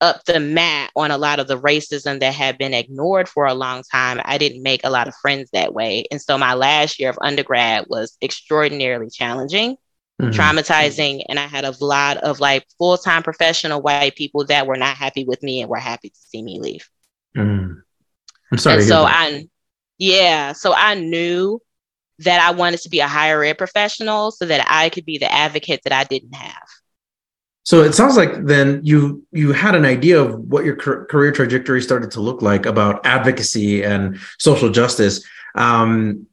[0.00, 3.54] up the mat on a lot of the racism that had been ignored for a
[3.54, 6.98] long time i didn't make a lot of friends that way and so my last
[6.98, 9.76] year of undergrad was extraordinarily challenging
[10.20, 10.38] mm-hmm.
[10.38, 11.24] traumatizing.
[11.28, 14.96] And I had a lot of like full time professional white people that were not
[14.96, 16.88] happy with me and were happy to see me leave.
[17.36, 17.82] Mm.
[18.52, 18.78] I'm sorry.
[18.78, 19.48] And so I,
[19.98, 21.60] yeah, so I knew
[22.20, 25.32] that I wanted to be a higher ed professional so that I could be the
[25.32, 26.68] advocate that I didn't have.
[27.64, 31.82] So it sounds like then you you had an idea of what your career trajectory
[31.82, 35.24] started to look like about advocacy and social justice.
[35.54, 36.26] Um,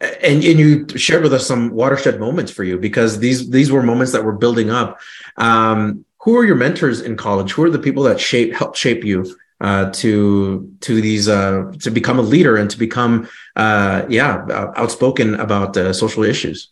[0.00, 3.82] and, and you shared with us some watershed moments for you because these these were
[3.82, 5.00] moments that were building up.
[5.36, 7.52] Um, who are your mentors in college?
[7.52, 11.90] Who are the people that shape help shape you uh, to to these uh, to
[11.90, 14.46] become a leader and to become uh, yeah
[14.76, 16.70] outspoken about uh, social issues?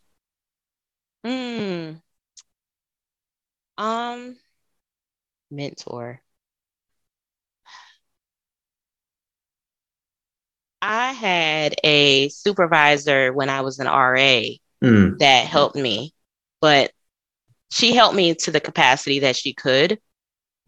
[1.24, 1.94] Hmm.
[3.78, 4.36] Um,
[5.56, 6.20] mentor.
[10.82, 14.42] I had a supervisor when I was an RA
[14.82, 15.18] mm.
[15.18, 16.14] that helped me,
[16.60, 16.92] but
[17.72, 19.98] she helped me to the capacity that she could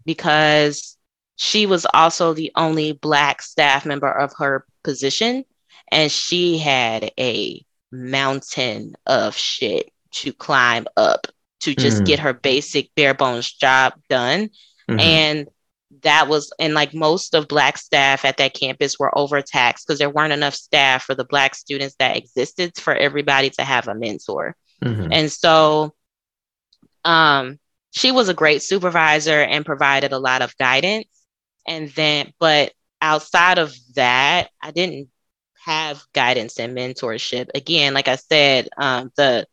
[0.05, 0.97] because
[1.37, 5.45] she was also the only Black staff member of her position.
[5.91, 11.29] And she had a mountain of shit to climb up
[11.61, 12.07] to just mm.
[12.07, 14.51] get her basic bare bones job done.
[14.89, 15.01] Mm-hmm.
[15.01, 15.49] And
[16.03, 20.11] that was and like most of black staff at that campus were overtaxed because there
[20.11, 24.55] weren't enough staff for the black students that existed for everybody to have a mentor
[24.85, 25.09] mm-hmm.
[25.11, 25.95] and so
[27.05, 27.59] um
[27.91, 31.09] she was a great supervisor and provided a lot of guidance
[31.67, 35.09] and then but outside of that i didn't
[35.65, 39.47] have guidance and mentorship again like i said um the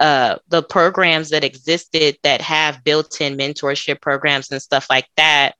[0.00, 5.54] uh, the programs that existed that have built-in mentorship programs and stuff like that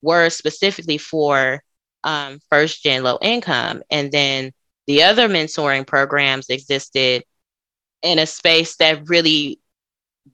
[0.00, 1.62] were specifically for
[2.04, 3.82] um, first gen low income.
[3.90, 4.52] And then
[4.86, 7.22] the other mentoring programs existed
[8.02, 9.60] in a space that really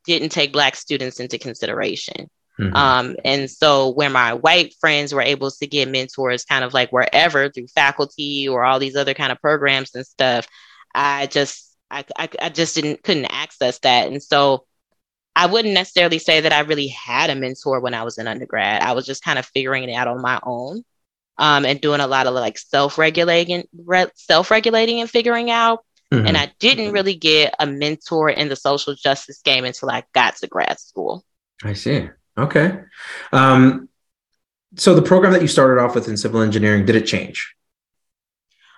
[0.04, 2.30] didn't take Black students into consideration.
[2.58, 2.74] Mm-hmm.
[2.74, 6.90] Um, and so, where my white friends were able to get mentors kind of like
[6.90, 10.46] wherever through faculty or all these other kind of programs and stuff,
[10.92, 14.08] I just I, I, I just didn't couldn't access that.
[14.08, 14.64] And so
[15.34, 18.82] I wouldn't necessarily say that I really had a mentor when I was in undergrad.
[18.82, 20.84] I was just kind of figuring it out on my own
[21.38, 25.84] um, and doing a lot of like self-regulating, re- self-regulating and figuring out.
[26.12, 26.26] Mm-hmm.
[26.26, 30.36] And I didn't really get a mentor in the social justice game until I got
[30.36, 31.24] to grad school.
[31.62, 32.08] I see.
[32.36, 32.80] Okay.
[33.32, 33.88] Um,
[34.76, 37.54] so the program that you started off with in civil engineering, did it change?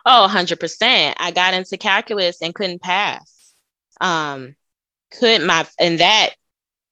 [0.06, 1.14] Oh, 100%.
[1.16, 3.54] I got into calculus and couldn't pass.
[4.00, 4.54] Um,
[5.12, 6.30] could my, and that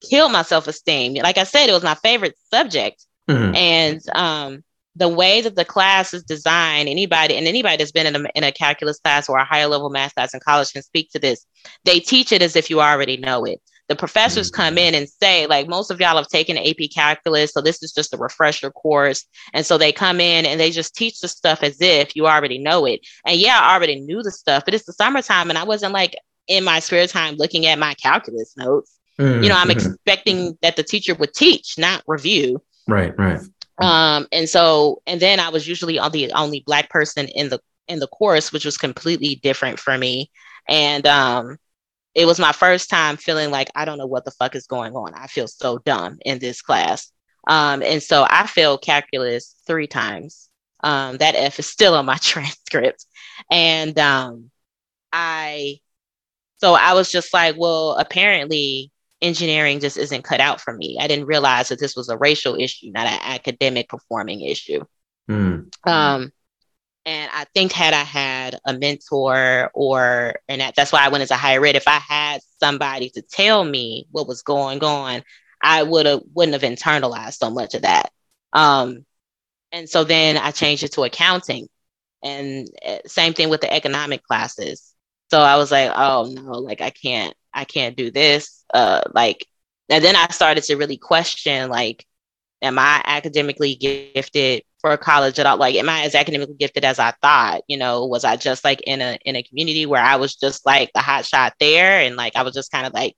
[0.08, 1.14] killed my self esteem.
[1.14, 3.04] Like I said, it was my favorite subject.
[3.28, 3.54] Mm-hmm.
[3.54, 4.64] And um,
[4.96, 8.44] the way that the class is designed, anybody and anybody that's been in a, in
[8.44, 11.46] a calculus class or a higher level math class in college can speak to this.
[11.84, 13.60] They teach it as if you already know it.
[13.88, 14.62] The professors mm-hmm.
[14.62, 17.92] come in and say, like, most of y'all have taken AP calculus, so this is
[17.92, 19.24] just a refresher course.
[19.52, 22.58] And so they come in and they just teach the stuff as if you already
[22.58, 23.00] know it.
[23.26, 26.16] And yeah, I already knew the stuff, but it's the summertime and I wasn't like
[26.46, 28.98] in my spare time looking at my calculus notes.
[29.18, 29.42] Mm-hmm.
[29.42, 29.92] You know, I'm mm-hmm.
[29.92, 32.62] expecting that the teacher would teach, not review.
[32.86, 33.40] Right, right.
[33.80, 37.60] Um, and so, and then I was usually on the only black person in the
[37.86, 40.30] in the course, which was completely different for me.
[40.68, 41.58] And um,
[42.18, 44.92] it was my first time feeling like I don't know what the fuck is going
[44.94, 45.14] on.
[45.14, 47.12] I feel so dumb in this class.
[47.46, 50.50] Um, and so I failed calculus three times.
[50.82, 53.06] Um, that F is still on my transcript.
[53.52, 54.50] And um,
[55.12, 55.78] I,
[56.56, 58.90] so I was just like, well, apparently
[59.22, 60.98] engineering just isn't cut out for me.
[61.00, 64.84] I didn't realize that this was a racial issue, not an academic performing issue.
[65.30, 65.72] Mm.
[65.86, 66.32] Um,
[67.08, 71.22] and I think had I had a mentor or, and that, that's why I went
[71.22, 71.74] into higher ed.
[71.74, 75.22] If I had somebody to tell me what was going on,
[75.62, 78.12] I would have wouldn't have internalized so much of that.
[78.52, 79.06] Um,
[79.72, 81.68] and so then I changed it to accounting,
[82.22, 84.92] and eh, same thing with the economic classes.
[85.30, 88.66] So I was like, oh no, like I can't, I can't do this.
[88.74, 89.46] Uh, like,
[89.88, 92.04] and then I started to really question, like,
[92.60, 94.62] am I academically gifted?
[94.80, 95.56] For college at all.
[95.56, 97.62] Like, am I as academically gifted as I thought?
[97.68, 100.64] You know, was I just like in a in a community where I was just
[100.66, 103.16] like the hot shot there, and like I was just kind of like,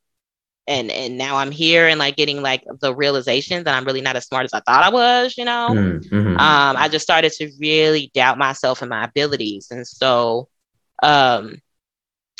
[0.67, 4.17] and and now I'm here and like getting like the realization that I'm really not
[4.17, 5.37] as smart as I thought I was.
[5.37, 6.37] You know, mm-hmm.
[6.37, 10.49] um, I just started to really doubt myself and my abilities, and so,
[11.03, 11.61] um,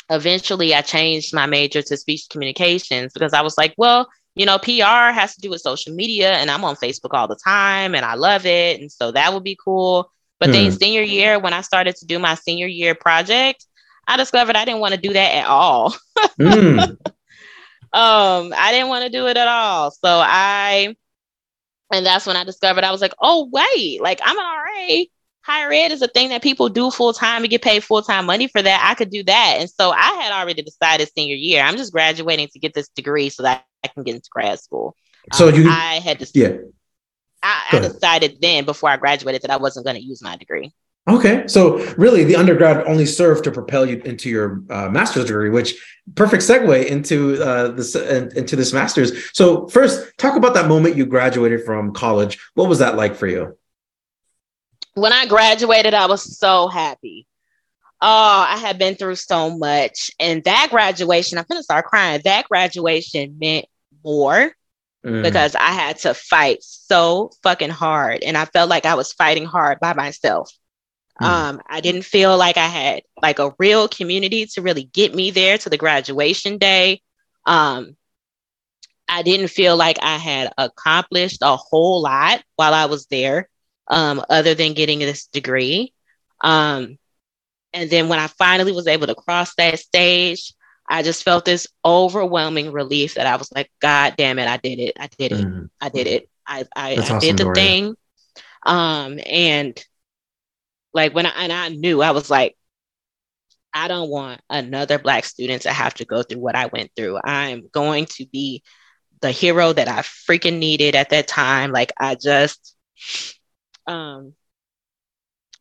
[0.09, 4.57] eventually I changed my major to speech communications because I was like, well you know,
[4.57, 8.05] PR has to do with social media, and I'm on Facebook all the time, and
[8.05, 10.11] I love it, and so that would be cool.
[10.39, 10.53] But mm.
[10.53, 13.65] then senior year, when I started to do my senior year project,
[14.07, 15.95] I discovered I didn't want to do that at all.
[16.39, 16.79] mm.
[17.93, 19.91] um, I didn't want to do it at all.
[19.91, 20.95] So I,
[21.93, 25.03] and that's when I discovered I was like, oh wait, like I'm an RA.
[25.43, 28.25] Higher ed is a thing that people do full time and get paid full time
[28.25, 28.87] money for that.
[28.87, 29.57] I could do that.
[29.59, 33.29] And so I had already decided senior year, I'm just graduating to get this degree
[33.29, 34.95] so that I can get into grad school.
[35.33, 36.57] So um, you, I had to, yeah.
[37.43, 40.73] I, I decided then before I graduated that I wasn't going to use my degree.
[41.09, 45.49] Okay, so really, the undergrad only served to propel you into your uh, master's degree,
[45.49, 45.73] which
[46.13, 49.11] perfect segue into uh, this uh, into this master's.
[49.35, 52.39] So first, talk about that moment you graduated from college.
[52.53, 53.57] What was that like for you?
[54.93, 57.25] When I graduated, I was so happy.
[58.01, 60.09] Oh, I had been through so much.
[60.19, 62.21] And that graduation, I'm gonna start crying.
[62.23, 63.65] That graduation meant
[64.03, 64.51] more
[65.05, 65.23] mm.
[65.23, 68.23] because I had to fight so fucking hard.
[68.23, 70.51] And I felt like I was fighting hard by myself.
[71.21, 71.25] Mm.
[71.27, 75.31] Um, I didn't feel like I had like a real community to really get me
[75.31, 77.01] there to the graduation day.
[77.45, 77.95] Um,
[79.07, 83.49] I didn't feel like I had accomplished a whole lot while I was there,
[83.87, 85.93] um, other than getting this degree.
[86.39, 86.97] Um,
[87.73, 90.53] and then when I finally was able to cross that stage,
[90.89, 94.79] I just felt this overwhelming relief that I was like, God damn it, I did
[94.79, 94.93] it.
[94.99, 95.47] I did it.
[95.47, 95.65] Mm-hmm.
[95.79, 96.29] I did it.
[96.47, 97.53] I I, I awesome, did the Doria.
[97.53, 97.95] thing.
[98.65, 99.81] Um and
[100.93, 102.55] like when I and I knew I was like,
[103.73, 107.19] I don't want another black student to have to go through what I went through.
[107.23, 108.63] I'm going to be
[109.21, 111.71] the hero that I freaking needed at that time.
[111.71, 112.75] Like I just
[113.87, 114.33] um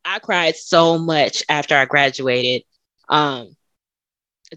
[0.04, 2.62] I cried so much after I graduated.
[3.08, 3.56] Um,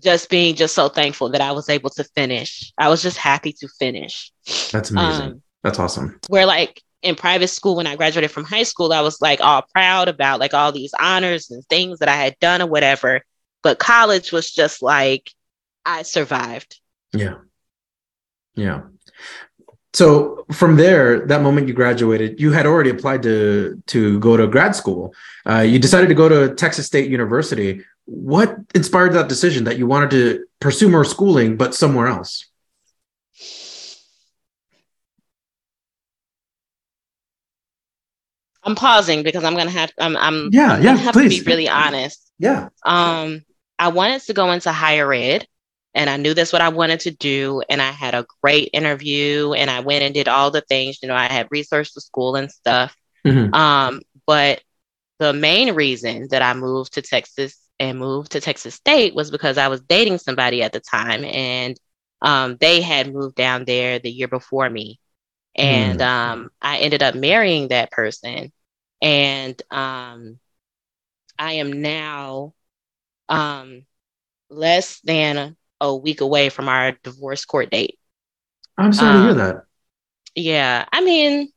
[0.01, 2.71] just being just so thankful that I was able to finish.
[2.77, 4.31] I was just happy to finish.
[4.71, 5.21] That's amazing.
[5.21, 6.19] Um, That's awesome.
[6.29, 9.63] Where like in private school when I graduated from high school, I was like all
[9.73, 13.21] proud about like all these honors and things that I had done or whatever.
[13.61, 15.31] But college was just like
[15.85, 16.79] I survived.
[17.13, 17.35] Yeah.
[18.55, 18.81] Yeah.
[19.93, 24.47] So from there, that moment you graduated, you had already applied to to go to
[24.47, 25.13] grad school.
[25.47, 27.83] Uh, you decided to go to Texas State University.
[28.05, 32.45] What inspired that decision that you wanted to pursue more schooling, but somewhere else?
[38.63, 41.37] I'm pausing because I'm gonna have I'm I'm yeah I'm yeah have please.
[41.39, 42.31] to be really honest.
[42.39, 42.69] Yeah.
[42.83, 43.43] Um,
[43.77, 45.47] I wanted to go into higher ed
[45.95, 47.61] and I knew that's what I wanted to do.
[47.69, 51.07] And I had a great interview and I went and did all the things, you
[51.07, 52.95] know, I had researched the school and stuff.
[53.25, 53.53] Mm-hmm.
[53.53, 54.61] Um, but
[55.19, 59.57] the main reason that I moved to Texas and moved to Texas State was because
[59.57, 61.77] I was dating somebody at the time and
[62.21, 64.99] um, they had moved down there the year before me.
[65.55, 66.05] And mm.
[66.05, 68.51] um, I ended up marrying that person.
[69.01, 70.39] And um,
[71.37, 72.53] I am now
[73.27, 73.85] um,
[74.49, 77.99] less than a week away from our divorce court date.
[78.77, 79.63] I'm sorry um, to hear um, that.
[80.35, 80.85] Yeah.
[80.91, 81.49] I mean,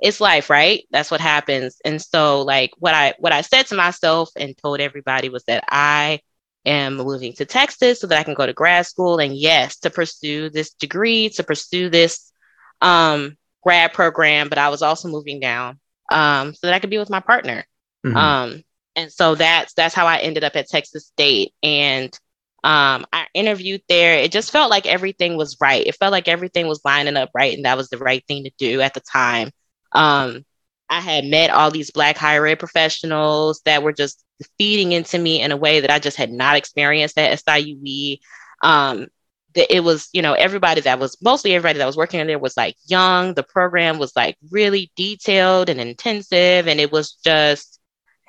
[0.00, 0.84] it's life, right?
[0.90, 1.80] That's what happens.
[1.84, 5.64] And so like what I what I said to myself and told everybody was that
[5.68, 6.20] I
[6.64, 9.90] am moving to Texas so that I can go to grad school and yes, to
[9.90, 12.32] pursue this degree, to pursue this
[12.80, 15.80] um grad program, but I was also moving down
[16.12, 17.64] um so that I could be with my partner.
[18.06, 18.16] Mm-hmm.
[18.16, 18.62] Um
[18.94, 22.16] and so that's that's how I ended up at Texas State and
[22.64, 24.14] um, I interviewed there.
[24.14, 25.86] It just felt like everything was right.
[25.86, 28.50] It felt like everything was lining up right, and that was the right thing to
[28.58, 29.50] do at the time.
[29.92, 30.44] Um,
[30.90, 34.24] I had met all these Black higher ed professionals that were just
[34.58, 38.18] feeding into me in a way that I just had not experienced at SIUE.
[38.62, 39.06] Um,
[39.54, 42.56] that it was, you know, everybody that was mostly everybody that was working there was
[42.56, 43.34] like young.
[43.34, 47.78] The program was like really detailed and intensive, and it was just,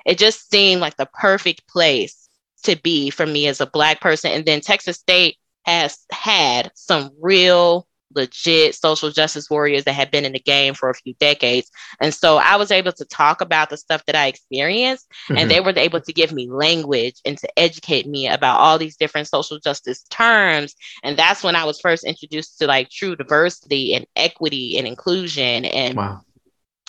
[0.06, 2.19] it just seemed like the perfect place
[2.60, 4.30] to be for me as a black person.
[4.32, 10.24] And then Texas State has had some real legit social justice warriors that have been
[10.24, 11.70] in the game for a few decades.
[12.00, 15.38] And so I was able to talk about the stuff that I experienced, mm-hmm.
[15.38, 18.96] and they were able to give me language and to educate me about all these
[18.96, 20.74] different social justice terms.
[21.02, 25.64] And that's when I was first introduced to like true diversity and equity and inclusion
[25.64, 26.22] and wow.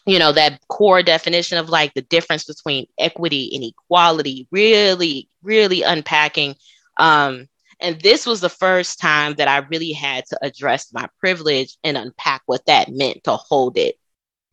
[0.05, 5.83] You know, that core definition of like the difference between equity and equality, really, really
[5.83, 6.55] unpacking.
[6.97, 7.47] Um,
[7.79, 11.97] and this was the first time that I really had to address my privilege and
[11.97, 13.95] unpack what that meant to hold it.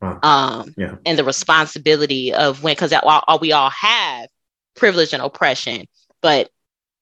[0.00, 0.20] Wow.
[0.22, 0.96] Um, Yeah.
[1.04, 2.92] and the responsibility of when, because
[3.40, 4.28] we all have
[4.74, 5.86] privilege and oppression,
[6.22, 6.50] but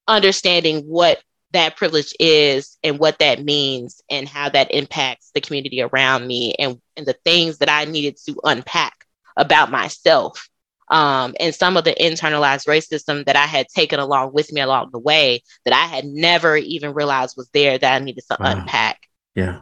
[0.09, 1.21] understanding what
[1.53, 6.55] that privilege is and what that means and how that impacts the community around me
[6.59, 9.07] and, and the things that I needed to unpack
[9.37, 10.49] about myself
[10.89, 14.91] um, and some of the internalized racism that I had taken along with me along
[14.93, 18.53] the way that I had never even realized was there that I needed to Wow.
[18.53, 19.01] unpack.
[19.35, 19.61] Yeah.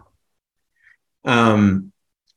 [1.25, 1.93] Um,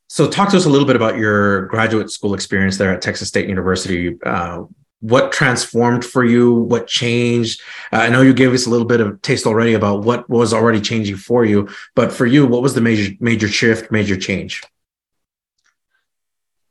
[0.08, 3.28] so talk to us a little bit about your graduate school experience there at Texas
[3.28, 4.16] State University.
[4.24, 4.64] Uh,
[5.00, 6.54] what transformed for you?
[6.54, 7.60] What changed?
[7.92, 10.52] Uh, I know you gave us a little bit of taste already about what was
[10.52, 14.62] already changing for you, but for you, what was the major major shift, major change?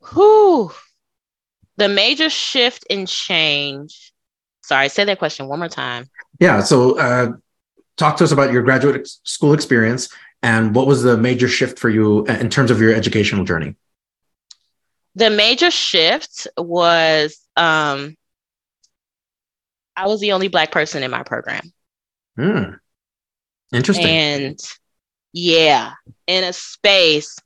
[0.08, 0.72] who
[1.76, 4.12] The major shift and change.
[4.62, 6.08] Sorry, say that question one more time.
[6.40, 6.62] Yeah.
[6.62, 7.32] So uh,
[7.96, 10.08] talk to us about your graduate ex- school experience
[10.42, 13.74] and what was the major shift for you in terms of your educational journey?
[15.14, 18.16] The major shift was um,
[19.98, 21.72] I was the only Black person in my program.
[22.36, 22.74] Hmm.
[23.72, 24.06] Interesting.
[24.06, 24.60] And
[25.32, 25.92] yeah,
[26.28, 27.36] in a space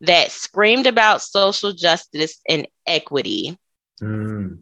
[0.00, 3.56] that screamed about social justice and equity,
[4.00, 4.54] Hmm.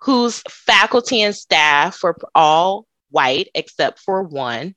[0.00, 4.74] whose faculty and staff were all white except for one.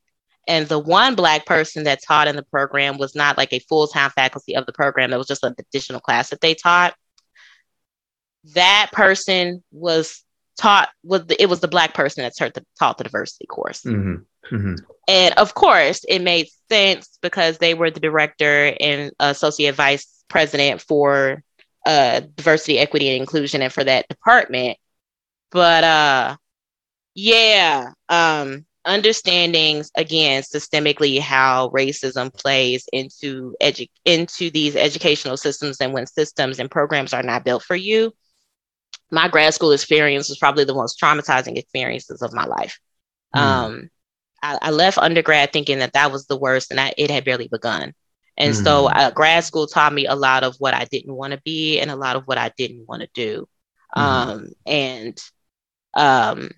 [0.48, 3.88] And the one Black person that taught in the program was not like a full
[3.88, 6.94] time faculty of the program, that was just an additional class that they taught.
[8.53, 10.22] That person was
[10.57, 13.81] taught was the, it was the black person that taught the, taught the diversity course
[13.84, 14.25] Mhm.
[14.51, 14.77] Mhm.
[15.07, 20.81] and of course it made sense because they were the director and associate vice president
[20.81, 21.43] for
[21.85, 24.77] uh, diversity equity and inclusion and for that department
[25.51, 26.35] but uh
[27.15, 35.93] yeah um understanding again systemically how racism plays into edu- into these educational systems and
[35.93, 38.13] when systems and programs are not built for you
[39.14, 42.80] my grad school experience was probably the most traumatizing experiences of my life
[43.35, 43.73] Mm.
[43.73, 43.90] um
[44.44, 47.49] I, I left undergrad thinking that that was the worst and I, it had barely
[47.49, 47.94] begun
[48.38, 51.41] and so uh, grad school taught me a lot of what i didn't want to
[51.45, 53.48] be and a lot of what i didn't want to do
[53.98, 54.34] Mhm.
[54.34, 55.19] um and
[55.95, 56.52] um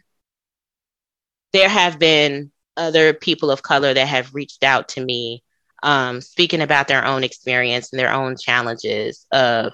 [1.53, 5.44] there have been other people of color that have reached out to me
[5.84, 9.73] um, speaking about their own experience and their own challenges of,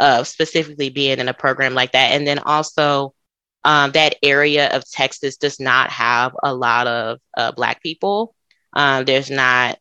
[0.00, 2.10] of specifically being in a program like that.
[2.12, 3.14] And then also,
[3.62, 8.34] um, that area of Texas does not have a lot of uh, Black people.
[8.72, 9.78] Um, there's not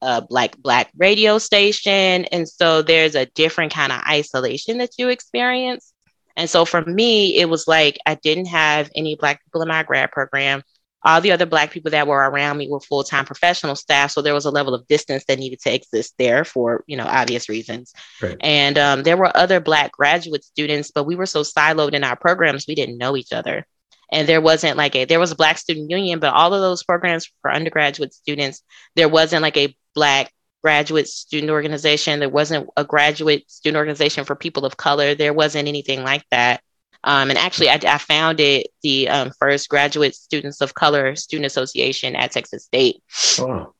[0.00, 5.08] a black black radio station, and so there's a different kind of isolation that you
[5.08, 5.92] experience.
[6.36, 9.82] And so for me, it was like I didn't have any Black people in my
[9.82, 10.62] grad program.
[11.04, 14.10] All the other Black people that were around me were full time professional staff.
[14.10, 17.06] So there was a level of distance that needed to exist there for, you know,
[17.06, 17.92] obvious reasons.
[18.20, 18.36] Right.
[18.40, 22.16] And um, there were other Black graduate students, but we were so siloed in our
[22.16, 23.66] programs, we didn't know each other.
[24.10, 26.82] And there wasn't like a, there was a Black Student Union, but all of those
[26.82, 28.62] programs for undergraduate students,
[28.96, 32.18] there wasn't like a Black graduate student organization.
[32.18, 35.14] There wasn't a graduate student organization for people of color.
[35.14, 36.62] There wasn't anything like that.
[37.04, 42.16] Um, and actually, I, I founded the um, first Graduate Students of Color Student Association
[42.16, 43.02] at Texas State
[43.38, 43.72] Wow.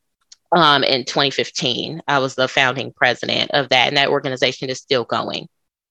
[0.52, 2.02] um, in 2015.
[2.06, 5.48] I was the founding president of that, and that organization is still going.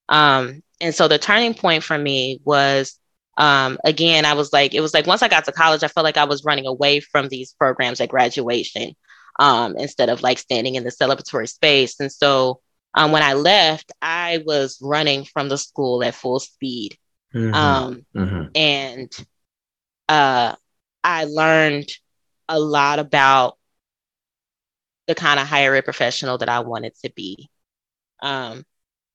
[0.10, 2.98] Um, and so the turning point for me was,
[3.38, 6.06] um, again, I was like, it was like once I got to college, I felt
[6.06, 8.96] like I was running away from these programs at graduation
[9.40, 12.00] um, instead of like standing in the celebratory space.
[12.00, 12.62] And so
[12.94, 16.98] um, when I left, I was running from the school at full speed.
[17.34, 17.54] Mhm.
[17.54, 18.52] Um, Mhm.
[18.56, 19.28] and
[20.10, 20.56] uh,
[21.04, 21.90] I learned
[22.50, 23.58] a lot about
[25.08, 27.50] the kind of higher ed professional that I wanted to be.
[28.22, 28.66] Um,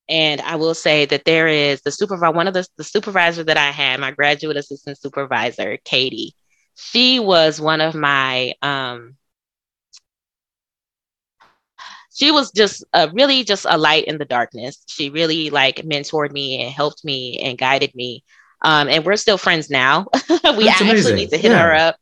[0.09, 3.56] and I will say that there is the supervisor, one of the, the supervisor that
[3.56, 6.34] I had, my graduate assistant supervisor, Katie.
[6.74, 9.16] She was one of my um,
[12.14, 14.82] she was just uh, really just a light in the darkness.
[14.89, 18.24] She really like mentored me and helped me and guided me.
[18.62, 20.06] Um, and we're still friends now.
[20.56, 21.16] we That's actually amazing.
[21.16, 21.59] need to hit Yeah.
[21.59, 21.97] her up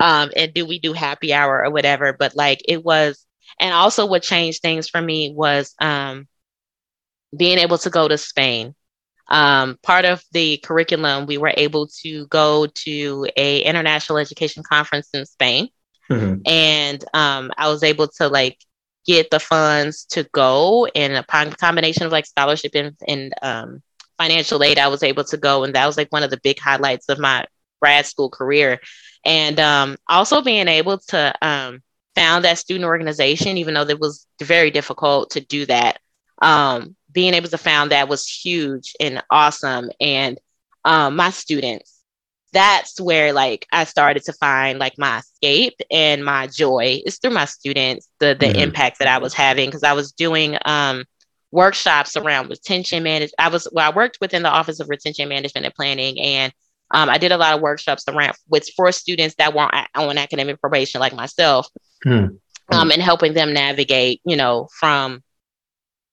[0.00, 2.12] um, and do we do happy hour or whatever.
[2.12, 3.26] But like it was,
[3.60, 6.26] and also what changed things for me was um,
[7.36, 8.74] being able to go to Spain.
[9.28, 15.08] Um, part of the curriculum, we were able to go to a international education conference
[15.14, 15.68] in Spain
[16.10, 16.42] Mhm.
[16.46, 18.58] and um, I was able to like
[19.06, 23.82] get the funds to go and upon combination of like scholarship and, and um,
[24.18, 25.64] financial aid, I was able to go.
[25.64, 27.46] And that was like one of the big highlights of my
[27.80, 28.80] grad school career.
[29.24, 31.82] And um, also being able to um,
[32.14, 35.98] found that student organization, even though it was very difficult to do that.
[36.42, 39.90] Um, being able to found that was huge and awesome.
[40.00, 40.38] And
[40.84, 41.99] um, my students,
[42.52, 47.32] that's where like I started to find like my escape and my joy is through
[47.32, 48.60] my students, the the mm-hmm.
[48.60, 51.04] impact that I was having because I was doing um,
[51.52, 53.34] workshops around retention management.
[53.38, 56.52] I was well, I worked within the Office of Retention Management and Planning, and
[56.90, 60.60] um, I did a lot of workshops around with for students that weren't on academic
[60.60, 61.68] probation like myself,
[62.04, 62.34] mm-hmm.
[62.74, 65.22] um, and helping them navigate, you know, from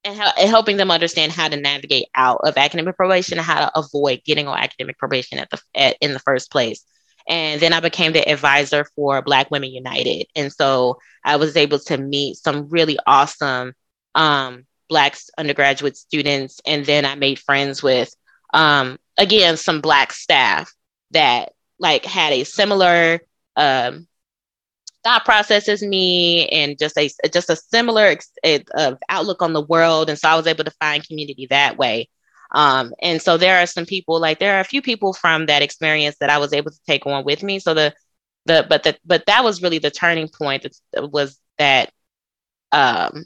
[0.08, 4.24] and, helping them understand how to navigate out of academic probation and how to avoid
[4.26, 6.84] getting on academic probation at the at, in the first place.
[7.28, 11.80] And then I became the advisor for Black Women United, and so I was able
[11.80, 13.74] to meet some really awesome
[14.16, 18.14] um, Black undergraduate students, and then I made friends with
[18.54, 20.74] um, again some Black staff
[21.12, 23.20] that like had a similar
[23.58, 24.08] um,
[25.08, 30.10] thought process as me and just a just a similar uh, outlook on the world.
[30.10, 32.10] And so i was able to find community that way.
[32.54, 35.62] Um, and so there are some people like there are a few people from that
[35.62, 37.60] experience that i was able to take on with me.
[37.60, 37.94] So the
[38.46, 41.90] the but the but that was really the turning point that was that
[42.74, 43.24] um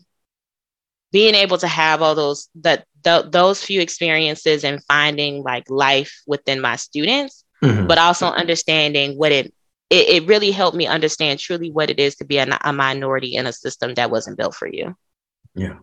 [1.12, 6.22] being able to have all those that th- those few experiences and finding like life
[6.28, 7.88] within my students mm-hmm.
[7.88, 9.52] but also understanding what it
[9.91, 13.35] it, it really helped me understand truly what it is to be a, a minority
[13.35, 14.95] in a system that wasn't built for you.
[15.53, 15.76] Yeah.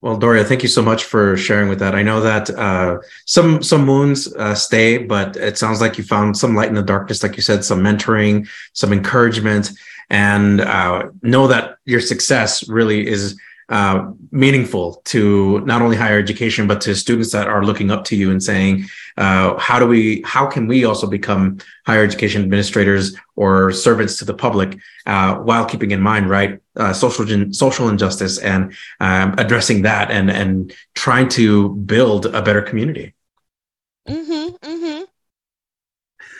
[0.00, 1.94] Well, Doria, thank you so much for sharing with that.
[1.94, 6.36] I know that uh, some some moons uh, stay, but it sounds like you found
[6.36, 9.72] some light in the darkness, like you said, some mentoring, some encouragement,
[10.08, 13.38] and uh, know that your success really is
[13.68, 18.16] uh, meaningful to not only higher education but to students that are looking up to
[18.16, 18.86] you and saying
[19.18, 24.24] uh, how do we how can we also become higher education administrators or servants to
[24.24, 29.82] the public uh, while keeping in mind right uh, social social injustice and um, addressing
[29.82, 33.14] that and and trying to build a better community
[34.08, 35.04] mm-hmm, mm-hmm.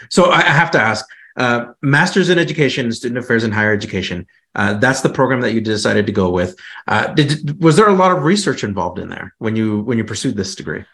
[0.09, 1.05] so I, I have to ask
[1.39, 5.61] uh, masters in education student affairs in higher education uh, that's the program that you
[5.61, 6.59] decided to go with.
[6.87, 10.05] Uh, did was there a lot of research involved in there when you when you
[10.05, 10.85] pursued this degree?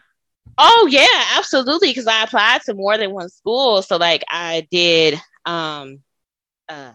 [0.57, 1.89] Oh yeah, absolutely.
[1.89, 5.19] Because I applied to more than one school, so like I did.
[5.45, 5.99] Um,
[6.69, 6.91] uh,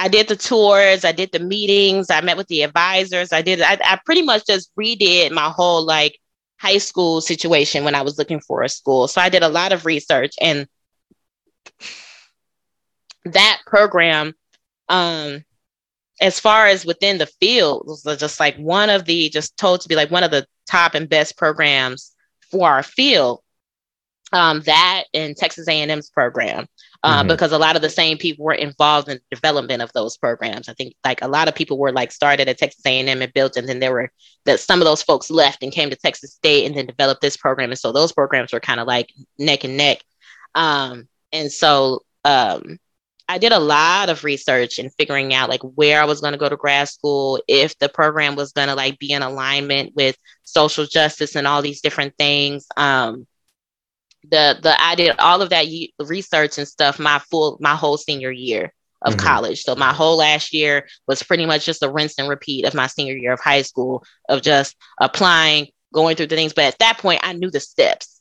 [0.00, 3.32] I did the tours, I did the meetings, I met with the advisors.
[3.32, 3.60] I did.
[3.60, 6.20] I, I pretty much just redid my whole like
[6.60, 9.08] high school situation when I was looking for a school.
[9.08, 10.68] So I did a lot of research and
[13.32, 14.34] that program
[14.88, 15.44] um
[16.20, 19.88] as far as within the field, was just like one of the just told to
[19.88, 22.14] be like one of the top and best programs
[22.50, 23.40] for our field.
[24.30, 26.66] Um, that and Texas A&M's program,
[27.02, 27.28] uh, mm-hmm.
[27.28, 30.68] because a lot of the same people were involved in the development of those programs.
[30.68, 33.56] I think like a lot of people were like started at Texas A&M and built,
[33.56, 34.12] and then there were
[34.44, 37.38] that some of those folks left and came to Texas State and then developed this
[37.38, 40.02] program, and so those programs were kind of like neck and neck.
[40.54, 42.78] Um, and so um,
[43.28, 46.38] I did a lot of research and figuring out like where I was going to
[46.38, 50.16] go to grad school, if the program was going to like be in alignment with
[50.44, 52.66] social justice and all these different things.
[52.76, 53.26] Um,
[54.22, 55.66] the the I did all of that
[55.98, 58.72] research and stuff my full my whole senior year
[59.02, 59.26] of mm-hmm.
[59.26, 59.62] college.
[59.62, 62.86] So my whole last year was pretty much just a rinse and repeat of my
[62.86, 66.52] senior year of high school of just applying, going through the things.
[66.52, 68.17] But at that point, I knew the steps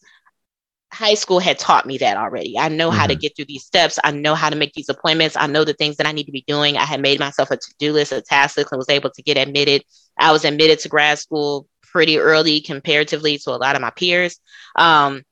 [0.92, 2.58] high school had taught me that already.
[2.58, 2.98] I know mm-hmm.
[2.98, 3.20] how to mm-hmm.
[3.20, 4.00] get through these steps.
[4.04, 5.36] I know how to make these appointments.
[5.36, 6.78] I know the things that I need to be doing.
[6.78, 9.38] I had made myself a to-do list, a task list, and was able to get
[9.38, 9.84] admitted.
[10.18, 14.40] I was admitted to grad school pretty early comparatively to a lot of my peers.
[14.76, 15.24] Um,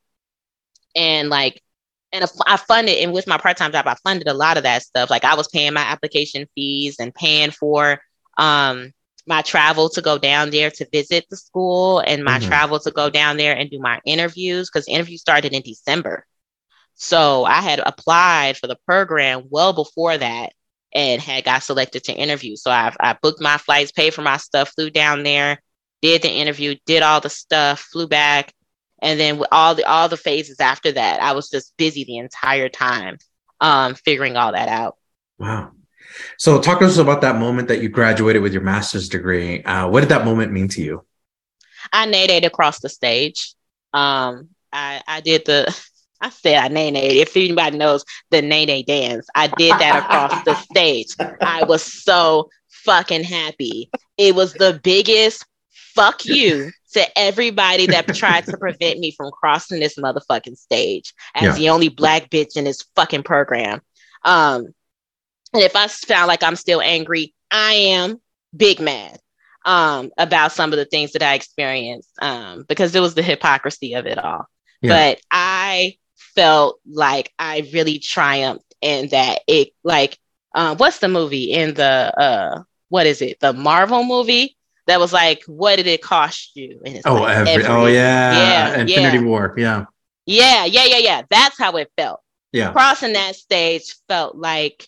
[0.95, 1.61] and like,
[2.11, 5.10] and I funded, and with my part-time job, I funded a lot of that stuff.
[5.10, 7.99] Like I was paying my application fees and paying for
[8.38, 8.94] um,
[9.28, 12.48] my travel to go down there to visit the school and my mm-hmm.
[12.48, 16.26] travel to go down there and do my interviews because interviews started in December.
[16.96, 20.54] So I had applied for the program well before that
[20.94, 22.56] and had got selected to interview.
[22.56, 25.62] So I, I booked my flights, paid for my stuff, flew down there,
[26.02, 28.54] did the interview, did all the stuff, flew back,
[29.02, 32.70] and then all the all the phases after that, I was just busy the entire
[32.70, 33.18] time,
[33.60, 34.98] um, figuring all that out.
[35.38, 35.72] Wow.
[36.38, 39.64] So, talk to us about that moment that you graduated with your master's degree.
[39.64, 41.06] Uh, what did that moment mean to you?
[41.92, 43.54] I naded across the stage.
[43.94, 45.74] Um, I, I did the
[46.22, 47.20] I said I nay nay.
[47.20, 51.14] If anybody knows the nay nay dance, I did that across the stage.
[51.42, 53.90] I was so fucking happy.
[54.18, 55.46] It was the biggest
[55.94, 61.44] fuck you to everybody that tried to prevent me from crossing this motherfucking stage as
[61.44, 61.54] yeah.
[61.54, 63.82] the only black bitch in this fucking program.
[64.24, 64.74] Um,
[65.56, 68.19] and if I sound like I'm still angry, I am
[68.56, 69.19] big mad
[69.65, 73.94] um, about some of the things that I experienced um, because it was the hypocrisy
[73.94, 74.45] of it all.
[74.82, 74.90] Yeah.
[74.90, 80.19] But I felt like I really triumphed and that it like
[80.53, 81.84] uh, what's the movie in the
[82.18, 84.57] uh, what is it the Marvel movie
[84.88, 86.82] that was like what did it cost you?
[87.06, 89.23] oh, like every, every, oh yeah, yeah, Infinity yeah.
[89.23, 89.86] War, yeah,
[90.26, 91.22] yeah, yeah, yeah, yeah.
[91.30, 92.19] That's how it felt.
[92.52, 94.88] Yeah, crossing that stage felt like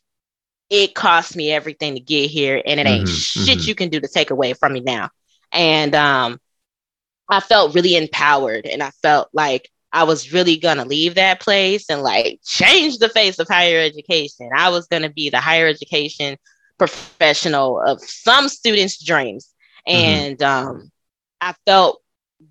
[0.69, 3.13] it cost me everything to get here and it ain't mm-hmm,
[3.45, 3.67] shit mm-hmm.
[3.67, 5.09] you can do to take away from me now
[5.51, 6.39] and um
[7.29, 11.89] i felt really empowered and i felt like i was really gonna leave that place
[11.89, 16.37] and like change the face of higher education i was gonna be the higher education
[16.77, 19.53] professional of some students dreams
[19.87, 19.97] mm-hmm.
[19.97, 20.69] and mm-hmm.
[20.69, 20.91] um
[21.41, 22.01] i felt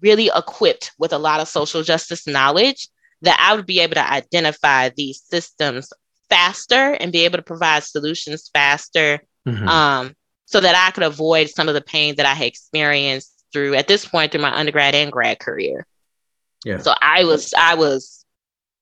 [0.00, 2.88] really equipped with a lot of social justice knowledge
[3.22, 5.92] that I would be able to identify these systems
[6.28, 9.68] faster and be able to provide solutions faster mm-hmm.
[9.68, 13.74] um, so that I could avoid some of the pain that I had experienced through
[13.74, 15.86] at this point through my undergrad and grad career.
[16.64, 16.78] Yeah.
[16.78, 18.24] So I was I was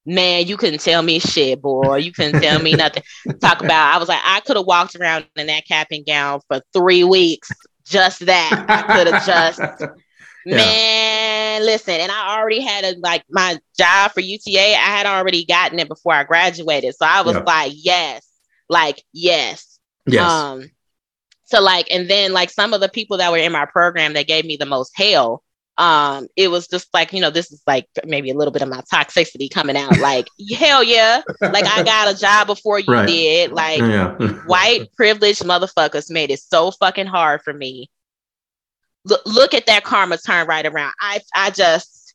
[0.06, 1.96] man, you couldn't tell me shit, boy.
[1.96, 3.02] You couldn't tell me nothing.
[3.40, 6.40] Talk about I was like, I could have walked around in that cap and gown
[6.48, 7.50] for three weeks.
[7.84, 8.64] Just that.
[8.68, 9.60] I could have just
[10.46, 10.56] yeah.
[10.56, 11.23] Man,
[11.62, 14.58] listen, and I already had a like my job for UTA.
[14.58, 18.26] I had already gotten it before I graduated, so I was like, yes,
[18.68, 20.28] like yes, yes.
[20.28, 20.70] Um,
[21.44, 24.26] so like, and then like some of the people that were in my program that
[24.26, 25.42] gave me the most hell,
[25.76, 28.68] um, it was just like you know, this is like maybe a little bit of
[28.68, 29.98] my toxicity coming out.
[29.98, 30.26] Like
[30.56, 33.06] hell yeah, like I got a job before you right.
[33.06, 33.52] did.
[33.52, 34.14] Like yeah.
[34.46, 37.90] white privileged motherfuckers made it so fucking hard for me
[39.04, 40.92] look, look at that karma turn right around.
[41.00, 42.14] I I just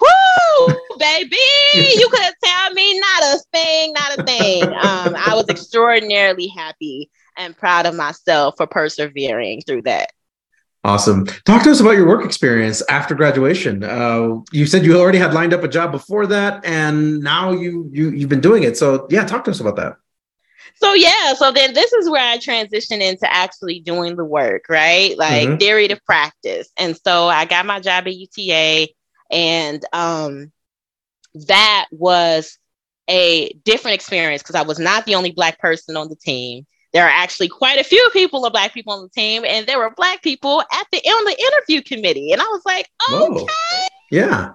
[0.00, 1.36] whoo baby,
[1.74, 4.62] you couldn't tell me not a thing, not a thing.
[4.64, 10.10] Um, I was extraordinarily happy and proud of myself for persevering through that.
[10.84, 11.26] Awesome.
[11.44, 13.82] Talk to us about your work experience after graduation.
[13.82, 17.90] Uh, you said you already had lined up a job before that, and now you
[17.92, 18.76] you you've been doing it.
[18.76, 19.96] So yeah, talk to us about that
[20.76, 25.16] so yeah so then this is where i transition into actually doing the work right?
[25.16, 25.56] Like mm-hmm.
[25.56, 26.68] theory to practice.
[26.76, 28.88] And so i got my job at uta
[29.30, 30.52] and um
[31.46, 32.58] that was
[33.08, 36.66] a different experience because i was not the only black person on the team.
[36.92, 39.78] There are actually quite a few people of black people on the team and there
[39.78, 42.32] were black people at the on the interview committee.
[42.32, 43.40] And i was like okay.
[43.40, 43.46] Whoa.
[44.10, 44.52] yeah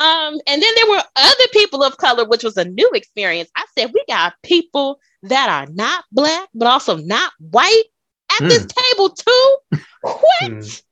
[0.00, 3.50] um, and then there were other people of color, which was a new experience.
[3.54, 7.84] I said, we got people that are not black, but also not white
[8.32, 8.48] at mm.
[8.48, 9.56] this table too.
[10.00, 10.82] What?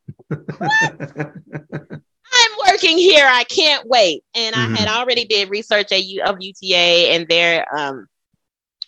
[0.58, 1.32] what?
[2.30, 3.26] I'm working here.
[3.26, 4.24] I can't wait.
[4.34, 4.74] And mm-hmm.
[4.74, 4.98] I had mm-hmm.
[4.98, 8.06] already did research at U- of UTA and their um,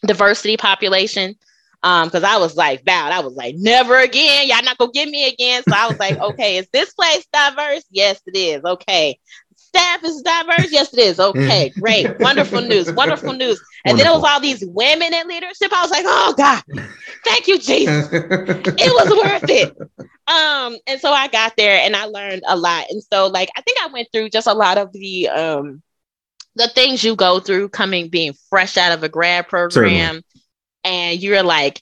[0.07, 1.35] diversity population.
[1.83, 4.49] Um, because I was like, vowed, I was like, never again.
[4.49, 5.63] Y'all not gonna get me again.
[5.67, 7.85] So I was like, okay, is this place diverse?
[7.91, 8.63] Yes, it is.
[8.63, 9.19] Okay
[9.71, 10.71] staff is diverse?
[10.71, 11.21] Yes, it is.
[11.31, 12.19] Okay, great.
[12.19, 12.93] Wonderful news.
[12.93, 13.61] Wonderful news.
[13.85, 13.97] And Wonderful.
[13.97, 15.73] then it was all these women in leadership.
[15.73, 16.63] I was like, oh God,
[17.25, 18.09] thank you, Jesus.
[18.13, 19.77] it was worth it.
[20.27, 22.87] Um, and so I got there and I learned a lot.
[22.91, 25.83] And so like I think I went through just a lot of the um
[26.57, 29.71] the things you go through coming being fresh out of a grad program.
[29.73, 30.25] Certainly.
[30.83, 31.81] And you're like,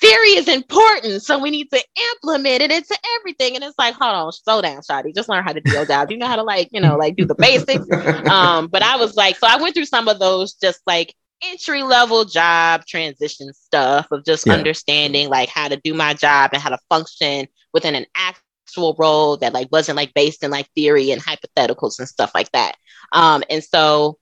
[0.00, 1.82] theory is important, so we need to
[2.12, 3.54] implement it into everything.
[3.54, 5.14] And it's like, hold on, slow down, Shadi.
[5.14, 6.10] Just learn how to deal down.
[6.10, 7.86] You know how to like, you know, like do the basics.
[8.30, 11.82] Um, but I was like, so I went through some of those just like entry
[11.82, 14.52] level job transition stuff of just yeah.
[14.54, 19.36] understanding like how to do my job and how to function within an actual role
[19.38, 22.76] that like wasn't like based in like theory and hypotheticals and stuff like that.
[23.12, 24.18] Um, and so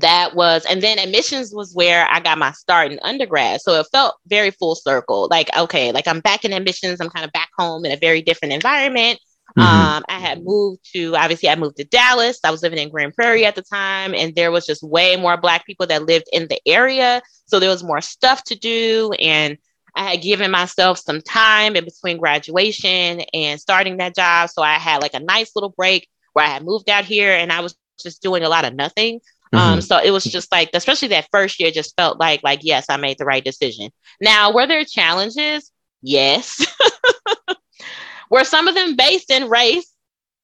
[0.00, 3.60] that was and then admissions was where i got my start in undergrad.
[3.60, 5.28] So it felt very full circle.
[5.30, 7.00] Like okay like i'm back in admissions.
[7.00, 9.20] I'm kind of back home in a very different environment.
[9.56, 9.60] Mm-hmm.
[9.62, 12.40] um i had moved to obviously i moved to dallas.
[12.44, 15.36] I was living in grand prairie at the time and there was just way more
[15.36, 17.22] black people that lived in the area.
[17.46, 19.56] So there was more stuff to do and
[19.94, 24.50] i had given myself some time in between graduation and starting that job.
[24.50, 27.52] So i had like a nice little break where i had moved out here and
[27.52, 29.20] i was just doing a lot of nothing
[29.54, 29.74] mm-hmm.
[29.74, 32.86] Um, so it was just like, especially that first year, just felt like, like, yes,
[32.88, 33.90] I made the right decision.
[34.20, 35.70] Now, were there challenges?
[36.02, 36.64] Yes.
[38.30, 39.90] were some of them based in race?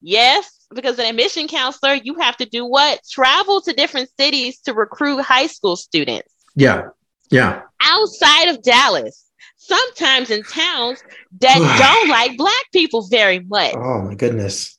[0.01, 0.49] Yes.
[0.73, 2.99] because an admission counselor, you have to do what?
[3.09, 6.33] Travel to different cities to recruit high school students.
[6.55, 6.89] Yeah.
[7.31, 7.61] Yeah.
[7.81, 9.25] Outside of Dallas,
[9.57, 11.03] sometimes in towns
[11.39, 11.57] that
[11.99, 13.73] don't like black people very much.
[13.75, 14.77] Oh my goodness.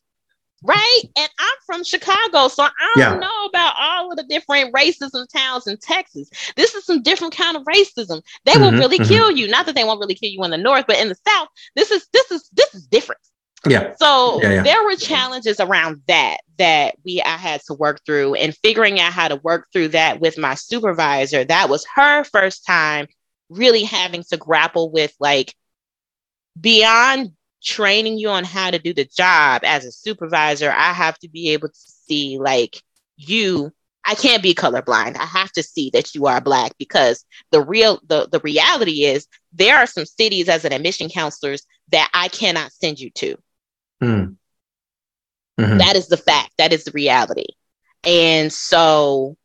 [0.64, 1.02] Right.
[1.16, 3.18] And I'm from Chicago, so I don't yeah.
[3.18, 6.30] know about all of the different racism towns in Texas.
[6.56, 8.22] This is some different kind of racism.
[8.46, 9.12] They mm-hmm, will really mm-hmm.
[9.12, 9.46] kill you.
[9.46, 11.90] Not that they won't really kill you in the north, but in the south, this
[11.90, 13.20] is this is this is different.
[13.66, 13.94] Yeah.
[13.96, 14.62] So yeah, yeah.
[14.62, 19.12] there were challenges around that that we I had to work through and figuring out
[19.12, 21.44] how to work through that with my supervisor.
[21.44, 23.06] That was her first time
[23.50, 25.54] really having to grapple with like
[26.58, 27.32] beyond
[27.64, 31.50] training you on how to do the job as a supervisor, I have to be
[31.50, 32.82] able to see like
[33.16, 33.72] you
[34.04, 35.16] I can't be colorblind.
[35.16, 39.26] I have to see that you are black because the real the, the reality is
[39.52, 43.36] there are some cities as an admission counselors that I cannot send you to.
[44.02, 44.36] Mm.
[45.58, 45.78] Mm-hmm.
[45.78, 46.50] That is the fact.
[46.58, 47.46] That is the reality.
[48.04, 49.36] And so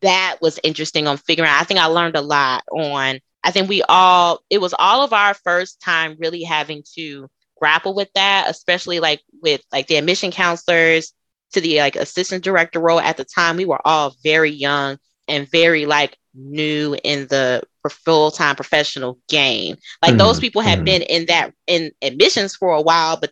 [0.00, 1.60] that was interesting on figuring out.
[1.60, 5.12] I think I learned a lot on, I think we all, it was all of
[5.12, 7.28] our first time really having to
[7.64, 11.14] grapple with that, especially like with like the admission counselors
[11.52, 13.56] to the like assistant director role at the time.
[13.56, 19.76] We were all very young and very like new in the full-time professional game.
[20.02, 20.18] Like mm-hmm.
[20.18, 20.84] those people had mm-hmm.
[20.84, 23.30] been in that in admissions for a while, but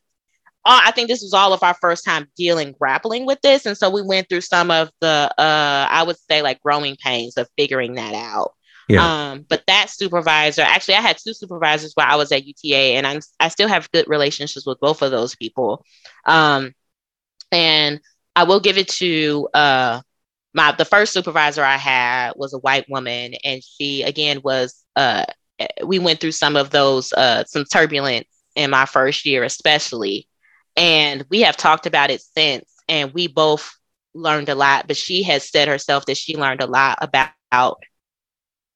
[0.65, 3.67] all, I think this was all of our first time dealing, grappling with this.
[3.67, 7.37] And so we went through some of the, uh, I would say, like growing pains
[7.37, 8.55] of figuring that out.
[8.89, 9.31] Yeah.
[9.31, 13.07] Um, but that supervisor, actually, I had two supervisors while I was at UTA, and
[13.07, 15.85] I'm, I still have good relationships with both of those people.
[16.27, 16.75] Um,
[17.51, 18.01] and
[18.35, 20.01] I will give it to uh,
[20.55, 25.25] my the first supervisor I had was a white woman, and she again was uh,
[25.85, 30.29] we went through some of those uh, some turbulence in my first year, especially.
[30.77, 33.77] And we have talked about it since, and we both
[34.15, 34.87] learned a lot.
[34.87, 37.83] But she has said herself that she learned a lot about.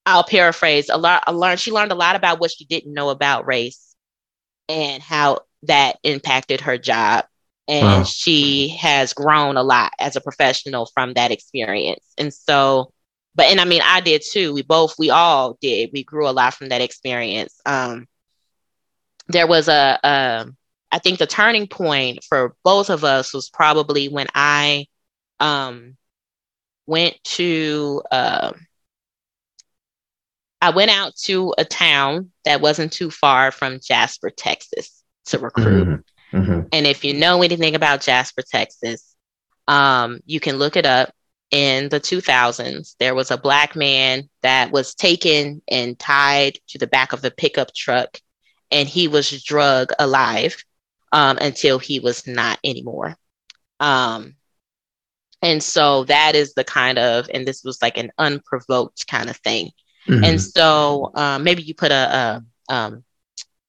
[0.06, 1.24] I'll paraphrase a lot.
[1.26, 3.94] I learned she learned a lot about what she didn't know about race,
[4.68, 7.26] and how that impacted her job.
[7.68, 8.04] And wow.
[8.04, 12.04] she has grown a lot as a professional from that experience.
[12.16, 12.92] And so,
[13.34, 14.54] but and I mean, I did too.
[14.54, 15.90] We both, we all did.
[15.92, 17.60] We grew a lot from that experience.
[17.66, 18.06] Um,
[19.26, 20.46] there was a, a
[20.92, 24.86] I think the turning point for both of us was probably when I
[25.40, 25.96] um,
[26.86, 28.52] went to, uh,
[30.60, 35.86] I went out to a town that wasn't too far from Jasper, Texas to recruit.
[35.86, 36.38] Mm-hmm.
[36.38, 36.60] Mm-hmm.
[36.72, 39.14] And if you know anything about Jasper, Texas,
[39.68, 41.12] um, you can look it up.
[41.52, 46.88] In the 2000s, there was a black man that was taken and tied to the
[46.88, 48.18] back of the pickup truck,
[48.72, 50.56] and he was drug alive
[51.12, 53.16] um, until he was not anymore.
[53.78, 54.34] Um,
[55.40, 59.36] and so that is the kind of, and this was like an unprovoked kind of
[59.36, 59.70] thing.
[60.06, 60.24] Mm-hmm.
[60.24, 63.04] And so um, maybe you put a, a, um,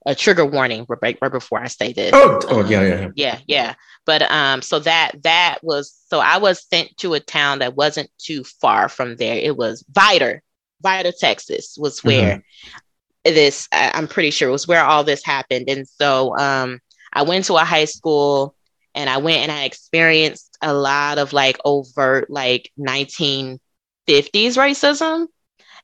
[0.05, 2.11] a trigger warning right, right before I say this.
[2.14, 3.73] Oh, oh yeah, yeah, yeah, yeah.
[4.05, 8.09] But um, so that that was so I was sent to a town that wasn't
[8.18, 9.35] too far from there.
[9.35, 10.39] It was Vidor,
[10.84, 13.34] Vidor, Texas, was where mm-hmm.
[13.34, 13.68] this.
[13.73, 15.69] I'm pretty sure was where all this happened.
[15.69, 16.80] And so um,
[17.11, 18.55] I went to a high school
[18.95, 23.59] and I went and I experienced a lot of like overt like 1950s
[24.07, 25.27] racism.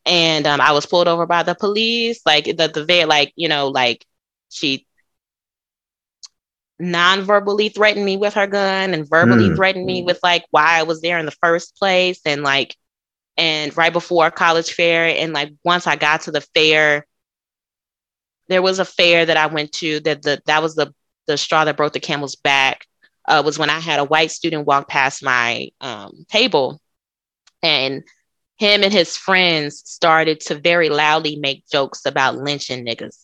[0.05, 3.47] And um, I was pulled over by the police, like the the very like you
[3.47, 4.05] know like
[4.49, 4.85] she
[6.79, 9.55] non-verbally threatened me with her gun and verbally mm.
[9.55, 12.75] threatened me with like why I was there in the first place and like
[13.37, 17.05] and right before college fair and like once I got to the fair
[18.49, 20.93] there was a fair that I went to that the that was the
[21.27, 22.85] the straw that broke the camel's back
[23.27, 26.81] uh, was when I had a white student walk past my um, table,
[27.61, 28.03] and
[28.57, 33.17] him and his friends started to very loudly make jokes about lynching niggas.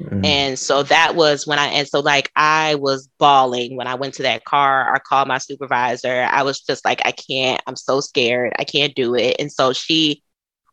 [0.00, 0.24] Mm-hmm.
[0.24, 4.14] And so that was when I, and so like I was bawling when I went
[4.14, 4.94] to that car.
[4.94, 6.28] I called my supervisor.
[6.30, 8.52] I was just like, I can't, I'm so scared.
[8.58, 9.36] I can't do it.
[9.38, 10.22] And so she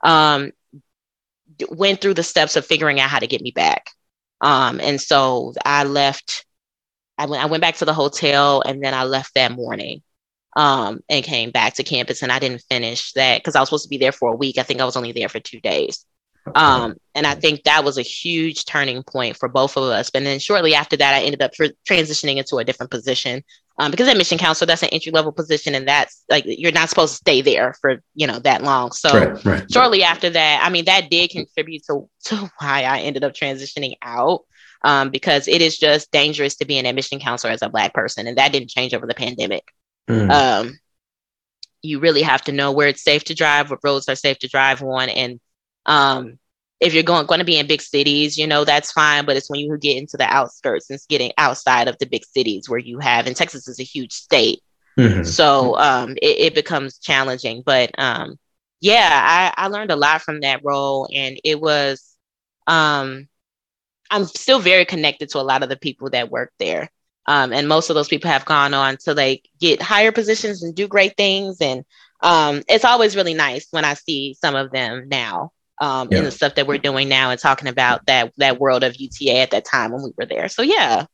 [0.04, 0.52] um,
[1.70, 3.92] went through the steps of figuring out how to get me back.
[4.42, 6.46] Um, and so I left
[7.18, 10.02] I went I went back to the hotel and then I left that morning
[10.56, 13.86] um, and came back to campus and I didn't finish that because I was supposed
[13.86, 14.58] to be there for a week.
[14.58, 16.06] I think I was only there for two days.
[16.56, 20.10] Um, and I think that was a huge turning point for both of us.
[20.10, 23.44] But then shortly after that, I ended up tr- transitioning into a different position
[23.78, 27.14] um, because admission counselor, that's an entry level position, and that's like you're not supposed
[27.14, 28.92] to stay there for you know that long.
[28.92, 29.72] So right, right.
[29.72, 33.94] shortly after that, I mean, that did contribute to to why I ended up transitioning
[34.02, 34.42] out
[34.84, 38.28] um, because it is just dangerous to be an admission counselor as a Black person.
[38.28, 39.64] And that didn't change over the pandemic.
[40.10, 40.32] Mm.
[40.32, 40.80] Um,
[41.82, 44.48] you really have to know where it's safe to drive, what roads are safe to
[44.48, 45.10] drive on.
[45.10, 45.40] And
[45.86, 46.40] um,
[46.80, 49.26] if you're going, going to be in big cities, you know, that's fine.
[49.26, 52.26] But it's when you get into the outskirts and it's getting outside of the big
[52.26, 54.62] cities where you have, and Texas is a huge state.
[54.98, 55.24] Mm-hmm.
[55.24, 57.64] So um, it, it, becomes challenging.
[57.66, 58.38] But um,
[58.80, 61.10] yeah, I, I learned a lot from that role.
[61.14, 62.16] And it was,
[62.68, 63.28] um,
[64.12, 66.92] I'm still very connected to a lot of the people that work there.
[67.26, 70.76] Um, and most of those people have gone on to like get higher positions and
[70.76, 71.62] do great things.
[71.62, 71.86] And
[72.22, 76.20] um, it's always really nice when I see some of them now um, yeah.
[76.20, 79.40] in the stuff that we're doing now and talking about that that world of UTA
[79.40, 80.48] at that time when we were there.
[80.48, 81.06] So yeah.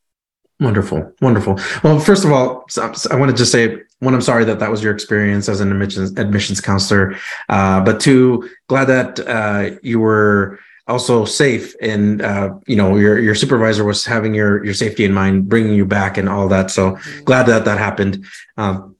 [0.62, 1.58] Wonderful, wonderful.
[1.84, 4.84] Well, first of all, I want to just say one, I'm sorry that that was
[4.84, 7.16] your experience as an admissions admissions counselor,
[7.48, 13.20] uh, but two, glad that uh, you were also safe and uh, you know your
[13.20, 16.72] your supervisor was having your your safety in mind, bringing you back and all that.
[16.72, 17.24] So mm-hmm.
[17.24, 18.26] glad that that happened.
[18.58, 18.96] Um,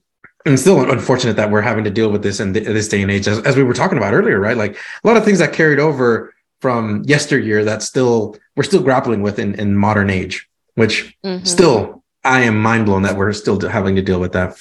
[0.46, 3.28] and still unfortunate that we're having to deal with this in this day and age,
[3.28, 4.56] as, as we were talking about earlier, right?
[4.56, 9.22] Like a lot of things that carried over from yesteryear that still we're still grappling
[9.22, 11.44] with in, in modern age, which mm-hmm.
[11.44, 14.58] still I am mind blown that we're still having to deal with that.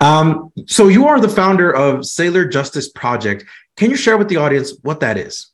[0.00, 3.44] Um, so you are the founder of Sailor Justice Project.
[3.76, 5.51] Can you share with the audience what that is?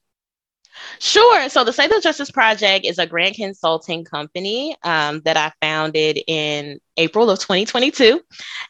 [1.01, 1.49] Sure.
[1.49, 6.81] So the Sailor Justice Project is a grant consulting company um, that I founded in
[6.97, 8.21] April of 2022.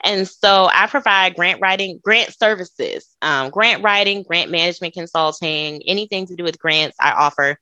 [0.05, 6.27] And so I provide grant writing, grant services, um, grant writing, grant management consulting, anything
[6.27, 7.59] to do with grants I offer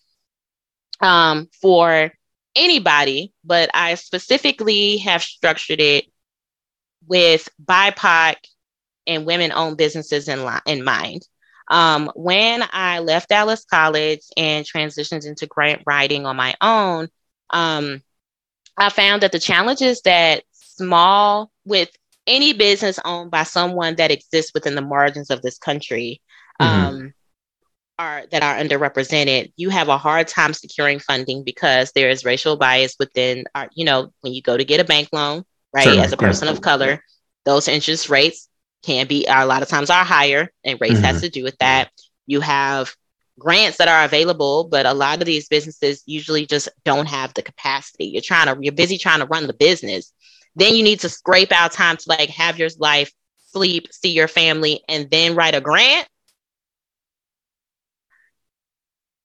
[1.01, 2.13] um, for
[2.57, 6.07] anybody, but I specifically have structured it
[7.07, 8.37] with BIPOC
[9.07, 11.23] and women owned businesses in, li- in mind.
[11.69, 17.09] Um, when I left Dallas College and transitioned into grant writing on my own,
[17.51, 18.03] um,
[18.77, 21.91] I found that the challenges that small with
[22.27, 26.21] any business owned by someone that exists within the margins of this country
[26.61, 26.87] mm-hmm.
[26.87, 27.15] um,
[27.99, 32.57] are that are underrepresented, you have a hard time securing funding because there is racial
[32.57, 36.05] bias within our, you know, when you go to get a bank loan, right, Certainly,
[36.05, 36.53] as a person yeah.
[36.53, 37.03] of color,
[37.45, 38.49] those interest rates
[38.87, 41.03] can be a lot of times are higher, and race mm-hmm.
[41.03, 41.91] has to do with that.
[42.27, 42.95] You have
[43.39, 47.43] grants that are available, but a lot of these businesses usually just don't have the
[47.43, 48.07] capacity.
[48.07, 50.13] You're trying to, you're busy trying to run the business.
[50.55, 53.13] Then you need to scrape out time to like have your life,
[53.49, 56.09] sleep, see your family, and then write a grant.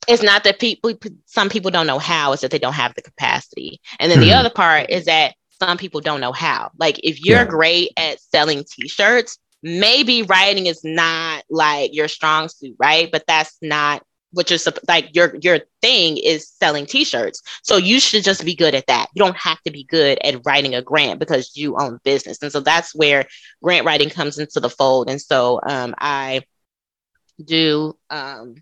[0.08, 0.94] It's not that people,
[1.26, 3.80] some people don't know how, it's that they don't have the capacity.
[4.00, 4.30] And then mm-hmm.
[4.30, 6.72] the other part is that some people don't know how.
[6.78, 7.46] Like if you're yeah.
[7.46, 13.10] great at selling t-shirts, maybe writing is not like your strong suit, right?
[13.12, 17.42] But that's not what you're like your your thing is selling t-shirts.
[17.64, 19.08] So you should just be good at that.
[19.14, 22.42] You don't have to be good at writing a grant because you own business.
[22.42, 23.26] And so that's where
[23.62, 25.10] grant writing comes into the fold.
[25.10, 26.44] And so um, I
[27.44, 28.56] do um,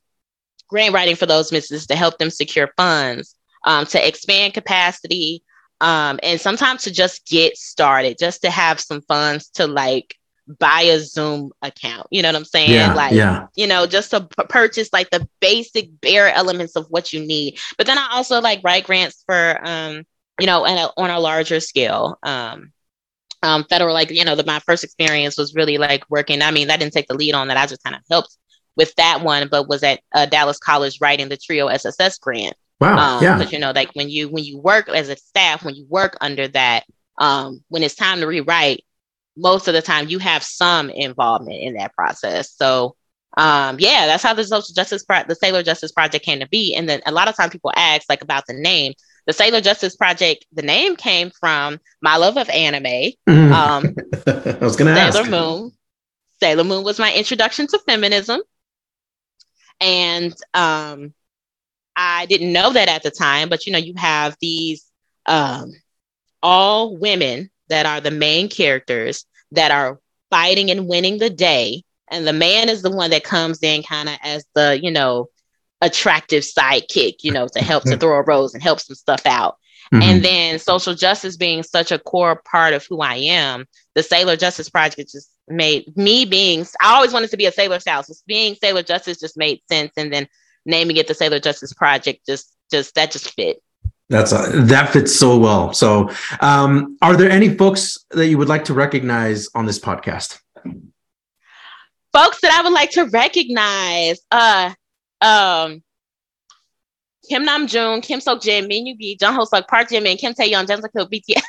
[0.68, 3.36] grant writing for those businesses to help them secure funds,
[3.66, 5.44] um, to expand capacity,
[5.82, 10.16] um, and sometimes to just get started, just to have some funds to like
[10.58, 12.08] buy a Zoom account.
[12.10, 12.72] You know what I'm saying?
[12.72, 13.48] Yeah, like, yeah.
[13.56, 17.60] you know, just to p- purchase like the basic bare elements of what you need.
[17.78, 20.04] But then I also like write grants for, um,
[20.40, 22.18] you know, and on a larger scale.
[22.24, 22.72] Um,
[23.42, 26.42] um, federal, like, you know, the, my first experience was really like working.
[26.42, 27.58] I mean, I didn't take the lead on that.
[27.58, 28.36] I just kind of helped
[28.76, 32.56] with that one, but was at uh, Dallas College writing the TRIO SSS grant.
[32.82, 33.18] Wow.
[33.18, 33.38] Um, yeah.
[33.38, 36.18] Because you know, like when you when you work as a staff, when you work
[36.22, 36.86] under that,
[37.18, 38.84] um, when it's time to rewrite,
[39.40, 42.54] most of the time you have some involvement in that process.
[42.56, 42.96] So
[43.38, 46.76] um, yeah, that's how the social justice pro- the Sailor Justice Project came to be.
[46.76, 48.94] And then a lot of times people ask like about the name.
[49.28, 53.14] The Sailor Justice Project, the name came from my love of anime.
[53.30, 53.52] Mm.
[53.52, 53.96] Um,
[54.28, 55.30] I was gonna Sailor ask.
[55.30, 55.72] Moon.
[56.40, 58.42] Sailor Moon was my introduction to feminism.
[59.80, 61.14] And um,
[61.96, 64.86] I didn't know that at the time, but you know, you have these
[65.26, 65.72] um,
[66.42, 70.00] all women that are the main characters that are
[70.30, 71.84] fighting and winning the day.
[72.10, 75.28] And the man is the one that comes in kind of as the, you know,
[75.82, 79.58] attractive sidekick, you know, to help to throw a rose and help some stuff out.
[79.94, 80.04] Mm-hmm.
[80.04, 83.66] And then social justice being such a core part of who I am,
[83.96, 87.80] the Sailor Justice Project just made me being, I always wanted to be a Sailor
[87.80, 88.06] Scout.
[88.06, 89.92] So being Sailor Justice just made sense.
[89.98, 90.28] And then
[90.66, 93.62] naming it the Sailor Justice Project just just that just fit.
[94.10, 95.72] That's a, uh, that fits so well.
[95.74, 96.10] So,
[96.42, 100.40] um, are there any folks that you would like to recognize on this podcast?
[102.12, 104.20] Folks that I would like to recognize.
[104.32, 104.74] Uh,
[105.22, 105.84] um,
[107.30, 110.18] Kim Nam Joon, Kim Seok Jin, Min Yoon Gi, Jung Ho Seok, Park Ji Min,
[110.18, 111.44] Kim Tae Hyung, Jung Suk BTS.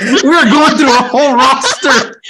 [0.24, 2.22] We're going through a whole roster.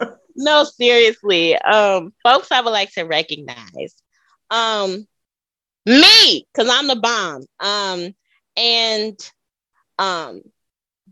[0.36, 1.56] no, seriously.
[1.56, 3.94] Um, folks I would like to recognize.
[4.50, 5.06] Um,
[5.86, 7.44] me, because I'm the bomb.
[7.60, 8.14] Um,
[8.56, 9.30] and
[9.98, 10.42] um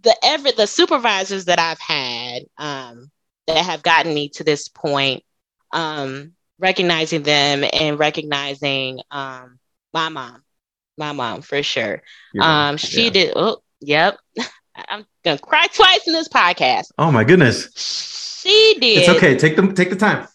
[0.03, 3.11] the ever the supervisors that I've had um
[3.47, 5.25] that have gotten me to this point,
[5.73, 9.59] um, recognizing them and recognizing um
[9.93, 10.43] my mom.
[10.97, 12.03] My mom for sure.
[12.41, 13.11] um, she yeah.
[13.11, 14.19] did oh, yep.
[14.89, 16.87] I'm gonna cry twice in this podcast.
[16.99, 17.69] Oh my goodness.
[18.43, 18.99] She did.
[18.99, 19.37] It's okay.
[19.37, 19.75] Take them.
[19.75, 20.27] Take the time.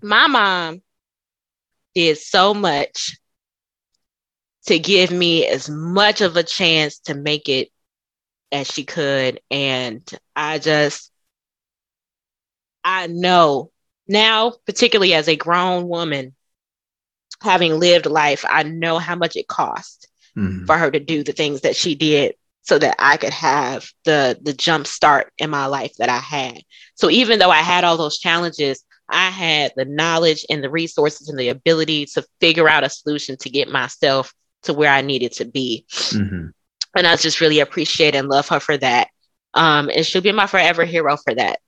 [0.00, 0.82] My mom
[1.94, 3.16] did so much
[4.66, 7.68] to give me as much of a chance to make it
[8.52, 10.02] as she could, and
[10.34, 11.10] I just,
[12.84, 13.70] I know
[14.08, 16.34] now, particularly as a grown woman,
[17.42, 20.64] having lived life, I know how much it cost mm-hmm.
[20.64, 24.38] for her to do the things that she did so that I could have the
[24.42, 26.62] the jump start in my life that I had.
[26.94, 31.28] So even though I had all those challenges, I had the knowledge and the resources
[31.28, 35.32] and the ability to figure out a solution to get myself to where I needed
[35.32, 35.86] to be.
[35.90, 36.48] Mm-hmm.
[36.96, 39.08] And I just really appreciate and love her for that.
[39.54, 41.60] Um, and she'll be my forever hero for that.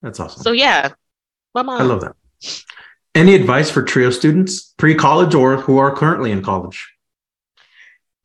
[0.00, 0.42] That's awesome.
[0.42, 0.92] So yeah,
[1.54, 1.80] my mom.
[1.80, 2.16] I love that.
[3.14, 6.90] Any advice for trio students, pre-college or who are currently in college?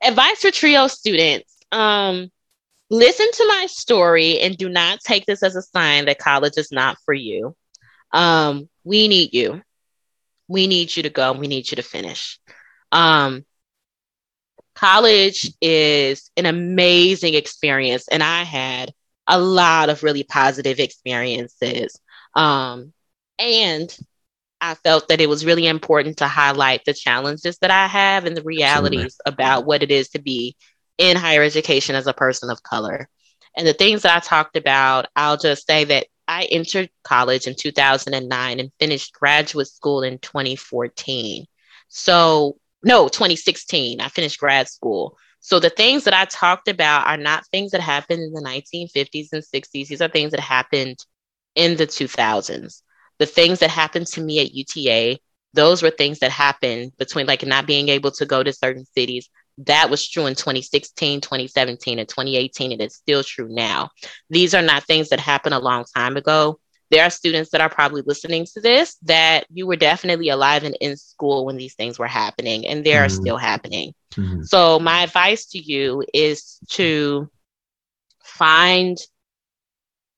[0.01, 2.31] Advice for trio students um,
[2.89, 6.71] listen to my story and do not take this as a sign that college is
[6.71, 7.55] not for you.
[8.11, 9.61] Um, we need you.
[10.47, 11.33] We need you to go.
[11.33, 12.39] We need you to finish.
[12.91, 13.45] Um,
[14.75, 18.93] college is an amazing experience, and I had
[19.27, 21.99] a lot of really positive experiences.
[22.33, 22.93] Um,
[23.39, 23.95] and
[24.61, 28.35] I felt that it was really important to highlight the challenges that I have and
[28.35, 29.43] the realities Absolutely.
[29.43, 30.55] about what it is to be
[30.97, 33.07] in higher education as a person of color.
[33.55, 37.55] And the things that I talked about, I'll just say that I entered college in
[37.55, 41.45] 2009 and finished graduate school in 2014.
[41.87, 45.17] So, no, 2016, I finished grad school.
[45.39, 49.29] So, the things that I talked about are not things that happened in the 1950s
[49.31, 49.87] and 60s.
[49.87, 50.97] These are things that happened
[51.55, 52.81] in the 2000s.
[53.19, 55.19] The things that happened to me at UTA,
[55.53, 59.29] those were things that happened between like not being able to go to certain cities,
[59.59, 63.89] that was true in 2016, 2017, and 2018, and it's still true now.
[64.29, 66.59] These are not things that happened a long time ago.
[66.89, 70.77] There are students that are probably listening to this that you were definitely alive and
[70.79, 73.05] in school when these things were happening, and they mm-hmm.
[73.05, 73.93] are still happening.
[74.13, 74.43] Mm-hmm.
[74.43, 77.29] So, my advice to you is to
[78.23, 78.97] find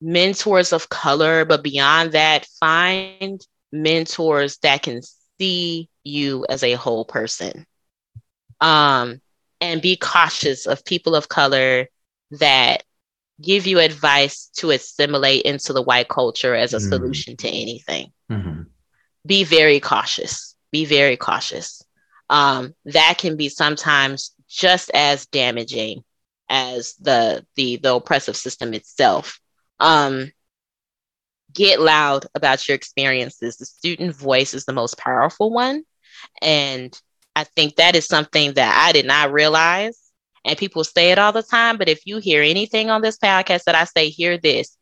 [0.01, 3.41] mentors of color, but beyond that, find
[3.71, 5.01] mentors that can
[5.39, 7.65] see you as a whole person.
[8.61, 9.21] Um,
[9.61, 11.87] and be cautious of people of color
[12.31, 12.83] that
[13.41, 16.89] give you advice to assimilate into the white culture as a mm-hmm.
[16.89, 18.11] solution to anything.
[18.31, 18.63] Mm-hmm.
[19.25, 20.55] Be very cautious.
[20.71, 21.81] Be very cautious.
[22.29, 26.03] Um, that can be sometimes just as damaging
[26.47, 29.39] as the the the oppressive system itself.
[29.79, 30.31] Um,
[31.53, 33.57] get loud about your experiences.
[33.57, 35.83] The student voice is the most powerful one,
[36.41, 36.99] and
[37.39, 39.97] I think that is something that I did not realize.
[40.43, 41.77] And people say it all the time.
[41.77, 44.75] But if you hear anything on this podcast that I say, hear this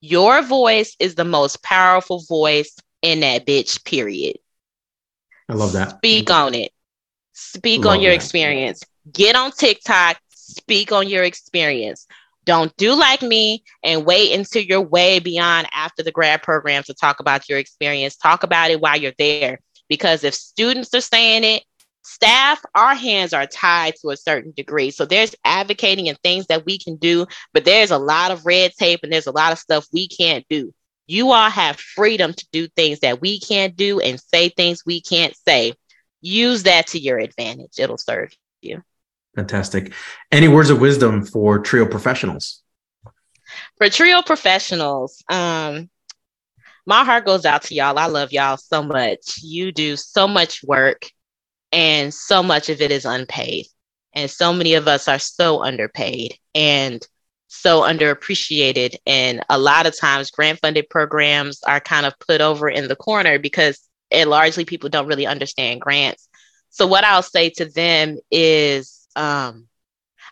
[0.00, 4.36] your voice is the most powerful voice in that bitch, period.
[5.48, 5.96] I love that.
[5.98, 6.72] Speak on it.
[7.32, 8.16] Speak love on your that.
[8.16, 8.82] experience.
[9.10, 10.18] Get on TikTok.
[10.28, 12.06] Speak on your experience.
[12.44, 16.94] Don't do like me and wait until you're way beyond after the grad program to
[16.94, 18.16] talk about your experience.
[18.16, 19.60] Talk about it while you're there.
[19.88, 21.62] Because if students are saying it,
[22.04, 24.90] staff, our hands are tied to a certain degree.
[24.90, 28.72] So there's advocating and things that we can do, but there's a lot of red
[28.78, 30.72] tape and there's a lot of stuff we can't do.
[31.06, 35.00] You all have freedom to do things that we can't do and say things we
[35.00, 35.74] can't say.
[36.20, 37.78] Use that to your advantage.
[37.78, 38.82] It'll serve you.
[39.34, 39.92] Fantastic.
[40.30, 42.62] Any words of wisdom for trio professionals?
[43.76, 45.90] For trio professionals, um,
[46.86, 47.98] my heart goes out to y'all.
[47.98, 49.42] I love y'all so much.
[49.42, 51.10] You do so much work
[51.74, 53.66] and so much of it is unpaid.
[54.14, 57.04] And so many of us are so underpaid and
[57.48, 58.94] so underappreciated.
[59.06, 62.94] And a lot of times, grant funded programs are kind of put over in the
[62.94, 63.80] corner because
[64.10, 66.28] it largely people don't really understand grants.
[66.70, 69.66] So, what I'll say to them is um,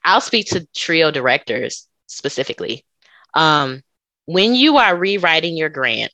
[0.04, 2.84] I'll speak to TRIO directors specifically.
[3.34, 3.82] Um,
[4.26, 6.12] when you are rewriting your grant,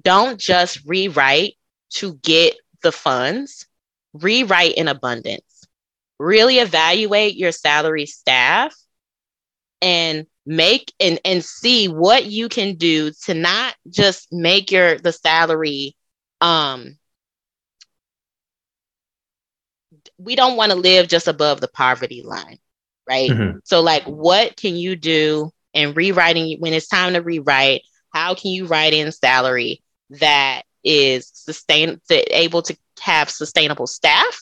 [0.00, 1.54] don't just rewrite
[1.94, 3.66] to get the funds,
[4.14, 5.66] rewrite in abundance.
[6.18, 8.74] Really evaluate your salary staff
[9.82, 15.12] and make and, and see what you can do to not just make your the
[15.12, 15.96] salary
[16.40, 16.96] um
[20.18, 22.58] we don't want to live just above the poverty line
[23.08, 23.58] right mm-hmm.
[23.64, 28.50] so like what can you do in rewriting when it's time to rewrite how can
[28.50, 34.40] you write in salary that is sustain able to have sustainable staff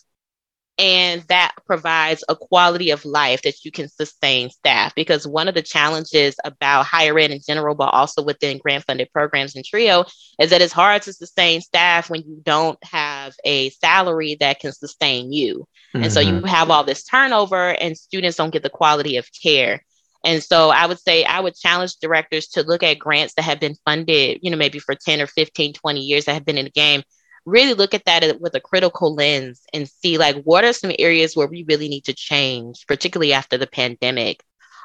[0.79, 5.55] and that provides a quality of life that you can sustain staff because one of
[5.55, 10.05] the challenges about higher ed in general but also within grant funded programs and trio
[10.41, 14.73] is that it's hard to sustain staff when you don't have a salary that can
[14.73, 16.05] sustain you mm-hmm.
[16.05, 16.47] and so you mm-hmm.
[16.47, 19.83] have all this turnover and students don't get the quality of care
[20.25, 23.59] and so I would say I would challenge directors to look at grants that have
[23.59, 26.67] been funded, you know, maybe for 10 or 15, 20 years that have been in
[26.67, 27.03] the game.
[27.45, 31.37] Really look at that with a critical lens and see like what are some areas
[31.37, 34.43] where we really need to change, particularly after the pandemic.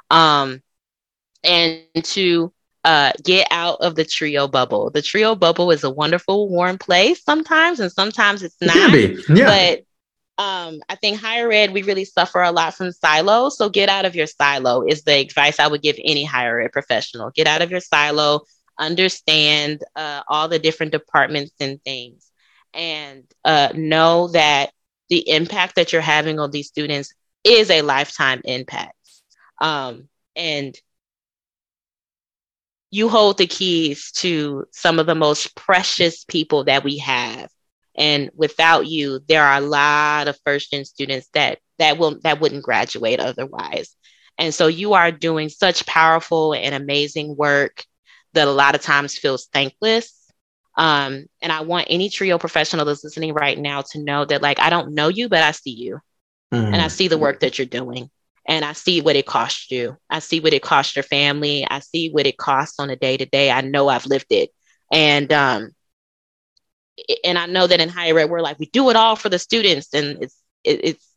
[0.09, 0.61] Um,
[1.43, 2.51] and to
[2.83, 4.89] uh, get out of the trio bubble.
[4.89, 8.93] The trio bubble is a wonderful, warm place sometimes, and sometimes it's not.
[8.93, 9.81] It yeah.
[10.37, 13.57] But um, I think higher ed, we really suffer a lot from silos.
[13.57, 16.71] So get out of your silo is the advice I would give any higher ed
[16.71, 17.31] professional.
[17.31, 18.41] Get out of your silo,
[18.79, 22.26] understand uh, all the different departments and things,
[22.77, 24.71] and uh, know that
[25.09, 27.13] the impact that you're having on these students
[27.43, 28.93] is a lifetime impact.
[29.59, 30.77] Um, and
[32.91, 37.49] you hold the keys to some of the most precious people that we have.
[37.95, 42.39] And without you there are a lot of first gen students that that will that
[42.39, 43.95] wouldn't graduate otherwise.
[44.37, 47.83] And so you are doing such powerful and amazing work
[48.33, 50.26] that a lot of times feels thankless
[50.77, 54.59] um, and i want any trio professional that's listening right now to know that like
[54.59, 55.99] i don't know you but i see you
[56.53, 56.73] mm-hmm.
[56.73, 58.09] and i see the work that you're doing
[58.47, 59.97] and I see what it costs you.
[60.09, 61.67] I see what it costs your family.
[61.69, 63.51] I see what it costs on a day to day.
[63.51, 64.51] I know I've lived it.
[64.91, 65.71] And um,
[67.23, 69.39] and I know that in higher ed we're like we do it all for the
[69.39, 71.07] students, and it's it, it's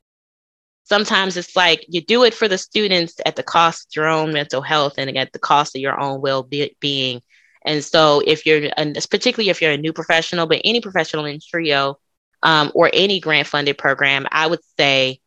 [0.85, 4.33] sometimes it's like you do it for the students at the cost of your own
[4.33, 7.23] mental health and at the cost of your own well being.
[7.65, 8.71] And so, if you're
[9.11, 11.99] particularly if you're a new professional, but any professional in Trio
[12.43, 15.21] um, or any grant funded program, I would say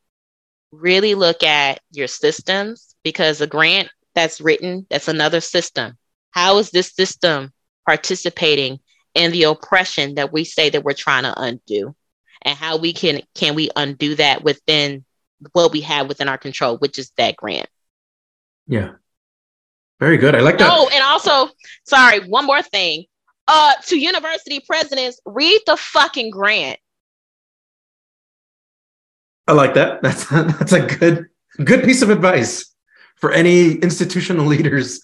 [0.72, 5.97] really look at your systems because a grant that's written that's another system.
[6.31, 7.51] How is this system
[7.85, 8.80] participating
[9.14, 11.95] in the oppression that we say that we're trying to undo?
[12.41, 15.05] And how we can can we undo that within
[15.51, 17.69] what we have within our control which is that grant?
[18.65, 18.93] Yeah
[19.99, 21.49] very good i like that oh and also
[21.86, 23.06] sorry one more thing
[23.48, 26.80] uh to university presidents read the fucking grant
[29.48, 31.28] i like that that's that's a good
[31.64, 32.74] good piece of advice
[33.18, 35.02] for any institutional leaders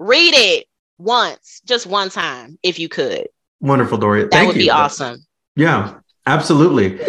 [0.00, 0.66] read it
[0.98, 3.28] once, just one time, if you could.
[3.60, 4.24] Wonderful, Doria.
[4.24, 4.64] That Thank would you.
[4.64, 5.24] be awesome.
[5.56, 7.00] Yeah, absolutely.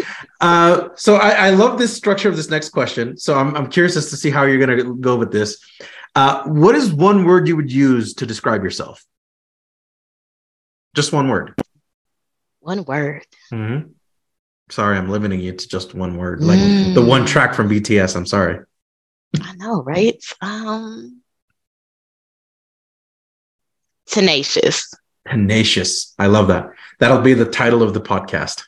[0.42, 3.18] uh, so I, I, love this structure of this next question.
[3.18, 5.58] So I'm, I'm curious as to see how you're going to go with this.
[6.16, 9.04] Uh, what is one word you would use to describe yourself?
[10.96, 11.56] Just one word.
[12.60, 13.26] One word.
[13.52, 13.90] Mm-hmm.
[14.70, 16.94] Sorry, I'm limiting you to just one word, like mm.
[16.94, 18.16] the one track from BTS.
[18.16, 18.60] I'm sorry.
[19.42, 20.22] I know, right?
[20.42, 21.22] Um,
[24.12, 24.94] Tenacious.
[25.28, 26.14] Tenacious.
[26.20, 26.72] I love that.
[27.00, 28.64] That'll be the title of the podcast.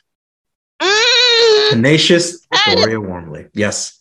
[0.80, 1.70] Mm.
[1.70, 3.50] Tenacious Doria Wormbly.
[3.52, 3.98] Yes.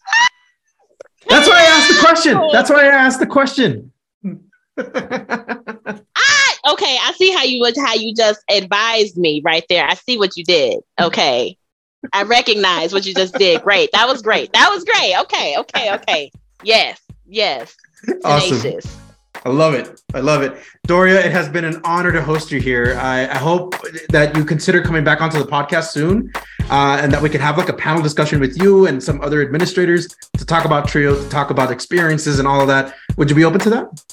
[1.33, 2.49] That's why I asked the question.
[2.51, 3.91] That's why I asked the question.
[4.23, 4.37] I
[6.15, 9.87] ah, okay, I see how you how you just advised me right there.
[9.87, 10.81] I see what you did.
[11.01, 11.57] Okay.
[12.11, 13.63] I recognize what you just did.
[13.63, 13.89] Great.
[13.93, 14.53] That was great.
[14.53, 15.15] That was great.
[15.21, 16.31] Okay, okay, okay.
[16.63, 17.75] Yes, yes.
[18.05, 18.85] Tenacious.
[18.85, 18.99] Awesome.
[19.45, 20.01] I love it.
[20.13, 20.55] I love it.
[20.85, 22.97] Doria, it has been an honor to host you here.
[23.01, 23.75] I, I hope
[24.09, 26.31] that you consider coming back onto the podcast soon
[26.69, 29.41] uh, and that we could have like a panel discussion with you and some other
[29.41, 30.07] administrators
[30.37, 32.95] to talk about Trio, to talk about experiences and all of that.
[33.17, 34.03] Would you be open to that?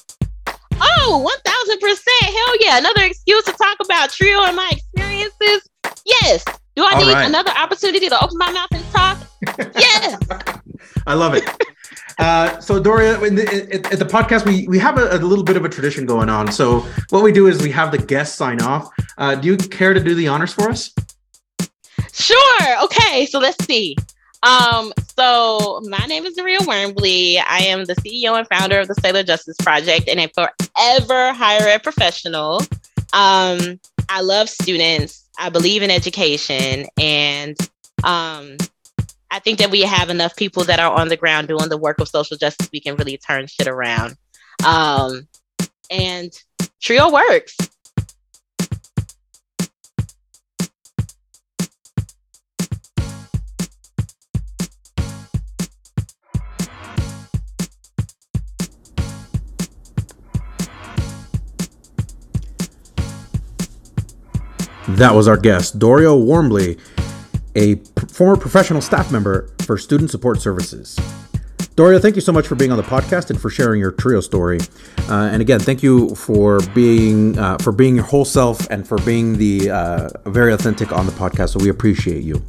[0.80, 2.06] Oh, 1000%.
[2.22, 2.78] Hell yeah.
[2.78, 5.68] Another excuse to talk about Trio and my experiences.
[6.04, 6.44] Yes.
[6.76, 7.26] Do I all need right.
[7.26, 9.18] another opportunity to open my mouth and talk?
[9.76, 10.18] yes.
[11.06, 11.44] I love it.
[12.18, 15.56] Uh, so Doria, the, in, in the podcast, we we have a, a, little bit
[15.56, 16.52] of a tradition going on.
[16.52, 18.90] So what we do is we have the guests sign off.
[19.16, 20.92] Uh, do you care to do the honors for us?
[22.12, 22.84] Sure.
[22.84, 23.26] Okay.
[23.26, 23.96] So let's see.
[24.42, 27.42] Um, so my name is Doria Wormbly.
[27.46, 31.68] I am the CEO and founder of the Sailor Justice Project and a forever higher
[31.68, 32.60] ed professional.
[33.12, 35.28] Um, I love students.
[35.38, 37.56] I believe in education, and
[38.04, 38.56] um,
[39.30, 42.00] I think that we have enough people that are on the ground doing the work
[42.00, 42.68] of social justice.
[42.72, 44.16] We can really turn shit around.
[44.66, 45.28] Um,
[45.90, 46.32] and
[46.80, 47.56] Trio works.
[64.96, 66.78] That was our guest, Doria Wormbly,
[67.54, 67.76] a
[68.08, 70.98] former professional staff member for Student Support Services.
[71.74, 74.20] Doria, thank you so much for being on the podcast and for sharing your trio
[74.20, 74.58] story.
[75.08, 78.98] Uh, and again, thank you for being uh, for being your whole self and for
[78.98, 81.50] being the uh, very authentic on the podcast.
[81.50, 82.42] So we appreciate you.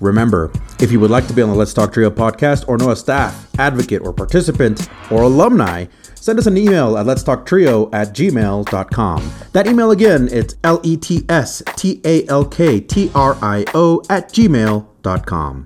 [0.00, 0.50] Remember,
[0.80, 2.96] if you would like to be on the Let's Talk Trio podcast or know a
[2.96, 5.84] staff, advocate, or participant or alumni,
[6.20, 9.32] send us an email at let's talk trio at gmail.com.
[9.52, 13.64] That email again, it's L E T S T A L K T R I
[13.74, 15.64] O at gmail.com.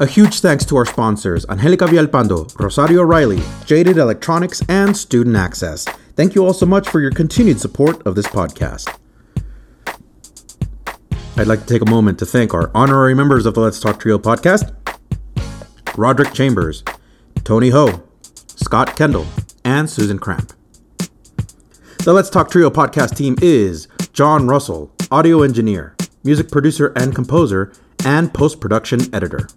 [0.00, 5.84] A huge thanks to our sponsors, Angelica Vialpando, Rosario Riley, Jaded Electronics, and Student Access.
[6.16, 8.98] Thank you all so much for your continued support of this podcast.
[11.36, 14.00] I'd like to take a moment to thank our honorary members of the Let's Talk
[14.00, 14.74] Trio podcast
[15.96, 16.82] Roderick Chambers,
[17.44, 18.02] Tony Ho,
[18.62, 19.26] Scott Kendall,
[19.64, 20.52] and Susan Cramp.
[22.04, 27.72] The Let's Talk Trio podcast team is John Russell, audio engineer, music producer and composer,
[28.04, 29.48] and post production editor.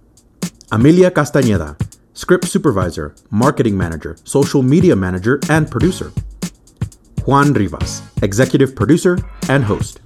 [0.72, 1.80] Amelia Castañeda,
[2.14, 6.12] script supervisor, marketing manager, social media manager, and producer.
[7.26, 9.18] Juan Rivas, executive producer
[9.50, 10.00] and host.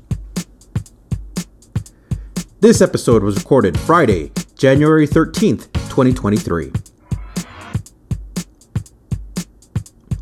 [2.59, 6.73] This episode was recorded Friday, January 13th, 2023.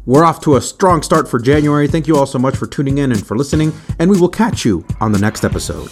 [0.05, 1.87] We're off to a strong start for January.
[1.87, 4.63] Thank you all so much for tuning in and for listening, and we will catch
[4.63, 5.91] you on the next episode.